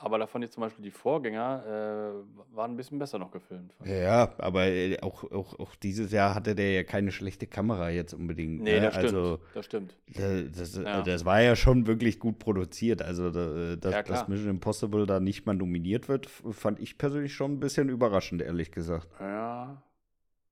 aber 0.00 0.18
da 0.18 0.26
fand 0.26 0.44
ich 0.44 0.50
zum 0.50 0.62
Beispiel 0.62 0.82
die 0.82 0.90
Vorgänger 0.90 1.64
äh, 1.66 2.56
waren 2.56 2.72
ein 2.72 2.76
bisschen 2.76 2.98
besser 2.98 3.18
noch 3.18 3.30
gefilmt. 3.30 3.74
Ja, 3.84 4.32
aber 4.38 4.66
äh, 4.66 4.98
auch, 5.00 5.30
auch, 5.30 5.58
auch 5.58 5.74
dieses 5.76 6.10
Jahr 6.12 6.34
hatte 6.34 6.54
der 6.54 6.72
ja 6.72 6.84
keine 6.84 7.12
schlechte 7.12 7.46
Kamera 7.46 7.90
jetzt 7.90 8.14
unbedingt. 8.14 8.62
Nee, 8.62 8.80
ne? 8.80 8.86
das 8.86 8.94
stimmt. 8.94 9.14
Also 9.14 9.38
das 9.54 9.64
stimmt. 9.66 9.96
äh, 10.14 10.44
das, 10.50 10.76
äh, 10.76 10.82
Ja. 10.84 11.02
das 11.02 11.24
war 11.24 11.40
ja 11.42 11.54
schon 11.56 11.86
wirklich 11.86 12.18
gut 12.18 12.38
produziert. 12.38 13.02
Also 13.02 13.28
äh, 13.28 13.76
dass, 13.76 13.92
Ja, 13.92 14.02
dass. 14.02 14.28
Mission 14.28 14.50
Impossible 14.50 15.06
da 15.06 15.20
nicht 15.20 15.46
mal 15.46 15.54
nominiert 15.54 16.08
wird, 16.08 16.26
fand 16.26 16.80
ich 16.80 16.98
persönlich 16.98 17.34
schon 17.34 17.52
ein 17.52 17.60
bisschen 17.60 17.88
überraschend, 17.88 18.42
ehrlich 18.42 18.72
gesagt. 18.72 19.08
Ja. 19.20 19.82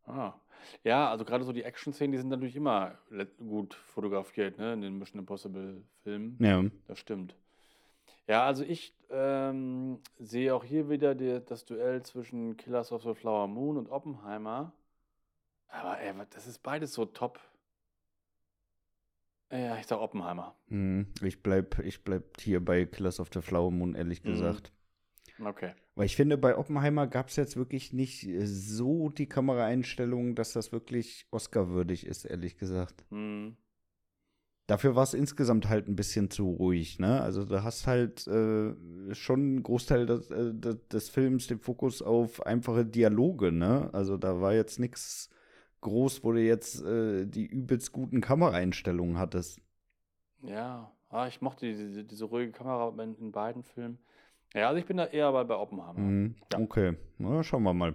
Ah. 0.07 0.35
Ja, 0.85 1.11
also 1.11 1.25
gerade 1.25 1.45
so 1.45 1.53
die 1.53 1.63
Action-Szenen, 1.63 2.13
die 2.13 2.19
sind 2.19 2.29
natürlich 2.29 2.57
immer 2.57 2.99
gut 3.39 3.75
fotografiert, 3.75 4.59
ne, 4.59 4.75
in 4.75 4.83
den 4.83 4.99
Mission 4.99 5.21
Impossible-Filmen. 5.21 6.37
Ja. 6.41 6.65
Das 6.87 6.99
stimmt. 6.99 7.35
Ja, 8.29 8.45
also 8.45 8.62
ich 8.62 8.95
ähm, 9.11 10.01
sehe 10.19 10.55
auch 10.55 10.62
hier 10.62 10.91
wieder 10.91 11.14
die, 11.14 11.41
das 11.45 11.64
Duell 11.64 12.03
zwischen 12.03 12.57
Killers 12.59 12.93
of 12.93 13.03
the 13.03 13.14
Flower 13.14 13.49
Moon 13.49 13.79
und 13.79 13.88
Oppenheimer. 13.88 14.73
Aber 15.69 15.99
ey, 15.99 16.12
das 16.31 16.47
ist 16.47 16.62
beides 16.62 16.93
so 16.93 17.07
top. 17.07 17.41
Ja, 19.51 19.79
ich 19.79 19.87
sag 19.87 19.99
Oppenheimer. 19.99 20.55
Mhm. 20.69 21.07
Ich 21.23 21.43
bleib, 21.43 21.79
ich 21.79 22.05
bleib 22.05 22.38
hier 22.41 22.62
bei 22.62 22.85
Killers 22.85 23.19
of 23.19 23.31
the 23.33 23.41
Flower 23.41 23.71
Moon, 23.71 23.95
ehrlich 23.95 24.23
Mhm. 24.23 24.29
gesagt. 24.29 24.73
Okay. 25.43 25.73
Weil 25.95 26.07
ich 26.07 26.17
finde, 26.17 26.37
bei 26.37 26.57
Oppenheimer 26.57 27.07
gab 27.07 27.29
es 27.29 27.37
jetzt 27.37 27.57
wirklich 27.57 27.93
nicht 27.93 28.25
äh, 28.25 28.47
so 28.47 29.09
die 29.09 29.27
Kameraeinstellungen, 29.29 30.35
dass 30.35 30.53
das 30.53 30.71
wirklich 30.71 31.27
Oscar-würdig 31.31 32.07
ist, 32.07 32.25
ehrlich 32.25 32.59
gesagt. 32.59 33.05
Hm. 33.11 33.57
Dafür 34.69 34.95
war 34.95 35.03
es 35.03 35.15
insgesamt 35.15 35.71
halt 35.71 35.89
ein 35.89 35.97
bisschen 35.97 36.29
zu 36.31 36.51
ruhig, 36.51 36.99
ne? 36.99 37.23
Also 37.23 37.47
du 37.47 37.65
hast 37.65 37.87
halt 37.87 38.27
äh, 38.27 38.75
schon 39.15 39.41
einen 39.41 39.63
Großteil 39.63 40.05
des, 40.05 40.31
äh, 40.31 40.53
des, 40.53 41.09
Films 41.09 41.47
den 41.47 41.59
Fokus 41.59 42.03
auf 42.03 42.45
einfache 42.45 42.85
Dialoge, 42.85 43.51
ne? 43.51 43.89
Also 43.95 44.19
da 44.19 44.43
war 44.43 44.53
jetzt 44.53 44.79
nichts 44.79 45.31
groß, 45.81 46.23
wo 46.23 46.33
du 46.33 46.43
jetzt 46.43 46.85
äh, 46.85 47.25
die 47.25 47.47
übelst 47.47 47.93
guten 47.93 48.21
Kameraeinstellungen 48.21 49.17
hattest. 49.17 49.59
Ja, 50.43 50.93
ah, 51.09 51.27
ich 51.27 51.41
mochte 51.41 51.65
diese, 51.65 52.05
diese 52.05 52.27
ruhige 52.27 52.53
Kamera 52.53 52.93
in, 53.03 53.17
in 53.17 53.33
beiden 53.33 53.63
Filmen. 53.63 53.99
Ja, 54.53 54.69
also 54.69 54.81
ich 54.81 54.87
bin 54.87 54.99
da 54.99 55.07
eher 55.07 55.33
bei, 55.33 55.45
bei 55.45 55.57
Oppenheimer. 55.57 55.99
Mhm. 55.99 56.35
Ja. 56.53 56.59
Okay, 56.59 56.95
na, 57.17 57.43
schauen 57.43 57.63
wir 57.63 57.73
mal. 57.73 57.95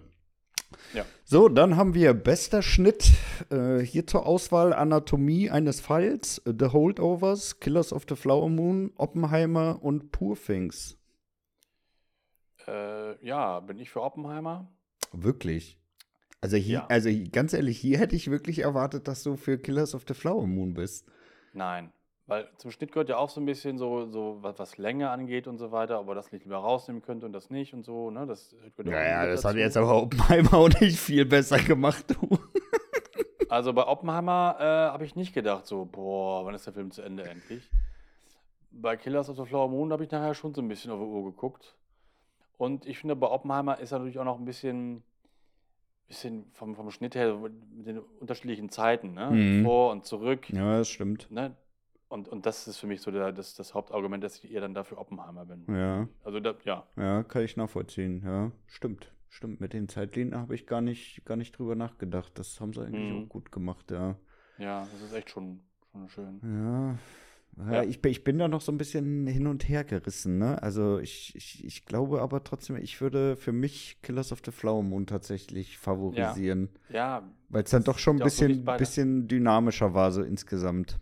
Ja. 0.94 1.06
So, 1.24 1.50
dann 1.50 1.76
haben 1.78 1.94
wir 1.94 2.14
bester 2.14 2.62
Schnitt. 2.62 3.12
Äh, 3.50 3.80
hier 3.80 4.06
zur 4.08 4.26
Auswahl 4.26 4.74
Anatomie 4.74 5.50
eines 5.50 5.82
Falls, 5.82 6.42
The 6.46 6.68
Holdovers, 6.68 7.60
Killers 7.60 7.92
of 7.94 8.06
the 8.08 8.16
Flower 8.16 8.50
Moon, 8.50 8.92
Oppenheimer 8.98 9.80
und 9.82 10.12
Poor 10.12 10.36
Things. 10.36 10.98
Äh, 12.68 13.26
ja, 13.26 13.60
bin 13.60 13.78
ich 13.80 13.90
für 13.90 14.02
Oppenheimer. 14.02 14.72
Wirklich. 15.12 15.78
Also, 16.42 16.58
hier, 16.58 16.80
Ja. 16.80 16.88
also 16.88 17.10
ganz 17.32 17.54
ehrlich, 17.54 17.78
hier 17.80 17.98
hätte 18.00 18.16
ich 18.16 18.30
wirklich 18.30 18.60
erwartet, 18.60 19.08
dass 19.08 19.24
du 19.24 19.36
für 19.38 19.58
Killers 19.58 19.96
of 19.96 20.04
the 20.08 20.14
Flower 20.14 20.46
Moon 20.48 20.74
bist. 20.74 21.06
Nein. 21.54 21.92
Weil 22.34 22.50
zum 22.58 22.72
Schnitt 22.72 22.92
gehört 22.92 23.10
ja 23.10 23.18
auch 23.18 23.30
so 23.30 23.40
ein 23.40 23.46
bisschen 23.46 23.78
so, 23.78 24.08
so 24.10 24.40
was, 24.42 24.58
was 24.58 24.80
Länge 24.80 25.12
angeht 25.12 25.46
und 25.46 25.60
so 25.60 25.72
weiter, 25.72 26.00
ob 26.00 26.08
er 26.08 26.16
das 26.16 26.32
nicht 26.32 26.46
lieber 26.46 26.58
rausnehmen 26.58 27.04
könnte 27.04 27.28
und 27.28 27.32
das 27.32 27.52
nicht 27.52 27.76
und 27.76 27.86
so, 27.86 28.10
ne? 28.10 28.26
Das 28.26 28.56
Naja, 28.78 29.28
das 29.28 29.46
hat 29.46 29.52
dazu. 29.52 29.60
jetzt 29.60 29.78
aber 29.78 30.02
Oppenheimer 30.02 30.56
auch 30.56 30.70
nicht 30.82 31.00
viel 31.00 31.26
besser 31.26 31.60
gemacht, 31.60 32.06
du. 32.10 32.40
Also 33.50 33.72
bei 33.72 33.86
Oppenheimer 33.86 34.56
äh, 34.60 34.64
habe 34.64 35.06
ich 35.06 35.16
nicht 35.16 35.36
gedacht, 35.36 35.68
so, 35.68 35.86
boah, 35.86 36.44
wann 36.44 36.56
ist 36.56 36.66
der 36.66 36.74
Film 36.74 36.90
zu 36.90 37.04
Ende 37.04 37.22
endlich? 37.24 37.70
Bei 38.72 38.98
Killers 38.98 39.30
of 39.30 39.38
the 39.38 39.46
Flower 39.46 39.70
Moon 39.70 39.92
habe 39.92 40.04
ich 40.04 40.10
nachher 40.10 40.34
schon 40.34 40.56
so 40.56 40.62
ein 40.64 40.68
bisschen 40.68 40.90
auf 40.90 40.98
die 40.98 41.06
Uhr 41.06 41.26
geguckt. 41.26 41.76
Und 42.58 42.88
ich 42.88 42.98
finde, 42.98 43.16
bei 43.16 43.30
Oppenheimer 43.30 43.78
ist 43.78 43.92
er 43.92 44.00
natürlich 44.00 44.18
auch 44.18 44.26
noch 44.26 44.40
ein 44.40 44.46
bisschen, 44.46 45.04
bisschen 46.08 46.46
vom, 46.54 46.76
vom 46.76 46.90
Schnitt 46.90 47.14
her 47.14 47.36
mit 47.36 47.54
den 47.86 48.00
unterschiedlichen 48.00 48.70
Zeiten, 48.70 49.14
ne? 49.14 49.30
Mhm. 49.30 49.64
Vor 49.64 49.92
und 49.92 50.04
zurück. 50.08 50.50
Ja, 50.50 50.80
das 50.80 50.90
stimmt. 50.90 51.30
Ne? 51.30 51.56
Und, 52.14 52.28
und 52.30 52.46
das 52.46 52.68
ist 52.68 52.78
für 52.78 52.86
mich 52.86 53.02
so 53.02 53.10
der, 53.10 53.32
das, 53.32 53.56
das 53.56 53.74
Hauptargument, 53.74 54.24
dass 54.24 54.44
ich 54.44 54.52
eher 54.54 54.62
dann 54.62 54.76
dafür 54.76 55.00
Oppenheimer 55.00 55.46
bin. 55.46 55.66
Ja, 55.68 56.08
Also 56.24 56.40
da, 56.40 56.54
ja. 56.64 56.86
ja, 56.96 57.24
kann 57.24 57.42
ich 57.44 57.58
nachvollziehen. 57.58 58.22
Ja, 58.24 58.52
stimmt. 58.68 59.12
Stimmt, 59.30 59.60
mit 59.60 59.74
den 59.74 59.90
Zeitlinien 59.90 60.40
habe 60.40 60.54
ich 60.54 60.68
gar 60.68 60.80
nicht, 60.82 61.26
gar 61.26 61.38
nicht 61.38 61.58
drüber 61.58 61.74
nachgedacht. 61.76 62.32
Das 62.36 62.62
haben 62.62 62.72
sie 62.72 62.82
eigentlich 62.82 63.12
Mhm. 63.12 63.24
auch 63.26 63.30
gut 63.30 63.52
gemacht, 63.52 63.90
ja. 63.90 64.16
Ja, 64.60 64.88
das 64.92 65.02
ist 65.02 65.14
echt 65.14 65.32
schon, 65.32 65.62
schon 65.92 66.08
schön. 66.10 66.40
Ja. 66.44 66.98
Ja, 67.66 67.74
Ja. 67.78 67.84
Ich, 67.84 68.00
bin- 68.00 68.12
ich 68.12 68.24
bin 68.24 68.38
da 68.38 68.48
noch 68.48 68.62
so 68.62 68.72
ein 68.72 68.78
bisschen 68.78 69.26
hin 69.26 69.48
und 69.48 69.68
her 69.68 69.84
gerissen, 69.84 70.38
ne? 70.38 70.62
Also 70.62 71.00
ich, 71.00 71.36
ich, 71.36 71.66
ich 71.66 71.86
glaube 71.86 72.22
aber 72.22 72.44
trotzdem, 72.44 72.76
ich 72.78 73.02
würde 73.02 73.36
für 73.38 73.52
mich 73.52 74.00
Killers 74.04 74.32
of 74.32 74.42
the 74.46 74.52
Flower 74.52 74.84
Moon 74.84 75.08
tatsächlich 75.08 75.80
favorisieren. 75.80 76.70
Ja, 76.90 77.28
Weil 77.50 77.64
es 77.64 77.72
dann 77.72 77.84
doch 77.84 77.98
schon 77.98 78.18
ein 78.18 78.20
ja 78.20 78.26
bisschen, 78.26 78.64
bisschen 78.78 79.28
dynamischer 79.28 79.96
war, 79.96 80.12
so 80.12 80.22
insgesamt. 80.22 81.00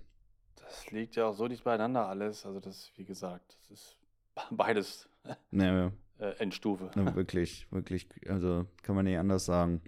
Das 0.71 0.91
liegt 0.91 1.15
ja 1.15 1.25
auch 1.25 1.33
so 1.35 1.47
dicht 1.47 1.63
beieinander 1.63 2.07
alles. 2.07 2.45
Also 2.45 2.59
das, 2.59 2.91
wie 2.95 3.03
gesagt, 3.05 3.57
das 3.69 3.79
ist 3.79 3.97
beides 4.51 5.07
Ne, 5.51 5.91
äh, 6.19 6.31
Endstufe. 6.39 6.89
ne, 6.95 7.13
wirklich, 7.15 7.67
wirklich, 7.71 8.07
also 8.27 8.65
kann 8.81 8.95
man 8.95 9.05
nicht 9.05 9.17
anders 9.17 9.45
sagen. 9.45 9.81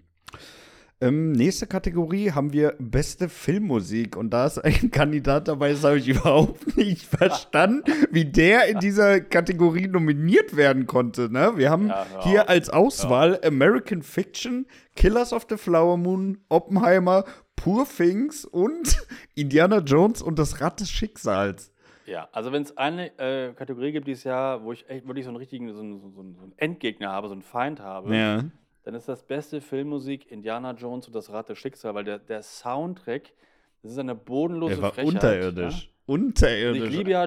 Ähm, 1.00 1.32
nächste 1.32 1.66
Kategorie 1.66 2.30
haben 2.30 2.52
wir 2.52 2.76
beste 2.78 3.28
Filmmusik 3.28 4.16
und 4.16 4.30
da 4.30 4.46
ist 4.46 4.58
ein 4.58 4.90
Kandidat 4.92 5.48
dabei, 5.48 5.72
das 5.72 5.82
habe 5.82 5.98
ich 5.98 6.08
überhaupt 6.08 6.76
nicht 6.76 7.04
verstanden, 7.04 7.82
wie 8.12 8.24
der 8.24 8.68
in 8.68 8.78
dieser 8.78 9.20
Kategorie 9.20 9.88
nominiert 9.88 10.54
werden 10.56 10.86
konnte. 10.86 11.32
Ne? 11.32 11.54
Wir 11.56 11.70
haben 11.70 11.88
Ja, 11.88 12.06
hör 12.08 12.22
hier 12.22 12.48
als 12.48 12.70
Auswahl 12.70 13.40
American 13.44 14.02
Fiction, 14.02 14.66
Killers 14.94 15.32
of 15.32 15.46
the 15.50 15.56
Flower 15.56 15.96
Moon, 15.96 16.38
Oppenheimer, 16.48 17.24
Poor 17.56 17.86
Things 17.86 18.44
und 18.44 19.06
Indiana 19.34 19.78
Jones 19.78 20.22
und 20.22 20.38
das 20.38 20.60
Rad 20.60 20.80
des 20.80 20.90
Schicksals. 20.90 21.72
Ja, 22.06 22.28
also 22.32 22.52
wenn 22.52 22.62
es 22.62 22.76
eine 22.76 23.16
äh, 23.18 23.54
Kategorie 23.54 23.92
gibt 23.92 24.06
dieses 24.06 24.24
Jahr, 24.24 24.62
wo 24.62 24.72
ich 24.72 24.88
echt 24.90 25.06
wirklich 25.06 25.24
so 25.24 25.30
einen 25.30 25.38
richtigen, 25.38 25.72
so 25.72 25.80
einen, 25.80 26.12
so 26.12 26.20
einen, 26.20 26.52
Endgegner 26.58 27.10
habe, 27.10 27.28
so 27.28 27.32
einen 27.32 27.42
Feind 27.42 27.80
habe, 27.80 28.14
Ja. 28.14 28.44
dann 28.82 28.94
ist 28.94 29.08
das 29.08 29.22
beste 29.22 29.62
Filmmusik 29.62 30.30
Indiana 30.30 30.72
Jones 30.72 31.06
und 31.06 31.14
das 31.14 31.30
Rad 31.30 31.48
des 31.48 31.58
Schicksals, 31.58 31.94
weil 31.94 32.04
der, 32.04 32.18
der 32.18 32.42
Soundtrack, 32.42 33.32
das 33.82 33.92
ist 33.92 33.98
eine 33.98 34.14
bodenlose 34.14 34.74
Er 34.74 34.82
war 34.82 34.92
Frechheit. 34.92 35.14
unterirdisch. 35.14 35.84
Ja? 35.84 35.90
Und 36.06 36.20
Unterirdisch. 36.26 36.82
ich 36.90 36.90
liebe, 36.90 37.10
ja, 37.10 37.26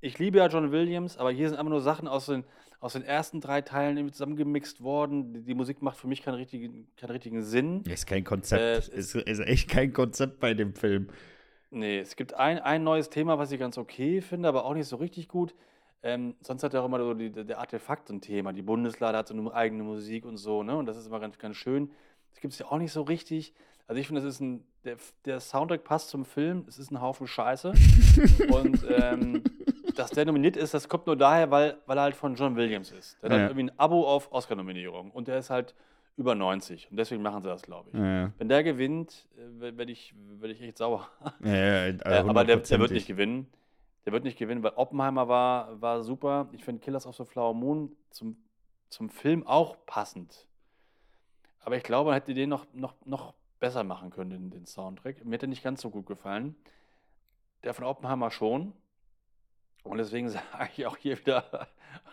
ich 0.00 0.18
liebe 0.18 0.38
ja 0.38 0.46
John 0.46 0.72
Williams, 0.72 1.18
aber 1.18 1.30
hier 1.30 1.50
sind 1.50 1.58
einfach 1.58 1.70
nur 1.70 1.82
Sachen 1.82 2.08
aus 2.08 2.24
den, 2.26 2.44
aus 2.80 2.92
den 2.92 3.02
ersten 3.02 3.40
drei 3.40 3.62
Teilen 3.62 3.96
irgendwie 3.96 4.12
zusammengemixt 4.12 4.82
worden. 4.82 5.32
Die, 5.32 5.42
die 5.42 5.54
Musik 5.54 5.82
macht 5.82 5.96
für 5.96 6.08
mich 6.08 6.22
keinen 6.22 6.34
richtigen, 6.34 6.88
keinen 6.96 7.10
richtigen 7.10 7.42
Sinn. 7.42 7.82
Ist 7.84 8.06
kein 8.06 8.24
Konzept. 8.24 8.92
Äh, 8.92 8.96
ist, 8.96 9.14
ist 9.14 9.40
echt 9.40 9.68
kein 9.68 9.92
Konzept 9.92 10.40
bei 10.40 10.54
dem 10.54 10.74
Film. 10.74 11.08
Nee, 11.70 11.98
es 11.98 12.16
gibt 12.16 12.34
ein, 12.34 12.58
ein 12.58 12.84
neues 12.84 13.10
Thema, 13.10 13.38
was 13.38 13.52
ich 13.52 13.58
ganz 13.58 13.76
okay 13.76 14.20
finde, 14.20 14.48
aber 14.48 14.64
auch 14.64 14.74
nicht 14.74 14.86
so 14.86 14.96
richtig 14.96 15.28
gut. 15.28 15.54
Ähm, 16.02 16.36
sonst 16.40 16.62
hat 16.62 16.72
er 16.74 16.82
auch 16.82 16.86
immer 16.86 17.00
so 17.00 17.14
die, 17.14 17.30
der 17.30 17.58
Artefakt 17.58 18.10
ein 18.10 18.20
Thema. 18.20 18.52
Die 18.52 18.62
Bundeslade 18.62 19.18
hat 19.18 19.28
so 19.28 19.34
eine 19.34 19.52
eigene 19.52 19.82
Musik 19.82 20.24
und 20.24 20.36
so, 20.36 20.62
ne? 20.62 20.76
Und 20.76 20.86
das 20.86 20.96
ist 20.96 21.06
immer 21.06 21.20
ganz, 21.20 21.38
ganz 21.38 21.56
schön. 21.56 21.90
Das 22.30 22.40
gibt 22.40 22.52
es 22.52 22.60
ja 22.60 22.66
auch 22.66 22.78
nicht 22.78 22.92
so 22.92 23.02
richtig. 23.02 23.54
Also 23.88 24.00
ich 24.00 24.06
finde, 24.06 24.22
das 24.22 24.34
ist 24.34 24.40
ein, 24.40 24.64
der, 24.84 24.96
der 25.24 25.40
Soundtrack 25.40 25.84
passt 25.84 26.10
zum 26.10 26.24
Film, 26.24 26.64
es 26.68 26.78
ist 26.78 26.90
ein 26.90 27.00
Haufen 27.00 27.26
Scheiße. 27.26 27.72
und 28.50 28.84
ähm, 28.88 29.42
dass 29.98 30.10
der 30.10 30.24
nominiert 30.24 30.56
ist, 30.56 30.74
das 30.74 30.88
kommt 30.88 31.06
nur 31.06 31.16
daher, 31.16 31.50
weil, 31.50 31.78
weil 31.86 31.96
er 31.98 32.02
halt 32.04 32.16
von 32.16 32.34
John 32.34 32.56
Williams 32.56 32.92
ist. 32.92 33.16
Der 33.22 33.30
hat 33.30 33.32
Ja. 33.36 33.40
halt 33.42 33.50
irgendwie 33.50 33.72
ein 33.72 33.78
Abo 33.78 34.06
auf 34.06 34.30
Oscar-Nominierung 34.32 35.10
und 35.10 35.28
der 35.28 35.38
ist 35.38 35.50
halt 35.50 35.74
über 36.16 36.34
90 36.34 36.90
und 36.90 36.96
deswegen 36.96 37.22
machen 37.22 37.42
sie 37.42 37.48
das, 37.48 37.62
glaube 37.62 37.90
ich. 37.92 37.98
Ja, 37.98 38.32
Wenn 38.38 38.48
der 38.48 38.62
gewinnt, 38.62 39.26
äh, 39.36 39.76
werde 39.76 39.92
ich, 39.92 40.14
werd 40.38 40.52
ich 40.52 40.62
echt 40.62 40.78
sauer. 40.78 41.08
ja, 41.44 41.86
Äh, 41.88 41.98
aber 42.04 42.44
der, 42.44 42.56
der 42.58 42.78
wird 42.80 42.90
nicht 42.92 43.06
gewinnen. 43.06 43.46
Der 44.06 44.12
wird 44.12 44.22
nicht 44.24 44.38
gewinnen, 44.38 44.62
weil 44.62 44.72
Oppenheimer 44.76 45.26
war, 45.28 45.80
war 45.82 46.02
super. 46.04 46.48
Ich 46.52 46.64
finde 46.64 46.80
Killers 46.80 47.06
of 47.06 47.16
the 47.16 47.24
Flower 47.24 47.52
Moon 47.54 47.90
zum, 48.10 48.36
zum 48.88 49.10
Film 49.10 49.44
auch 49.46 49.76
passend. 49.84 50.46
Aber 51.64 51.76
ich 51.76 51.82
glaube, 51.82 52.10
man 52.10 52.14
hätte 52.14 52.32
den 52.32 52.48
noch, 52.48 52.66
noch, 52.72 52.94
noch 53.04 53.34
besser 53.58 53.82
machen 53.82 54.10
können, 54.10 54.30
den, 54.30 54.50
den 54.50 54.64
Soundtrack. 54.66 55.24
Mir 55.24 55.32
hätte 55.34 55.48
nicht 55.48 55.64
ganz 55.64 55.80
so 55.80 55.90
gut 55.90 56.06
gefallen. 56.06 56.54
Der 57.64 57.74
von 57.74 57.84
Oppenheimer 57.84 58.30
schon. 58.30 58.72
Und 59.86 59.98
deswegen 59.98 60.28
sage 60.28 60.70
ich 60.76 60.86
auch 60.86 60.96
hier 60.96 61.18
wieder 61.18 61.68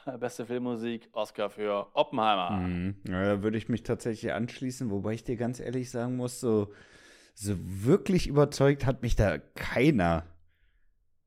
beste 0.19 0.45
Filmmusik, 0.45 1.09
Oscar 1.13 1.49
für 1.49 1.87
Oppenheimer. 1.93 2.51
Mhm. 2.57 2.95
Ja, 3.07 3.23
da 3.23 3.43
würde 3.43 3.57
ich 3.57 3.69
mich 3.69 3.83
tatsächlich 3.83 4.31
anschließen, 4.33 4.89
wobei 4.91 5.13
ich 5.13 5.23
dir 5.23 5.35
ganz 5.35 5.59
ehrlich 5.59 5.89
sagen 5.91 6.15
muss, 6.15 6.39
so, 6.39 6.71
so 7.33 7.55
wirklich 7.57 8.27
überzeugt 8.27 8.85
hat 8.85 9.01
mich 9.01 9.15
da 9.15 9.37
keiner. 9.37 10.25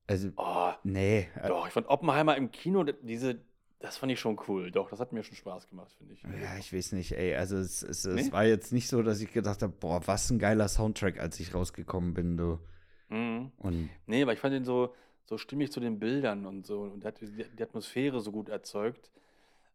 Also, 0.07 0.31
Oh, 0.37 0.73
nee. 0.85 1.27
äh, 1.43 1.49
doch, 1.49 1.67
ich 1.67 1.73
fand 1.73 1.89
Oppenheimer 1.89 2.37
im 2.37 2.53
Kino, 2.53 2.85
diese, 2.85 3.41
das 3.81 3.97
fand 3.97 4.13
ich 4.13 4.21
schon 4.21 4.39
cool. 4.47 4.71
Doch, 4.71 4.89
das 4.89 5.01
hat 5.01 5.13
mir 5.13 5.25
schon 5.25 5.37
Spaß 5.37 5.69
gemacht, 5.69 5.93
finde 5.99 6.15
ich. 6.15 6.23
Ja, 6.23 6.57
ich 6.61 6.73
weiß 6.73 6.93
nicht, 6.93 7.13
ey. 7.13 7.35
Also, 7.35 7.57
es, 7.57 7.83
es, 7.83 8.05
es 8.05 8.27
Nee? 8.27 8.33
war 8.33 8.45
jetzt 8.45 8.73
nicht 8.73 8.89
so, 8.89 9.03
dass 9.03 9.21
ich 9.21 9.33
gedacht 9.33 9.63
habe, 9.63 9.73
boah, 9.73 10.01
was 10.07 10.31
ein 10.31 10.39
geiler 10.39 10.69
Soundtrack, 10.69 11.19
als 11.19 11.41
ich 11.41 11.55
rausgekommen 11.55 12.15
bin, 12.15 12.37
du. 12.37 12.61
Mhm. 13.09 13.51
Und 13.59 13.89
Nee, 14.07 14.23
aber 14.23 14.33
ich 14.33 14.39
fand 14.39 14.55
ihn 14.55 14.65
so, 14.65 14.95
so 15.27 15.39
stimmig 15.39 15.73
zu 15.73 15.81
den 15.81 15.99
Bildern 15.99 16.47
und 16.47 16.67
so. 16.67 16.83
Und 16.83 17.05
hat 17.05 17.21
die, 17.21 17.63
Atmosphäre 17.63 18.21
so 18.21 18.33
gut 18.33 18.49
erzeugt. 18.49 19.11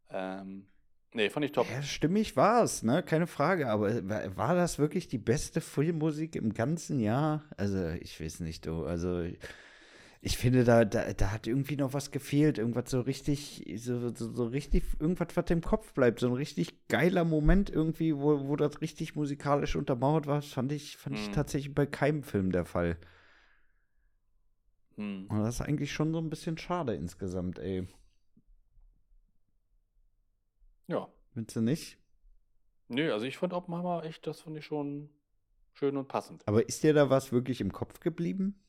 Ähm, 0.10 0.66
nee, 1.14 1.30
fand 1.30 1.46
ich 1.46 1.52
top. 1.52 1.68
ja, 1.70 1.82
stimmig 1.84 2.36
war 2.36 2.64
es, 2.64 2.84
ne? 2.84 3.04
Keine 3.04 3.28
Frage. 3.28 3.70
Aber 3.70 4.08
war, 4.08 4.38
war 4.38 4.56
das 4.56 4.80
wirklich 4.80 5.08
die 5.08 5.18
beste 5.18 5.62
Filmmusik 5.62 6.36
im 6.36 6.54
ganzen 6.54 7.00
Jahr? 7.00 7.44
Also, 7.58 7.90
ich 7.90 8.20
weiß 8.20 8.40
nicht, 8.42 8.66
du. 8.66 8.86
Also, 8.86 9.24
ich 10.24 10.38
finde, 10.38 10.64
da, 10.64 10.86
da, 10.86 11.14
da 11.14 11.32
hat 11.32 11.48
irgendwie 11.48 11.76
noch 11.76 11.94
was 11.94 12.12
gefehlt. 12.12 12.58
Irgendwas 12.58 12.90
so 12.92 13.02
richtig, 13.02 13.66
so, 13.78 14.10
so, 14.16 14.32
so 14.34 14.46
richtig, 14.46 14.84
irgendwas, 15.00 15.30
was 15.36 15.50
im 15.50 15.62
Kopf 15.62 15.94
bleibt. 15.94 16.20
So 16.20 16.28
ein 16.28 16.34
richtig 16.34 16.88
geiler 16.88 17.26
Moment 17.26 17.70
irgendwie, 17.70 18.16
wo, 18.16 18.48
wo 18.48 18.56
das 18.56 18.82
richtig 18.82 19.16
musikalisch 19.16 19.76
untermauert 19.76 20.28
war. 20.28 20.36
Das 20.36 20.48
fand 20.48 20.72
ich, 20.72 20.96
fand 20.98 21.18
ich 21.18 21.30
Mhm. 21.30 21.34
tatsächlich 21.34 21.74
bei 21.74 21.86
keinem 21.88 22.24
Film 22.24 22.52
der 22.52 22.66
Fall. 22.66 22.98
Hm. 25.02 25.26
Und 25.30 25.40
das 25.40 25.56
ist 25.56 25.62
eigentlich 25.62 25.92
schon 25.92 26.14
so 26.14 26.20
ein 26.20 26.30
bisschen 26.30 26.60
schade 26.60 26.94
insgesamt, 26.94 27.58
ey. 27.58 27.88
Ja. 30.86 31.08
Findest 31.34 31.56
du 31.56 31.62
nicht? 31.62 31.98
Nö, 32.88 33.12
also 33.12 33.26
ich 33.26 33.38
fand 33.38 33.54
Oppenheimer 33.54 34.04
echt, 34.04 34.28
das 34.28 34.42
fand 34.42 34.58
ich 34.58 34.66
schon 34.66 35.10
schön 35.74 35.98
und 35.98 36.08
passend. 36.08 36.48
Aber 36.48 36.68
ist 36.68 36.84
dir 36.84 36.94
da 36.94 37.10
was 37.10 37.32
wirklich 37.32 37.62
im 37.62 37.72
Kopf 37.72 38.00
geblieben? 38.00 38.62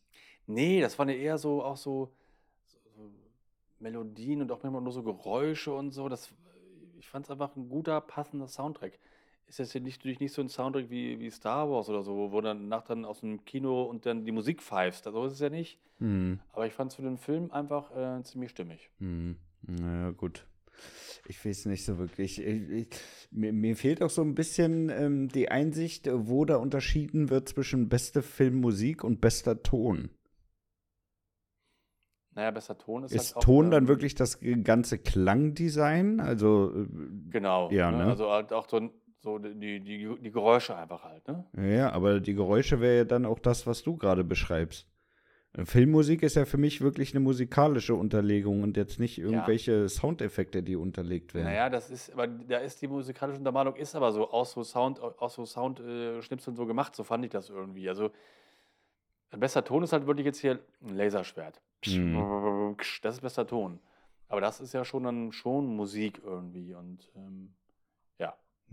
Nee, 0.46 0.80
das 0.80 0.98
waren 0.98 1.10
ja 1.10 1.16
eher 1.16 1.36
so 1.36 1.62
auch 1.62 1.76
so, 1.76 2.14
so, 2.66 2.78
so 2.96 3.10
Melodien 3.78 4.40
und 4.40 4.50
auch 4.52 4.62
manchmal 4.62 4.80
nur 4.80 4.92
so 4.92 5.02
Geräusche 5.02 5.74
und 5.74 5.90
so. 5.90 6.08
Das, 6.08 6.32
ich 6.98 7.08
fand 7.08 7.26
es 7.26 7.30
einfach 7.30 7.56
ein 7.56 7.68
guter, 7.68 8.00
passender 8.00 8.48
Soundtrack. 8.48 8.98
Ist 9.52 9.58
jetzt 9.58 9.72
hier 9.72 9.82
nicht, 9.82 9.98
natürlich 9.98 10.18
nicht 10.18 10.32
so 10.32 10.40
ein 10.40 10.48
Soundtrack 10.48 10.88
wie, 10.88 11.20
wie 11.20 11.28
Star 11.28 11.70
Wars 11.70 11.90
oder 11.90 12.02
so, 12.02 12.32
wo 12.32 12.40
dann 12.40 12.68
nach 12.68 12.84
dann 12.84 13.04
aus 13.04 13.20
dem 13.20 13.44
Kino 13.44 13.82
und 13.82 14.06
dann 14.06 14.24
die 14.24 14.32
Musik 14.32 14.62
pfeifst. 14.62 15.04
So 15.04 15.26
ist 15.26 15.34
es 15.34 15.40
ja 15.40 15.50
nicht. 15.50 15.78
Hm. 15.98 16.40
Aber 16.54 16.66
ich 16.66 16.72
fand 16.72 16.90
es 16.90 16.96
für 16.96 17.02
den 17.02 17.18
Film 17.18 17.50
einfach 17.50 17.94
äh, 17.94 18.22
ziemlich 18.22 18.50
stimmig. 18.50 18.88
Hm. 18.98 19.36
Naja, 19.60 20.12
gut. 20.12 20.46
Ich 21.26 21.44
weiß 21.44 21.66
nicht 21.66 21.84
so 21.84 21.98
wirklich. 21.98 22.40
Ich, 22.40 22.70
ich, 22.70 22.88
mir, 23.30 23.52
mir 23.52 23.76
fehlt 23.76 24.02
auch 24.02 24.08
so 24.08 24.22
ein 24.22 24.34
bisschen 24.34 24.88
ähm, 24.88 25.28
die 25.28 25.50
Einsicht, 25.50 26.08
wo 26.10 26.46
da 26.46 26.56
unterschieden 26.56 27.28
wird 27.28 27.50
zwischen 27.50 27.90
beste 27.90 28.22
Filmmusik 28.22 29.04
und 29.04 29.20
bester 29.20 29.62
Ton. 29.62 30.08
Naja, 32.34 32.50
besser 32.50 32.78
Ton 32.78 33.04
ist, 33.04 33.14
Ist 33.14 33.34
halt 33.34 33.36
auch, 33.36 33.44
Ton 33.44 33.70
dann 33.70 33.84
ähm, 33.84 33.88
wirklich 33.88 34.14
das 34.14 34.40
ganze 34.64 34.96
Klangdesign? 34.96 36.20
Also, 36.20 36.72
äh, 36.74 36.86
Genau. 37.28 37.70
Ja, 37.70 37.90
ne? 37.90 37.98
ne? 37.98 38.04
Also 38.04 38.30
halt 38.30 38.54
auch 38.54 38.66
so, 38.68 38.90
so 39.22 39.38
die, 39.38 39.80
die, 39.80 40.16
die 40.20 40.30
Geräusche 40.30 40.76
einfach 40.76 41.04
halt, 41.04 41.26
ne? 41.28 41.44
Ja, 41.56 41.92
aber 41.92 42.20
die 42.20 42.34
Geräusche 42.34 42.80
wäre 42.80 42.96
ja 42.98 43.04
dann 43.04 43.24
auch 43.24 43.38
das, 43.38 43.66
was 43.66 43.82
du 43.82 43.96
gerade 43.96 44.24
beschreibst. 44.24 44.88
Filmmusik 45.64 46.22
ist 46.22 46.36
ja 46.36 46.46
für 46.46 46.56
mich 46.56 46.80
wirklich 46.80 47.14
eine 47.14 47.20
musikalische 47.20 47.94
Unterlegung 47.94 48.62
und 48.62 48.76
jetzt 48.78 48.98
nicht 48.98 49.18
irgendwelche 49.18 49.82
ja. 49.82 49.88
Soundeffekte, 49.88 50.62
die 50.62 50.76
unterlegt 50.76 51.34
werden. 51.34 51.44
Naja, 51.44 51.68
das 51.68 51.90
ist, 51.90 52.10
aber 52.10 52.26
da 52.26 52.58
ist 52.58 52.80
die 52.80 52.88
musikalische 52.88 53.38
Untermalung 53.38 53.76
ist 53.76 53.94
aber 53.94 54.12
so 54.12 54.30
aus 54.30 54.52
so 54.52 54.64
Sound, 54.64 54.98
aus 55.00 55.34
so 55.34 55.44
Soundschnipseln 55.44 56.54
äh, 56.54 56.56
so 56.56 56.64
gemacht, 56.64 56.96
so 56.96 57.04
fand 57.04 57.26
ich 57.26 57.30
das 57.30 57.50
irgendwie. 57.50 57.86
Also 57.88 58.10
ein 59.30 59.40
bester 59.40 59.62
Ton 59.62 59.82
ist 59.82 59.92
halt 59.92 60.06
wirklich 60.06 60.24
jetzt 60.24 60.40
hier 60.40 60.58
ein 60.82 60.96
Laserschwert. 60.96 61.60
Mhm. 61.86 62.76
Das 63.02 63.16
ist 63.16 63.20
bester 63.20 63.46
Ton. 63.46 63.78
Aber 64.28 64.40
das 64.40 64.60
ist 64.62 64.72
ja 64.72 64.86
schon 64.86 65.04
dann 65.04 65.32
schon 65.32 65.66
Musik 65.76 66.22
irgendwie 66.24 66.72
und 66.74 67.10
ähm, 67.14 67.52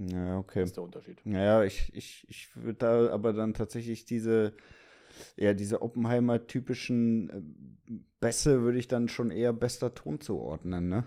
ja. 0.08 0.38
Okay. 0.38 0.62
Das 0.62 0.70
ist 0.70 0.78
der 0.78 0.84
Unterschied. 0.84 1.20
Naja, 1.26 1.64
ich, 1.64 1.92
ich, 1.94 2.26
ich 2.30 2.56
würde 2.56 2.80
da 2.80 3.10
aber 3.10 3.34
dann 3.34 3.54
tatsächlich 3.54 4.06
diese 4.06 4.54
ja, 5.38 5.54
diese 5.54 5.82
Oppenheimer-typischen 5.82 7.30
äh, 7.30 7.94
Bässe 8.20 8.62
würde 8.62 8.80
ich 8.80 8.88
dann 8.88 9.08
schon 9.08 9.32
eher 9.32 9.54
bester 9.54 9.94
Ton 9.94 10.20
zuordnen, 10.20 10.90
ne? 10.90 11.06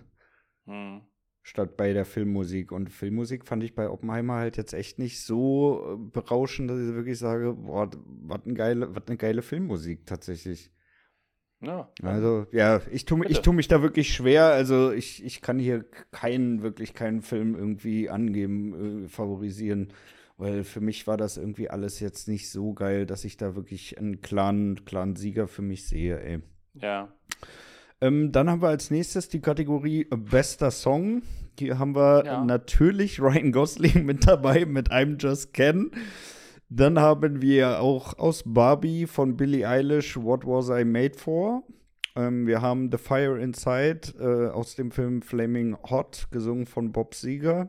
Hm. 0.66 1.02
Statt 1.42 1.76
bei 1.76 1.92
der 1.92 2.04
Filmmusik. 2.04 2.72
Und 2.72 2.90
Filmmusik 2.90 3.46
fand 3.46 3.64
ich 3.64 3.74
bei 3.74 3.88
Oppenheimer 3.88 4.34
halt 4.34 4.56
jetzt 4.56 4.74
echt 4.74 4.98
nicht 4.98 5.22
so 5.22 5.94
äh, 5.94 6.10
berauschend, 6.10 6.70
dass 6.70 6.78
ich 6.78 6.94
wirklich 6.94 7.18
sage, 7.18 7.54
boah, 7.54 7.90
was 8.06 8.44
eine 8.44 8.54
geile, 8.54 8.94
was 8.94 9.04
eine 9.06 9.16
geile 9.16 9.42
Filmmusik 9.42 10.06
tatsächlich. 10.06 10.70
Ja. 11.62 11.88
Also, 12.02 12.46
ja, 12.50 12.80
ich 12.90 13.04
tue 13.04 13.26
ich 13.28 13.40
tu 13.40 13.52
mich 13.52 13.68
da 13.68 13.82
wirklich 13.82 14.14
schwer. 14.14 14.46
Also, 14.46 14.92
ich, 14.92 15.24
ich 15.24 15.40
kann 15.40 15.58
hier 15.58 15.84
keinen, 16.10 16.62
wirklich 16.62 16.94
keinen 16.94 17.22
Film 17.22 17.54
irgendwie 17.54 18.10
angeben, 18.10 19.04
äh, 19.04 19.08
favorisieren. 19.08 19.92
Weil 20.38 20.64
für 20.64 20.80
mich 20.80 21.06
war 21.06 21.16
das 21.16 21.36
irgendwie 21.36 21.70
alles 21.70 22.00
jetzt 22.00 22.26
nicht 22.26 22.50
so 22.50 22.72
geil, 22.72 23.06
dass 23.06 23.24
ich 23.24 23.36
da 23.36 23.54
wirklich 23.54 23.98
einen 23.98 24.22
klaren, 24.22 24.84
klaren 24.84 25.14
Sieger 25.14 25.46
für 25.46 25.62
mich 25.62 25.86
sehe, 25.86 26.20
ey. 26.20 26.40
Ja. 26.74 27.12
Ähm, 28.00 28.32
dann 28.32 28.50
haben 28.50 28.62
wir 28.62 28.68
als 28.68 28.90
nächstes 28.90 29.28
die 29.28 29.40
Kategorie 29.40 30.08
Bester 30.10 30.72
Song. 30.72 31.22
Hier 31.56 31.78
haben 31.78 31.94
wir 31.94 32.24
ja. 32.24 32.44
natürlich 32.44 33.20
Ryan 33.20 33.52
Gosling 33.52 34.04
mit 34.04 34.26
dabei 34.26 34.64
mit 34.64 34.90
I'm 34.90 35.22
Just 35.22 35.54
Ken. 35.54 35.92
Dann 36.74 36.98
haben 36.98 37.42
wir 37.42 37.80
auch 37.80 38.18
aus 38.18 38.44
Barbie 38.46 39.06
von 39.06 39.36
Billie 39.36 39.68
Eilish 39.68 40.16
What 40.16 40.46
Was 40.46 40.70
I 40.70 40.86
Made 40.86 41.18
For. 41.18 41.62
Ähm, 42.16 42.46
wir 42.46 42.62
haben 42.62 42.90
The 42.90 42.96
Fire 42.96 43.38
Inside 43.38 44.14
äh, 44.18 44.48
aus 44.50 44.74
dem 44.74 44.90
Film 44.90 45.20
Flaming 45.20 45.76
Hot, 45.90 46.28
gesungen 46.30 46.64
von 46.64 46.90
Bob 46.90 47.14
Seger. 47.14 47.68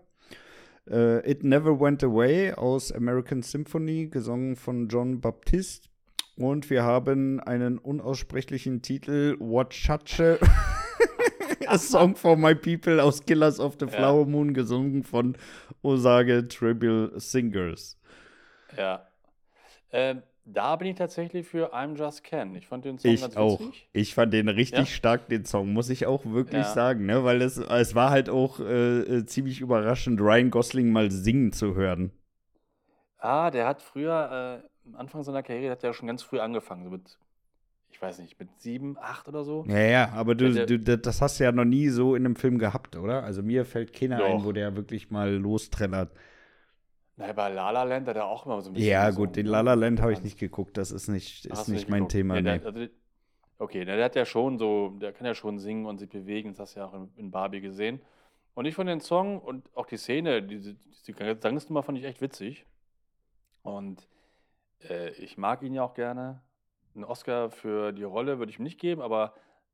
Uh, 0.89 1.19
It 1.25 1.43
Never 1.43 1.79
Went 1.79 2.01
Away 2.03 2.53
aus 2.53 2.93
American 2.93 3.41
Symphony, 3.41 4.07
gesungen 4.07 4.55
von 4.55 4.87
John 4.87 5.19
Baptiste. 5.19 5.89
Und 6.37 6.69
wir 6.69 6.83
haben 6.83 7.41
einen 7.41 7.79
unaussprechlichen 7.79 8.81
Titel, 8.81 9.35
Wachache, 9.39 10.39
A 11.67 11.77
Song 11.77 12.15
for 12.15 12.37
My 12.37 12.55
People 12.55 13.03
aus 13.03 13.25
Killers 13.25 13.59
of 13.59 13.75
the 13.81 13.87
Flower. 13.87 14.25
Moon, 14.25 14.53
gesungen 14.53 15.03
von 15.03 15.35
Osage 15.81 16.47
Tribal 16.47 17.11
Singers. 17.17 17.97
Ja. 18.77 19.07
Ähm, 19.91 20.23
da 20.45 20.75
bin 20.75 20.89
ich 20.89 20.95
tatsächlich 20.95 21.47
für 21.47 21.73
I'm 21.73 21.95
Just 21.97 22.23
Ken. 22.23 22.53
Ich 22.55 22.67
fand 22.67 22.83
den 22.83 22.97
Song 22.97 23.11
ich 23.11 23.21
ganz 23.21 23.37
auch. 23.37 23.59
Witzig. 23.61 23.87
Ich 23.93 24.13
fand 24.13 24.33
den 24.33 24.49
richtig 24.49 24.79
ja? 24.79 24.85
stark, 24.85 25.29
den 25.29 25.45
Song, 25.45 25.71
muss 25.71 25.89
ich 25.89 26.05
auch 26.05 26.25
wirklich 26.25 26.63
ja. 26.63 26.73
sagen, 26.73 27.05
ne? 27.05 27.23
Weil 27.23 27.41
es, 27.41 27.57
es 27.57 27.95
war 27.95 28.09
halt 28.09 28.29
auch 28.29 28.59
äh, 28.59 28.99
äh, 28.99 29.25
ziemlich 29.25 29.61
überraschend, 29.61 30.19
Ryan 30.19 30.51
Gosling 30.51 30.91
mal 30.91 31.11
singen 31.11 31.53
zu 31.53 31.75
hören. 31.75 32.11
Ah, 33.19 33.51
der 33.51 33.65
hat 33.65 33.81
früher, 33.81 34.63
äh, 34.65 34.89
am 34.89 34.95
Anfang 34.95 35.23
seiner 35.23 35.43
Karriere, 35.43 35.71
hat 35.71 35.83
er 35.83 35.91
ja 35.91 35.93
schon 35.93 36.07
ganz 36.07 36.23
früh 36.23 36.39
angefangen, 36.39 36.83
so 36.83 36.89
mit, 36.89 37.17
ich 37.89 38.01
weiß 38.01 38.19
nicht, 38.19 38.37
mit 38.37 38.49
sieben, 38.59 38.97
acht 38.99 39.29
oder 39.29 39.45
so. 39.45 39.63
Ja, 39.69 39.79
ja, 39.79 40.09
aber 40.09 40.35
du, 40.35 40.51
der, 40.51 40.65
du, 40.65 40.77
das 40.77 41.21
hast 41.21 41.39
du 41.39 41.45
ja 41.45 41.53
noch 41.53 41.63
nie 41.63 41.87
so 41.87 42.15
in 42.15 42.25
einem 42.25 42.35
Film 42.35 42.59
gehabt, 42.59 42.97
oder? 42.97 43.23
Also 43.23 43.41
mir 43.41 43.63
fällt 43.63 43.93
keiner 43.93 44.17
doch. 44.17 44.25
ein, 44.25 44.43
wo 44.43 44.51
der 44.51 44.75
wirklich 44.75 45.09
mal 45.09 45.31
lostrellert. 45.33 46.11
Na, 47.15 47.31
bei 47.31 47.49
La 47.49 47.69
La 47.69 47.83
Land 47.83 48.07
hat 48.07 48.15
er 48.15 48.25
auch 48.25 48.45
immer 48.45 48.61
so 48.61 48.69
ein 48.69 48.73
bisschen. 48.73 48.89
Ja, 48.89 49.11
gut, 49.11 49.35
den 49.35 49.45
La 49.45 49.61
La 49.61 49.75
Land 49.75 50.01
habe 50.01 50.13
ich 50.13 50.23
nicht 50.23 50.39
geguckt. 50.39 50.77
Das 50.77 50.91
ist 50.91 51.07
nicht, 51.07 51.45
ist 51.45 51.67
nicht, 51.67 51.81
nicht 51.81 51.89
mein 51.89 52.09
Thema. 52.09 52.35
Ja, 52.35 52.41
der, 52.41 52.65
also, 52.65 52.87
okay, 53.59 53.85
der 53.85 54.03
hat 54.03 54.15
ja 54.15 54.25
schon 54.25 54.57
so, 54.57 54.89
der 54.99 55.13
kann 55.13 55.27
ja 55.27 55.35
schon 55.35 55.59
singen 55.59 55.85
und 55.85 55.99
sich 55.99 56.09
bewegen. 56.09 56.49
Das 56.49 56.59
hast 56.59 56.75
du 56.75 56.79
ja 56.79 56.87
auch 56.87 56.93
in, 56.93 57.11
in 57.15 57.31
Barbie 57.31 57.61
gesehen. 57.61 58.01
Und 58.55 58.65
ich 58.65 58.75
von 58.75 58.87
den 58.87 58.99
Song 58.99 59.39
und 59.39 59.69
auch 59.75 59.85
die 59.85 59.97
Szene, 59.97 60.43
diese, 60.43 60.75
diese 60.75 61.13
Gesangsnummer 61.13 61.83
fand 61.83 61.97
ich 61.97 62.03
echt 62.03 62.21
witzig. 62.21 62.65
Und 63.61 64.07
äh, 64.89 65.11
ich 65.11 65.37
mag 65.37 65.61
ihn 65.63 65.73
ja 65.73 65.83
auch 65.83 65.93
gerne. 65.93 66.41
Einen 66.95 67.03
Oscar 67.03 67.49
für 67.49 67.91
die 67.91 68.03
Rolle 68.03 68.37
würde 68.37 68.51
ich 68.51 68.59
ihm 68.59 68.63
nicht 68.63 68.79
geben, 68.79 69.01
aber 69.01 69.33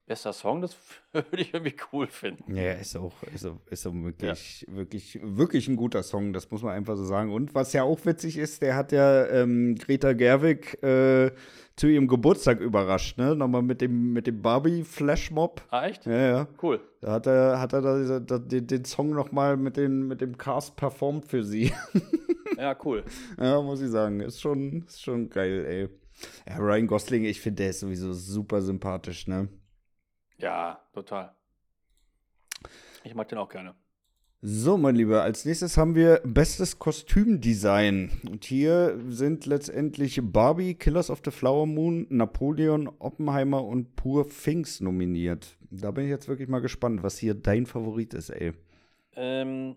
Bester 0.09 0.33
Song, 0.33 0.59
das 0.59 0.75
würde 1.13 1.37
ich 1.39 1.53
irgendwie 1.53 1.75
cool 1.93 2.07
finden. 2.07 2.55
Ja, 2.55 2.73
ist 2.73 2.97
auch, 2.97 3.13
ist 3.31 3.45
auch, 3.45 3.59
ist 3.69 3.85
auch 3.85 3.93
wirklich, 3.93 4.65
ja. 4.67 4.75
wirklich, 4.75 5.19
wirklich 5.21 5.67
ein 5.67 5.75
guter 5.75 6.01
Song, 6.01 6.33
das 6.33 6.49
muss 6.49 6.63
man 6.63 6.73
einfach 6.73 6.97
so 6.97 7.05
sagen. 7.05 7.31
Und 7.31 7.53
was 7.53 7.73
ja 7.73 7.83
auch 7.83 8.03
witzig 8.05 8.39
ist, 8.39 8.63
der 8.63 8.75
hat 8.75 8.91
ja 8.91 9.27
ähm, 9.27 9.75
Greta 9.75 10.13
Gerwig 10.13 10.81
äh, 10.81 11.31
zu 11.75 11.85
ihrem 11.85 12.07
Geburtstag 12.07 12.59
überrascht, 12.59 13.19
ne? 13.19 13.35
Nochmal 13.35 13.61
mit 13.61 13.81
dem, 13.81 14.11
mit 14.11 14.25
dem 14.25 14.41
Barbie-Flashmob. 14.41 15.61
Ah, 15.69 15.85
echt? 15.85 16.07
Ja, 16.07 16.27
ja. 16.27 16.47
Cool. 16.59 16.81
Da 17.01 17.11
hat 17.11 17.27
er, 17.27 17.59
hat 17.59 17.73
er 17.73 17.81
da, 17.81 18.19
da, 18.19 18.39
den, 18.39 18.65
den 18.65 18.85
Song 18.85 19.11
nochmal 19.11 19.57
mit, 19.57 19.77
mit 19.77 20.21
dem 20.21 20.39
Cast 20.39 20.75
performt 20.75 21.27
für 21.27 21.43
sie. 21.43 21.71
ja, 22.57 22.75
cool. 22.83 23.03
Ja, 23.39 23.61
muss 23.61 23.79
ich 23.79 23.89
sagen. 23.89 24.21
Ist 24.21 24.41
schon, 24.41 24.85
ist 24.87 25.03
schon 25.03 25.29
geil, 25.29 25.65
ey. 25.67 25.89
Ja, 26.47 26.57
Ryan 26.57 26.87
Gosling, 26.87 27.25
ich 27.25 27.39
finde, 27.39 27.63
der 27.63 27.69
ist 27.69 27.81
sowieso 27.81 28.11
super 28.11 28.63
sympathisch, 28.63 29.27
ne? 29.27 29.47
Ja, 30.39 30.79
total. 30.93 31.35
Ich 33.03 33.13
mag 33.13 33.27
den 33.27 33.37
auch 33.37 33.49
gerne. 33.49 33.75
So, 34.41 34.77
mein 34.77 34.95
Lieber, 34.95 35.21
als 35.21 35.43
nächstes 35.43 35.75
haben 35.75 35.95
wir 35.95 36.21
bestes 36.23 36.79
Kostümdesign. 36.79 38.21
Und 38.25 38.45
hier 38.45 38.97
sind 39.09 39.45
letztendlich 39.45 40.21
Barbie, 40.23 40.75
Killers 40.75 41.09
of 41.09 41.21
the 41.25 41.31
Flower 41.31 41.65
Moon, 41.65 42.07
Napoleon, 42.09 42.89
Oppenheimer 42.99 43.65
und 43.65 43.97
Pur 43.97 44.29
Things 44.29 44.79
nominiert. 44.79 45.57
Da 45.69 45.91
bin 45.91 46.05
ich 46.05 46.09
jetzt 46.09 46.29
wirklich 46.29 46.47
mal 46.47 46.61
gespannt, 46.61 47.03
was 47.03 47.17
hier 47.17 47.33
dein 47.33 47.65
Favorit 47.65 48.13
ist, 48.13 48.29
ey. 48.29 48.53
Ähm, 49.17 49.75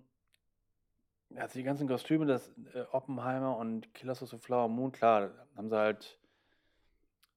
also 1.34 1.58
die 1.58 1.64
ganzen 1.64 1.88
Kostüme, 1.88 2.26
das 2.26 2.52
äh, 2.72 2.82
Oppenheimer 2.92 3.56
und 3.56 3.92
Killers 3.94 4.22
of 4.22 4.30
the 4.30 4.38
Flower 4.38 4.68
Moon, 4.68 4.92
klar, 4.92 5.32
haben 5.56 5.70
sie 5.70 5.76
halt 5.76 6.20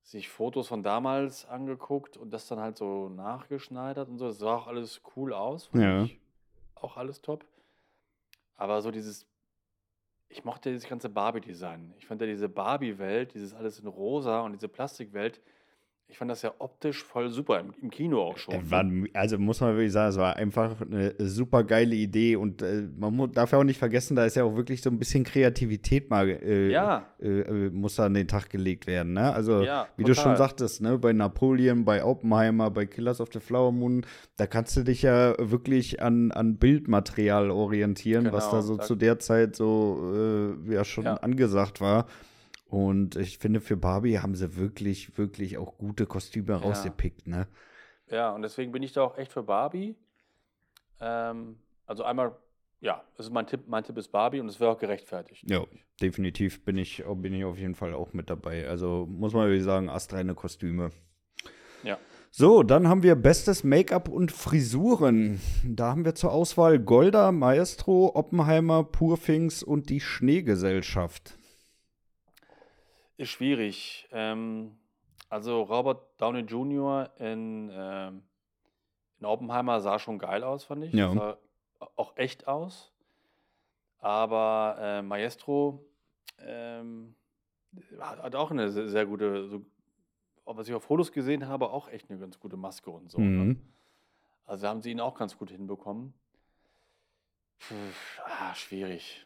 sich 0.06 0.30
Fotos 0.30 0.68
von 0.68 0.84
damals 0.84 1.46
angeguckt 1.46 2.16
und 2.16 2.30
das 2.30 2.48
dann 2.48 2.60
halt 2.60 2.78
so 2.78 3.10
nachgeschneidert 3.10 4.08
und 4.08 4.20
so. 4.20 4.28
Das 4.28 4.38
sah 4.38 4.56
auch 4.56 4.68
alles 4.68 5.02
cool 5.16 5.34
aus. 5.34 5.70
Ja. 5.74 6.08
auch 6.76 6.96
alles 6.96 7.22
top. 7.22 7.44
Aber 8.56 8.82
so 8.84 8.92
dieses, 8.92 9.26
ich 10.30 10.46
mochte 10.46 10.72
dieses 10.72 10.88
ganze 10.88 11.10
Barbie-Design. 11.10 11.96
Ich 11.98 12.06
fand 12.06 12.22
ja 12.22 12.28
diese 12.28 12.48
Barbie-Welt, 12.48 13.34
dieses 13.34 13.56
alles 13.56 13.80
in 13.80 13.88
rosa 13.88 14.42
und 14.42 14.54
diese 14.54 14.68
Plastikwelt, 14.68 15.42
ich 16.08 16.20
fand 16.20 16.32
das 16.32 16.44
ja 16.44 16.54
optisch 16.60 17.04
voll 17.04 17.30
super, 17.30 17.60
im, 17.60 17.74
im 17.82 17.90
Kino 17.90 18.22
auch 18.22 18.38
schon. 18.38 18.54
Äh, 18.54 18.72
war, 18.72 18.86
also 19.14 19.38
muss 19.38 19.60
man 19.60 19.76
wirklich 19.76 19.92
sagen, 19.92 20.10
es 20.10 20.18
war 20.18 20.36
einfach 20.36 20.80
eine 20.80 21.14
super 21.20 21.64
geile 21.64 21.96
Idee 21.96 22.36
und 22.36 22.62
äh, 22.62 22.88
man 22.98 23.32
darf 23.32 23.52
ja 23.52 23.58
auch 23.58 23.64
nicht 23.64 23.80
vergessen, 23.80 24.16
da 24.16 24.26
ist 24.26 24.36
ja 24.36 24.44
auch 24.44 24.56
wirklich 24.56 24.82
so 24.82 24.90
ein 24.90 25.00
bisschen 25.00 25.24
Kreativität 25.24 26.10
mal, 26.10 26.30
äh, 26.30 26.72
ja. 26.72 27.08
Äh, 27.20 27.42
äh, 27.42 27.70
muss 27.70 27.96
da 27.96 28.06
an 28.06 28.14
den 28.14 28.28
Tag 28.28 28.50
gelegt 28.50 28.88
werden. 28.88 29.14
Ne? 29.14 29.34
Also, 29.34 29.62
ja, 29.62 29.88
wie 29.98 30.04
du 30.04 30.14
schon 30.14 30.38
sagtest, 30.38 30.82
ne? 30.82 30.98
bei 30.98 31.12
Napoleon, 31.12 31.86
bei 31.86 32.04
Oppenheimer, 32.04 32.70
bei 32.72 32.86
Killers 32.86 33.20
of 33.20 33.30
the 33.34 33.40
Flower 33.40 33.72
Moon, 33.72 34.06
da 34.38 34.48
kannst 34.48 34.78
du 34.78 34.84
dich 34.84 35.02
ja 35.02 35.36
wirklich 35.38 36.02
an, 36.02 36.32
an 36.32 36.58
Bildmaterial 36.58 37.50
orientieren, 37.52 38.26
genau, 38.26 38.38
was 38.38 38.52
da 38.52 38.62
so 38.62 38.78
zu 38.78 38.96
der 38.96 39.20
Zeit 39.20 39.56
so 39.56 40.56
äh, 40.68 40.74
ja 40.74 40.86
schon 40.86 41.06
ja. 41.06 41.16
angesagt 41.16 41.82
war. 41.82 42.06
Und 42.66 43.16
ich 43.16 43.38
finde, 43.38 43.62
für 43.62 43.78
Barbie 43.78 44.20
haben 44.20 44.36
sie 44.36 44.56
wirklich, 44.58 45.18
wirklich 45.18 45.58
auch 45.58 45.78
gute 45.78 46.06
Kostüme 46.06 46.54
ja. 46.54 46.58
rausgepickt, 46.58 47.28
ne? 47.28 47.48
Ja, 48.10 48.32
und 48.32 48.42
deswegen 48.42 48.72
bin 48.72 48.84
ich 48.84 48.94
da 48.94 49.04
auch 49.04 49.18
echt 49.18 49.32
für 49.32 49.44
Barbie. 49.44 49.96
Ähm, 51.00 51.58
also 51.86 52.04
einmal, 52.04 52.36
ja, 52.82 53.04
das 53.18 53.28
ist 53.28 53.32
mein 53.32 53.48
Tipp, 53.48 53.62
mein 53.68 53.84
Tipp 53.84 53.98
ist 53.98 54.10
Barbie 54.10 54.40
und 54.40 54.48
es 54.48 54.60
wäre 54.60 54.72
auch 54.72 54.78
gerechtfertigt. 54.78 55.44
Ja, 55.50 55.64
definitiv 56.02 56.64
bin 56.66 56.78
ich, 56.78 57.04
bin 57.06 57.34
ich 57.34 57.46
auf 57.46 57.58
jeden 57.58 57.76
Fall 57.76 57.94
auch 57.94 58.14
mit 58.14 58.30
dabei. 58.30 58.68
Also 58.68 59.08
muss 59.10 59.34
man 59.34 59.48
wirklich 59.48 59.64
sagen, 59.64 59.90
astreine 59.90 60.36
Kostüme. 60.36 60.92
Ja. 61.84 61.98
So, 62.32 62.64
dann 62.64 62.90
haben 62.90 63.02
wir 63.02 63.16
bestes 63.16 63.64
Make-up 63.64 64.10
und 64.10 64.32
Frisuren. 64.32 65.40
Da 65.64 65.92
haben 65.92 66.04
wir 66.04 66.16
zur 66.16 66.34
Auswahl 66.34 66.80
Golda, 66.80 67.32
Maestro, 67.32 68.12
Oppenheimer, 68.14 68.84
Purfings 68.84 69.64
und 69.64 69.90
die 69.90 70.02
Schneegesellschaft. 70.02 71.38
Ist 73.18 73.30
schwierig. 73.30 74.08
Ähm, 74.12 74.78
also 75.30 75.62
Robert 75.64 76.02
Downey 76.18 76.42
Jr. 76.42 77.10
in, 77.18 77.72
ähm, 77.74 78.24
in 79.20 79.26
Oppenheimer 79.26 79.80
sah 79.80 80.00
schon 80.00 80.20
geil 80.20 80.44
aus, 80.44 80.66
fand 80.66 80.84
ich. 80.84 80.94
Ja. 80.94 81.14
Sah 81.14 81.38
auch 81.96 82.16
echt 82.18 82.48
aus. 82.48 82.92
Aber 84.00 84.78
äh, 84.80 85.02
Maestro 85.02 85.84
ähm, 86.40 87.16
hat, 88.00 88.22
hat 88.22 88.36
auch 88.36 88.52
eine 88.52 88.70
sehr, 88.70 88.88
sehr 88.88 89.06
gute, 89.06 89.48
so, 89.48 89.66
was 90.46 90.68
ich 90.68 90.74
auf 90.74 90.84
Fotos 90.84 91.12
gesehen 91.12 91.48
habe, 91.48 91.72
auch 91.72 91.90
echt 91.90 92.10
eine 92.10 92.20
ganz 92.20 92.40
gute 92.40 92.58
Maske 92.58 92.92
und 92.92 93.10
so. 93.10 93.20
Ne? 93.20 93.26
Mhm. 93.26 93.62
Also 94.46 94.64
da 94.64 94.70
haben 94.70 94.82
sie 94.82 94.92
ihn 94.92 95.00
auch 95.00 95.16
ganz 95.16 95.38
gut 95.38 95.50
hinbekommen. 95.50 96.14
Puh, 97.60 97.74
ah, 98.26 98.54
schwierig. 98.54 99.25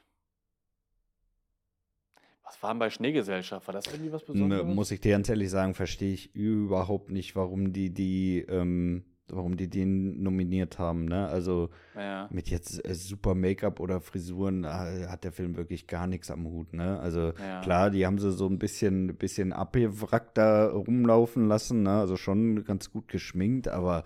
Was 2.49 2.63
war 2.63 2.71
denn 2.73 2.79
bei 2.79 2.89
Schneegesellschaft? 2.89 3.67
War 3.67 3.73
das 3.73 3.85
irgendwie 3.87 4.11
was 4.11 4.23
Besonderes? 4.23 4.67
M- 4.67 4.73
Muss 4.75 4.89
ich 4.91 4.99
dir 5.01 5.11
ganz 5.11 5.29
ehrlich 5.29 5.49
sagen, 5.51 5.75
verstehe 5.75 6.13
ich 6.13 6.33
überhaupt 6.35 7.11
nicht, 7.11 7.35
warum 7.35 7.73
die 7.73 7.93
die, 7.93 8.39
ähm, 8.49 9.03
warum 9.27 9.55
die 9.55 9.69
den 9.69 10.23
nominiert 10.23 10.79
haben. 10.79 11.05
Ne? 11.05 11.27
Also 11.27 11.69
ja. 11.95 12.27
mit 12.31 12.49
jetzt 12.49 12.83
äh, 12.87 12.95
super 12.95 13.35
Make-up 13.35 13.79
oder 13.79 14.01
Frisuren 14.01 14.63
äh, 14.63 15.05
hat 15.07 15.23
der 15.23 15.31
Film 15.31 15.55
wirklich 15.57 15.85
gar 15.85 16.07
nichts 16.07 16.31
am 16.31 16.45
Hut. 16.47 16.73
Ne? 16.73 16.99
Also 16.99 17.33
Ja. 17.39 17.61
klar, 17.61 17.91
die 17.91 18.07
haben 18.07 18.17
sie 18.17 18.31
so 18.31 18.47
ein 18.47 18.57
bisschen, 18.57 19.15
bisschen 19.15 19.53
abgewrackt 19.53 20.35
da 20.39 20.65
rumlaufen 20.71 21.47
lassen. 21.47 21.83
Ne? 21.83 21.91
Also 21.99 22.17
schon 22.17 22.63
ganz 22.65 22.89
gut 22.91 23.07
geschminkt, 23.09 23.67
aber 23.67 24.03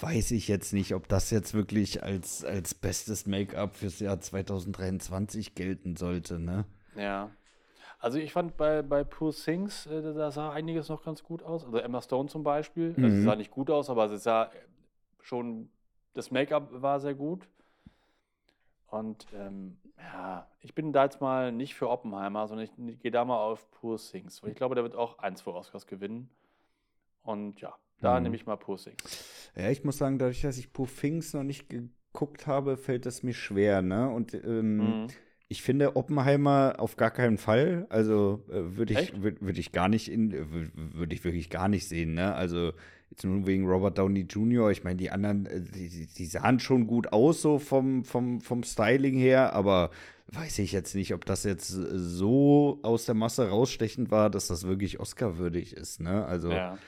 weiß 0.00 0.30
ich 0.30 0.48
jetzt 0.48 0.72
nicht, 0.72 0.94
ob 0.94 1.08
das 1.08 1.30
jetzt 1.30 1.52
wirklich 1.52 2.02
als, 2.02 2.42
als 2.42 2.72
bestes 2.74 3.26
Make-up 3.26 3.76
fürs 3.76 4.00
Jahr 4.00 4.18
2023 4.18 5.54
gelten 5.54 5.96
sollte. 5.96 6.38
Ne? 6.38 6.64
Ja. 6.96 7.30
Also 7.98 8.18
ich 8.18 8.32
fand 8.32 8.56
bei, 8.56 8.82
bei 8.82 9.02
Poor 9.04 9.32
Things, 9.32 9.86
äh, 9.86 10.02
da 10.02 10.30
sah 10.30 10.52
einiges 10.52 10.88
noch 10.88 11.02
ganz 11.02 11.22
gut 11.22 11.42
aus. 11.42 11.64
Also 11.64 11.78
Emma 11.78 12.02
Stone 12.02 12.28
zum 12.28 12.42
Beispiel. 12.42 12.94
Also 12.96 13.08
sie 13.16 13.22
Mhm. 13.22 13.24
sah 13.24 13.36
nicht 13.36 13.50
gut 13.50 13.70
aus, 13.70 13.88
aber 13.90 14.08
sie 14.08 14.18
sah 14.18 14.50
schon, 15.22 15.70
das 16.12 16.30
Make-up 16.30 16.68
war 16.82 17.00
sehr 17.00 17.14
gut. 17.14 17.48
Und 18.88 19.26
ähm, 19.34 19.78
ja, 19.98 20.46
ich 20.60 20.74
bin 20.74 20.92
da 20.92 21.04
jetzt 21.04 21.20
mal 21.20 21.50
nicht 21.50 21.74
für 21.74 21.88
Oppenheimer, 21.88 22.46
sondern 22.46 22.68
ich 22.88 23.00
gehe 23.00 23.10
da 23.10 23.24
mal 23.24 23.38
auf 23.38 23.70
Poor 23.70 23.98
Things. 23.98 24.40
Und 24.40 24.50
ich 24.50 24.56
glaube, 24.56 24.74
der 24.74 24.84
wird 24.84 24.94
auch 24.94 25.18
ein, 25.18 25.36
zwei 25.36 25.52
Oscars 25.52 25.86
gewinnen. 25.86 26.28
Und 27.22 27.60
ja, 27.60 27.74
da 28.00 28.18
Mhm. 28.18 28.24
nehme 28.24 28.36
ich 28.36 28.46
mal 28.46 28.56
Poor 28.56 28.76
Things. 28.76 29.50
Ja, 29.56 29.70
ich 29.70 29.84
muss 29.84 29.98
sagen, 29.98 30.18
dadurch, 30.18 30.42
dass 30.42 30.58
ich 30.58 30.72
Poor 30.72 30.86
Things 30.86 31.32
noch 31.32 31.42
nicht 31.42 31.68
geguckt 31.70 32.46
habe, 32.46 32.76
fällt 32.76 33.06
es 33.06 33.22
mir 33.22 33.34
schwer, 33.34 33.82
ne? 33.82 34.10
Und 34.10 34.34
ähm, 34.34 35.04
Mhm. 35.04 35.06
Ich 35.48 35.62
finde 35.62 35.94
Oppenheimer 35.96 36.74
auf 36.78 36.96
gar 36.96 37.10
keinen 37.10 37.38
Fall. 37.38 37.86
Also 37.90 38.42
äh, 38.48 38.76
würde 38.76 38.94
ich, 38.94 39.22
würd, 39.22 39.40
würd 39.42 39.58
ich 39.58 39.72
gar 39.72 39.88
nicht 39.88 40.10
in, 40.10 40.32
würde 40.94 41.14
ich 41.14 41.24
wirklich 41.24 41.50
gar 41.50 41.68
nicht 41.68 41.86
sehen, 41.86 42.14
ne? 42.14 42.34
Also 42.34 42.72
jetzt 43.10 43.24
nur 43.24 43.46
wegen 43.46 43.66
Robert 43.66 43.98
Downey 43.98 44.22
Jr. 44.22 44.70
Ich 44.70 44.82
meine, 44.84 44.96
die 44.96 45.10
anderen, 45.10 45.46
äh, 45.46 45.60
die, 45.60 46.06
die- 46.06 46.24
sahen 46.26 46.58
schon 46.60 46.86
gut 46.86 47.12
aus, 47.12 47.42
so 47.42 47.58
vom, 47.58 48.04
vom, 48.04 48.40
vom 48.40 48.62
Styling 48.64 49.16
her, 49.16 49.52
aber 49.52 49.90
weiß 50.28 50.58
ich 50.60 50.72
jetzt 50.72 50.94
nicht, 50.94 51.12
ob 51.14 51.24
das 51.26 51.44
jetzt 51.44 51.68
so 51.68 52.80
aus 52.82 53.04
der 53.04 53.14
Masse 53.14 53.48
rausstechend 53.50 54.10
war, 54.10 54.30
dass 54.30 54.48
das 54.48 54.66
wirklich 54.66 54.98
Oscar-würdig 54.98 55.74
ist, 55.76 56.00
ne? 56.00 56.24
Also 56.24 56.50
Ja. 56.50 56.78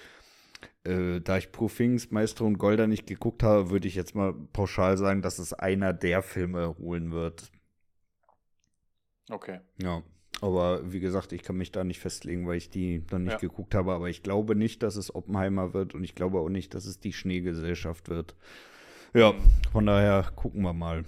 äh, 0.85 1.21
da 1.21 1.37
ich 1.37 1.53
Pro 1.53 1.69
Things, 1.69 2.11
Maestro 2.11 2.47
und 2.47 2.59
Golda 2.59 2.87
nicht 2.87 3.07
geguckt 3.07 3.43
habe, 3.43 3.71
würde 3.71 3.87
ich 3.87 3.95
jetzt 3.95 4.15
mal 4.15 4.33
pauschal 4.55 4.97
sagen, 4.97 5.21
dass 5.23 5.39
es 5.39 5.53
einer 5.53 5.93
der 5.93 6.23
Filme 6.23 6.75
holen 6.79 7.13
wird. 7.13 7.51
Okay. 9.31 9.61
Ja. 9.83 10.03
Aber 10.43 10.93
wie 10.93 11.01
gesagt, 11.01 11.33
ich 11.33 11.43
kann 11.43 11.57
mich 11.57 11.72
da 11.72 11.83
nicht 11.83 11.99
festlegen, 11.99 12.47
weil 12.47 12.59
ich 12.59 12.68
die 12.68 13.03
noch 13.11 13.18
nicht 13.18 13.33
Ja. 13.33 13.39
geguckt 13.39 13.74
habe. 13.74 13.93
Aber 13.93 14.09
ich 14.11 14.22
glaube 14.22 14.55
nicht, 14.55 14.83
dass 14.83 14.97
es 14.97 15.14
Oppenheimer 15.14 15.72
wird 15.72 15.95
und 15.95 16.05
ich 16.05 16.14
glaube 16.14 16.39
auch 16.41 16.51
nicht, 16.51 16.74
dass 16.74 16.85
es 16.85 17.01
die 17.01 17.12
Schneegesellschaft 17.14 18.09
wird. 18.11 18.35
Ja, 19.14 19.33
von 19.72 19.87
daher 19.87 20.31
gucken 20.37 20.62
wir 20.62 20.74
mal. 20.74 21.05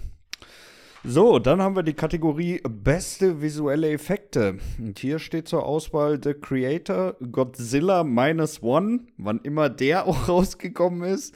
So, 1.03 1.39
dann 1.39 1.61
haben 1.61 1.77
wir 1.77 1.83
die 1.83 1.93
Kategorie 1.93 2.59
Beste 2.67 3.41
visuelle 3.41 3.89
Effekte. 3.91 4.57
Und 4.79 4.99
hier 4.99 5.19
steht 5.19 5.47
zur 5.47 5.63
Auswahl 5.65 6.19
The 6.21 6.33
Creator, 6.33 7.15
Godzilla 7.31 8.03
Minus 8.03 8.61
One, 8.61 9.01
wann 9.17 9.39
immer 9.43 9.69
der 9.69 10.05
auch 10.07 10.27
rausgekommen 10.27 11.03
ist. 11.03 11.33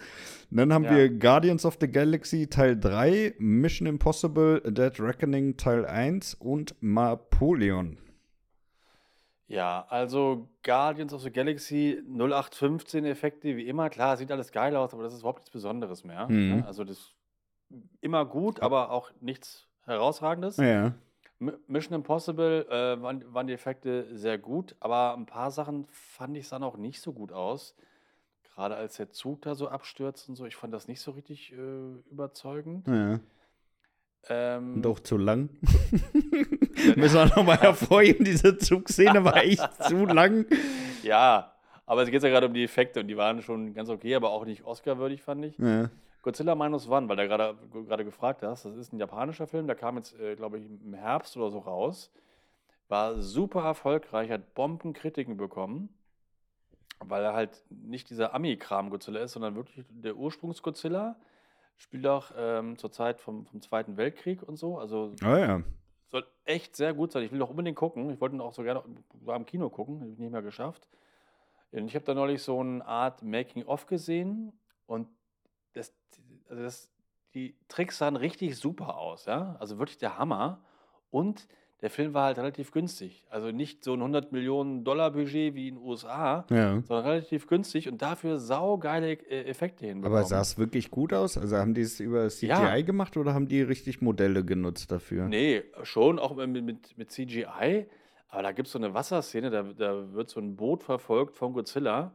Dann 0.55 0.71
haben 0.71 0.83
Ja. 0.83 0.95
wir 0.95 1.09
Guardians 1.09 1.65
of 1.65 1.77
the 1.81 1.87
Galaxy 1.87 2.47
Teil 2.47 2.79
3, 2.79 3.33
Mission 3.39 3.87
Impossible, 3.87 4.61
Dead 4.61 4.99
Reckoning 4.99 5.57
Teil 5.57 5.85
1 5.85 6.35
und 6.35 6.75
Napoleon. 6.79 7.97
Ja, 9.47 9.85
also 9.89 10.47
Guardians 10.63 11.13
of 11.13 11.21
the 11.21 11.31
Galaxy 11.31 12.01
0815 12.07 13.05
Effekte, 13.05 13.57
wie 13.57 13.67
immer. 13.67 13.89
Klar, 13.89 14.17
sieht 14.17 14.31
alles 14.31 14.51
geil 14.51 14.75
aus, 14.75 14.93
aber 14.93 15.03
das 15.03 15.13
ist 15.13 15.19
überhaupt 15.19 15.39
nichts 15.39 15.51
Besonderes 15.51 16.03
mehr. 16.03 16.27
Mhm. 16.29 16.55
ne? 16.57 16.63
Also 16.67 16.83
das 16.83 17.13
immer 18.01 18.25
gut, 18.25 18.61
aber 18.61 18.91
auch 18.91 19.11
nichts 19.21 19.67
Herausragendes. 19.85 20.57
Ja. 20.57 20.93
Mission 21.67 21.95
Impossible 21.95 22.65
äh, 22.69 23.01
waren, 23.01 23.23
waren 23.33 23.47
die 23.47 23.53
Effekte 23.53 24.07
sehr 24.15 24.37
gut, 24.37 24.75
aber 24.79 25.15
ein 25.17 25.25
paar 25.25 25.51
Sachen 25.51 25.85
fand 25.89 26.37
ich 26.37 26.47
sahen 26.47 26.63
auch 26.63 26.77
nicht 26.77 27.01
so 27.01 27.11
gut 27.11 27.31
aus. 27.31 27.75
Gerade 28.55 28.75
als 28.75 28.97
der 28.97 29.09
Zug 29.11 29.41
da 29.41 29.55
so 29.55 29.67
abstürzt 29.67 30.29
und 30.29 30.35
so, 30.35 30.45
ich 30.45 30.55
fand 30.55 30.73
das 30.73 30.87
nicht 30.87 31.01
so 31.01 31.11
richtig 31.11 31.51
äh, 31.53 31.55
überzeugend. 32.11 32.87
ja. 32.87 33.19
Ähm, 34.29 34.75
Und 34.75 34.87
auch 34.87 34.99
zu 35.01 35.17
lang. 35.17 35.49
Müssen 36.95 37.15
wir 37.15 37.25
nochmal 37.25 37.59
hervorheben, 37.59 38.23
diese 38.23 38.57
Zugszene 38.57 39.23
war 39.25 39.35
echt 39.37 39.67
zu 39.83 40.05
lang. 40.05 40.45
ja, 41.01 41.53
aber 41.85 42.03
es 42.03 42.09
geht 42.09 42.23
ja 42.23 42.29
gerade 42.29 42.47
um 42.47 42.53
die 42.53 42.63
Effekte 42.63 43.01
und 43.01 43.07
die 43.09 43.17
waren 43.17 43.41
schon 43.41 43.73
ganz 43.73 43.89
okay, 43.89 44.15
aber 44.15 44.29
auch 44.29 44.45
nicht 44.45 44.63
Oscar-würdig, 44.63 45.21
fand 45.21 45.43
ich. 45.45 45.57
Ja. 45.57 45.89
Godzilla 46.21 46.55
Minus 46.55 46.87
One, 46.87 47.09
weil 47.09 47.17
du 47.17 47.27
gerade 47.27 47.57
gerade 47.85 48.05
gefragt 48.05 48.43
hast, 48.43 48.63
das 48.63 48.77
ist 48.77 48.93
ein 48.93 48.99
japanischer 48.99 49.45
Film, 49.45 49.67
der 49.67 49.75
kam 49.75 49.97
jetzt, 49.97 50.17
äh, 50.17 50.35
glaube 50.37 50.57
ich, 50.59 50.65
im 50.65 50.93
Herbst 50.93 51.35
oder 51.35 51.51
so 51.51 51.59
raus. 51.59 52.09
War 52.87 53.19
super 53.19 53.63
erfolgreich, 53.65 54.31
hat 54.31 54.53
Bombenkritiken 54.53 55.35
bekommen, 55.35 55.89
weil 56.99 57.23
er 57.23 57.33
halt 57.33 57.63
nicht 57.69 58.09
dieser 58.09 58.33
Ami-Kram 58.33 58.89
Godzilla 58.89 59.21
ist, 59.21 59.33
sondern 59.33 59.55
wirklich 59.55 59.85
der 59.89 60.15
Ursprungs-Godzilla. 60.15 61.15
Spielt 61.77 62.05
auch 62.07 62.31
ähm, 62.37 62.77
zur 62.77 62.91
Zeit 62.91 63.19
vom, 63.19 63.45
vom 63.45 63.61
Zweiten 63.61 63.97
Weltkrieg 63.97 64.43
und 64.43 64.57
so. 64.57 64.77
Also 64.77 65.13
Oh 65.23 65.35
ja. 65.35 65.63
soll 66.11 66.25
echt 66.45 66.75
sehr 66.75 66.93
gut 66.93 67.11
sein. 67.11 67.23
Ich 67.23 67.31
will 67.31 67.39
doch 67.39 67.49
unbedingt 67.49 67.75
gucken. 67.75 68.09
Ich 68.11 68.21
wollte 68.21 68.35
ihn 68.35 68.41
auch 68.41 68.53
so 68.53 68.63
gerne 68.63 68.83
sogar 69.19 69.35
im 69.35 69.45
Kino 69.45 69.69
gucken, 69.69 69.99
habe 69.99 70.11
ich 70.11 70.19
nicht 70.19 70.31
mehr 70.31 70.43
geschafft. 70.43 70.87
Und 71.71 71.87
ich 71.87 71.95
habe 71.95 72.05
da 72.05 72.13
neulich 72.13 72.43
so 72.43 72.59
eine 72.59 72.85
Art 72.85 73.23
Making-of 73.23 73.87
gesehen 73.87 74.53
und 74.85 75.07
das, 75.73 75.91
also 76.47 76.61
das, 76.61 76.89
die 77.33 77.57
Tricks 77.67 77.97
sahen 77.97 78.15
richtig 78.15 78.55
super 78.57 78.95
aus, 78.97 79.25
ja. 79.25 79.55
Also 79.59 79.79
wirklich 79.79 79.97
der 79.97 80.19
Hammer. 80.19 80.61
Und 81.09 81.47
der 81.83 81.89
Film 81.91 82.13
war 82.15 82.25
halt 82.25 82.39
relativ 82.39 82.71
günstig. 82.71 83.23
Also 83.29 83.51
nicht 83.51 83.83
so 83.83 83.93
ein 83.93 83.99
100 83.99 84.31
Millionen 84.31 84.83
Dollar 84.83 85.11
Budget 85.11 85.53
wie 85.53 85.67
in 85.67 85.75
den 85.75 85.83
USA, 85.83 86.45
Ja. 86.49 86.81
sondern 86.87 87.05
relativ 87.05 87.45
günstig 87.45 87.89
und 87.89 88.01
dafür 88.01 88.39
saugeile 88.39 89.11
äh, 89.11 89.43
Effekte 89.43 89.85
hinbekommen. 89.85 90.17
Aber 90.17 90.25
sah 90.25 90.39
es 90.41 90.57
wirklich 90.57 90.89
gut 90.89 91.13
aus? 91.13 91.37
Also 91.37 91.57
haben 91.57 91.73
die 91.75 91.81
es 91.81 91.99
über 91.99 92.27
CGI 92.29 92.47
Ja. 92.47 92.81
gemacht 92.81 93.17
oder 93.17 93.33
haben 93.35 93.47
die 93.49 93.61
richtig 93.61 94.01
Modelle 94.01 94.43
genutzt 94.45 94.91
dafür? 94.91 95.27
Nee, 95.27 95.61
schon, 95.83 96.17
auch 96.19 96.35
mit, 96.35 96.63
mit, 96.63 96.97
mit 96.97 97.11
CGI. 97.11 97.85
Aber 98.29 98.41
da 98.43 98.51
gibt 98.53 98.67
es 98.67 98.71
so 98.71 98.79
eine 98.79 98.93
Wasserszene, 98.93 99.51
da, 99.51 99.61
da 99.61 100.11
wird 100.13 100.29
so 100.29 100.39
ein 100.39 100.55
Boot 100.55 100.83
verfolgt 100.83 101.35
von 101.35 101.53
Godzilla. 101.53 102.13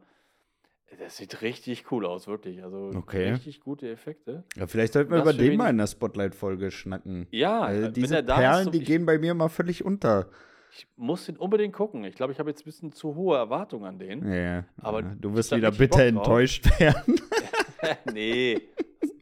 Das 0.97 1.17
sieht 1.17 1.41
richtig 1.41 1.91
cool 1.91 2.05
aus, 2.05 2.27
wirklich. 2.27 2.63
Also 2.63 2.91
Okay. 2.95 3.29
richtig 3.31 3.59
gute 3.61 3.89
Effekte. 3.89 4.43
Ja, 4.55 4.65
vielleicht 4.67 4.93
sollten 4.93 5.11
wir 5.11 5.19
Das 5.19 5.33
über 5.35 5.43
den 5.43 5.55
mal 5.57 5.69
in 5.69 5.77
der 5.77 5.87
Spotlight-Folge 5.87 6.71
schnacken. 6.71 7.27
Ja, 7.31 7.69
wenn 7.71 7.93
diese 7.93 8.15
er 8.15 8.19
ist, 8.21 8.25
Perlen, 8.27 8.63
so- 8.65 8.71
die 8.71 8.83
gehen 8.83 9.05
bei 9.05 9.17
mir 9.19 9.33
mal 9.33 9.49
völlig 9.49 9.85
unter. 9.85 10.29
ich 10.73 10.87
muss 10.97 11.25
den 11.27 11.37
unbedingt 11.37 11.73
gucken. 11.73 12.03
Ich 12.05 12.15
glaube, 12.15 12.33
ich 12.33 12.39
habe 12.39 12.49
jetzt 12.49 12.61
ein 12.61 12.65
bisschen 12.65 12.91
zu 12.91 13.15
hohe 13.15 13.37
Erwartungen 13.37 13.85
an 13.85 13.99
den. 13.99 14.31
Ja, 14.31 14.65
Aber 14.77 15.01
ja. 15.01 15.15
du 15.19 15.33
wirst 15.35 15.55
wieder 15.55 15.71
bitter 15.71 16.03
enttäuscht 16.05 16.65
werden. 16.79 17.19
nee, 18.13 18.59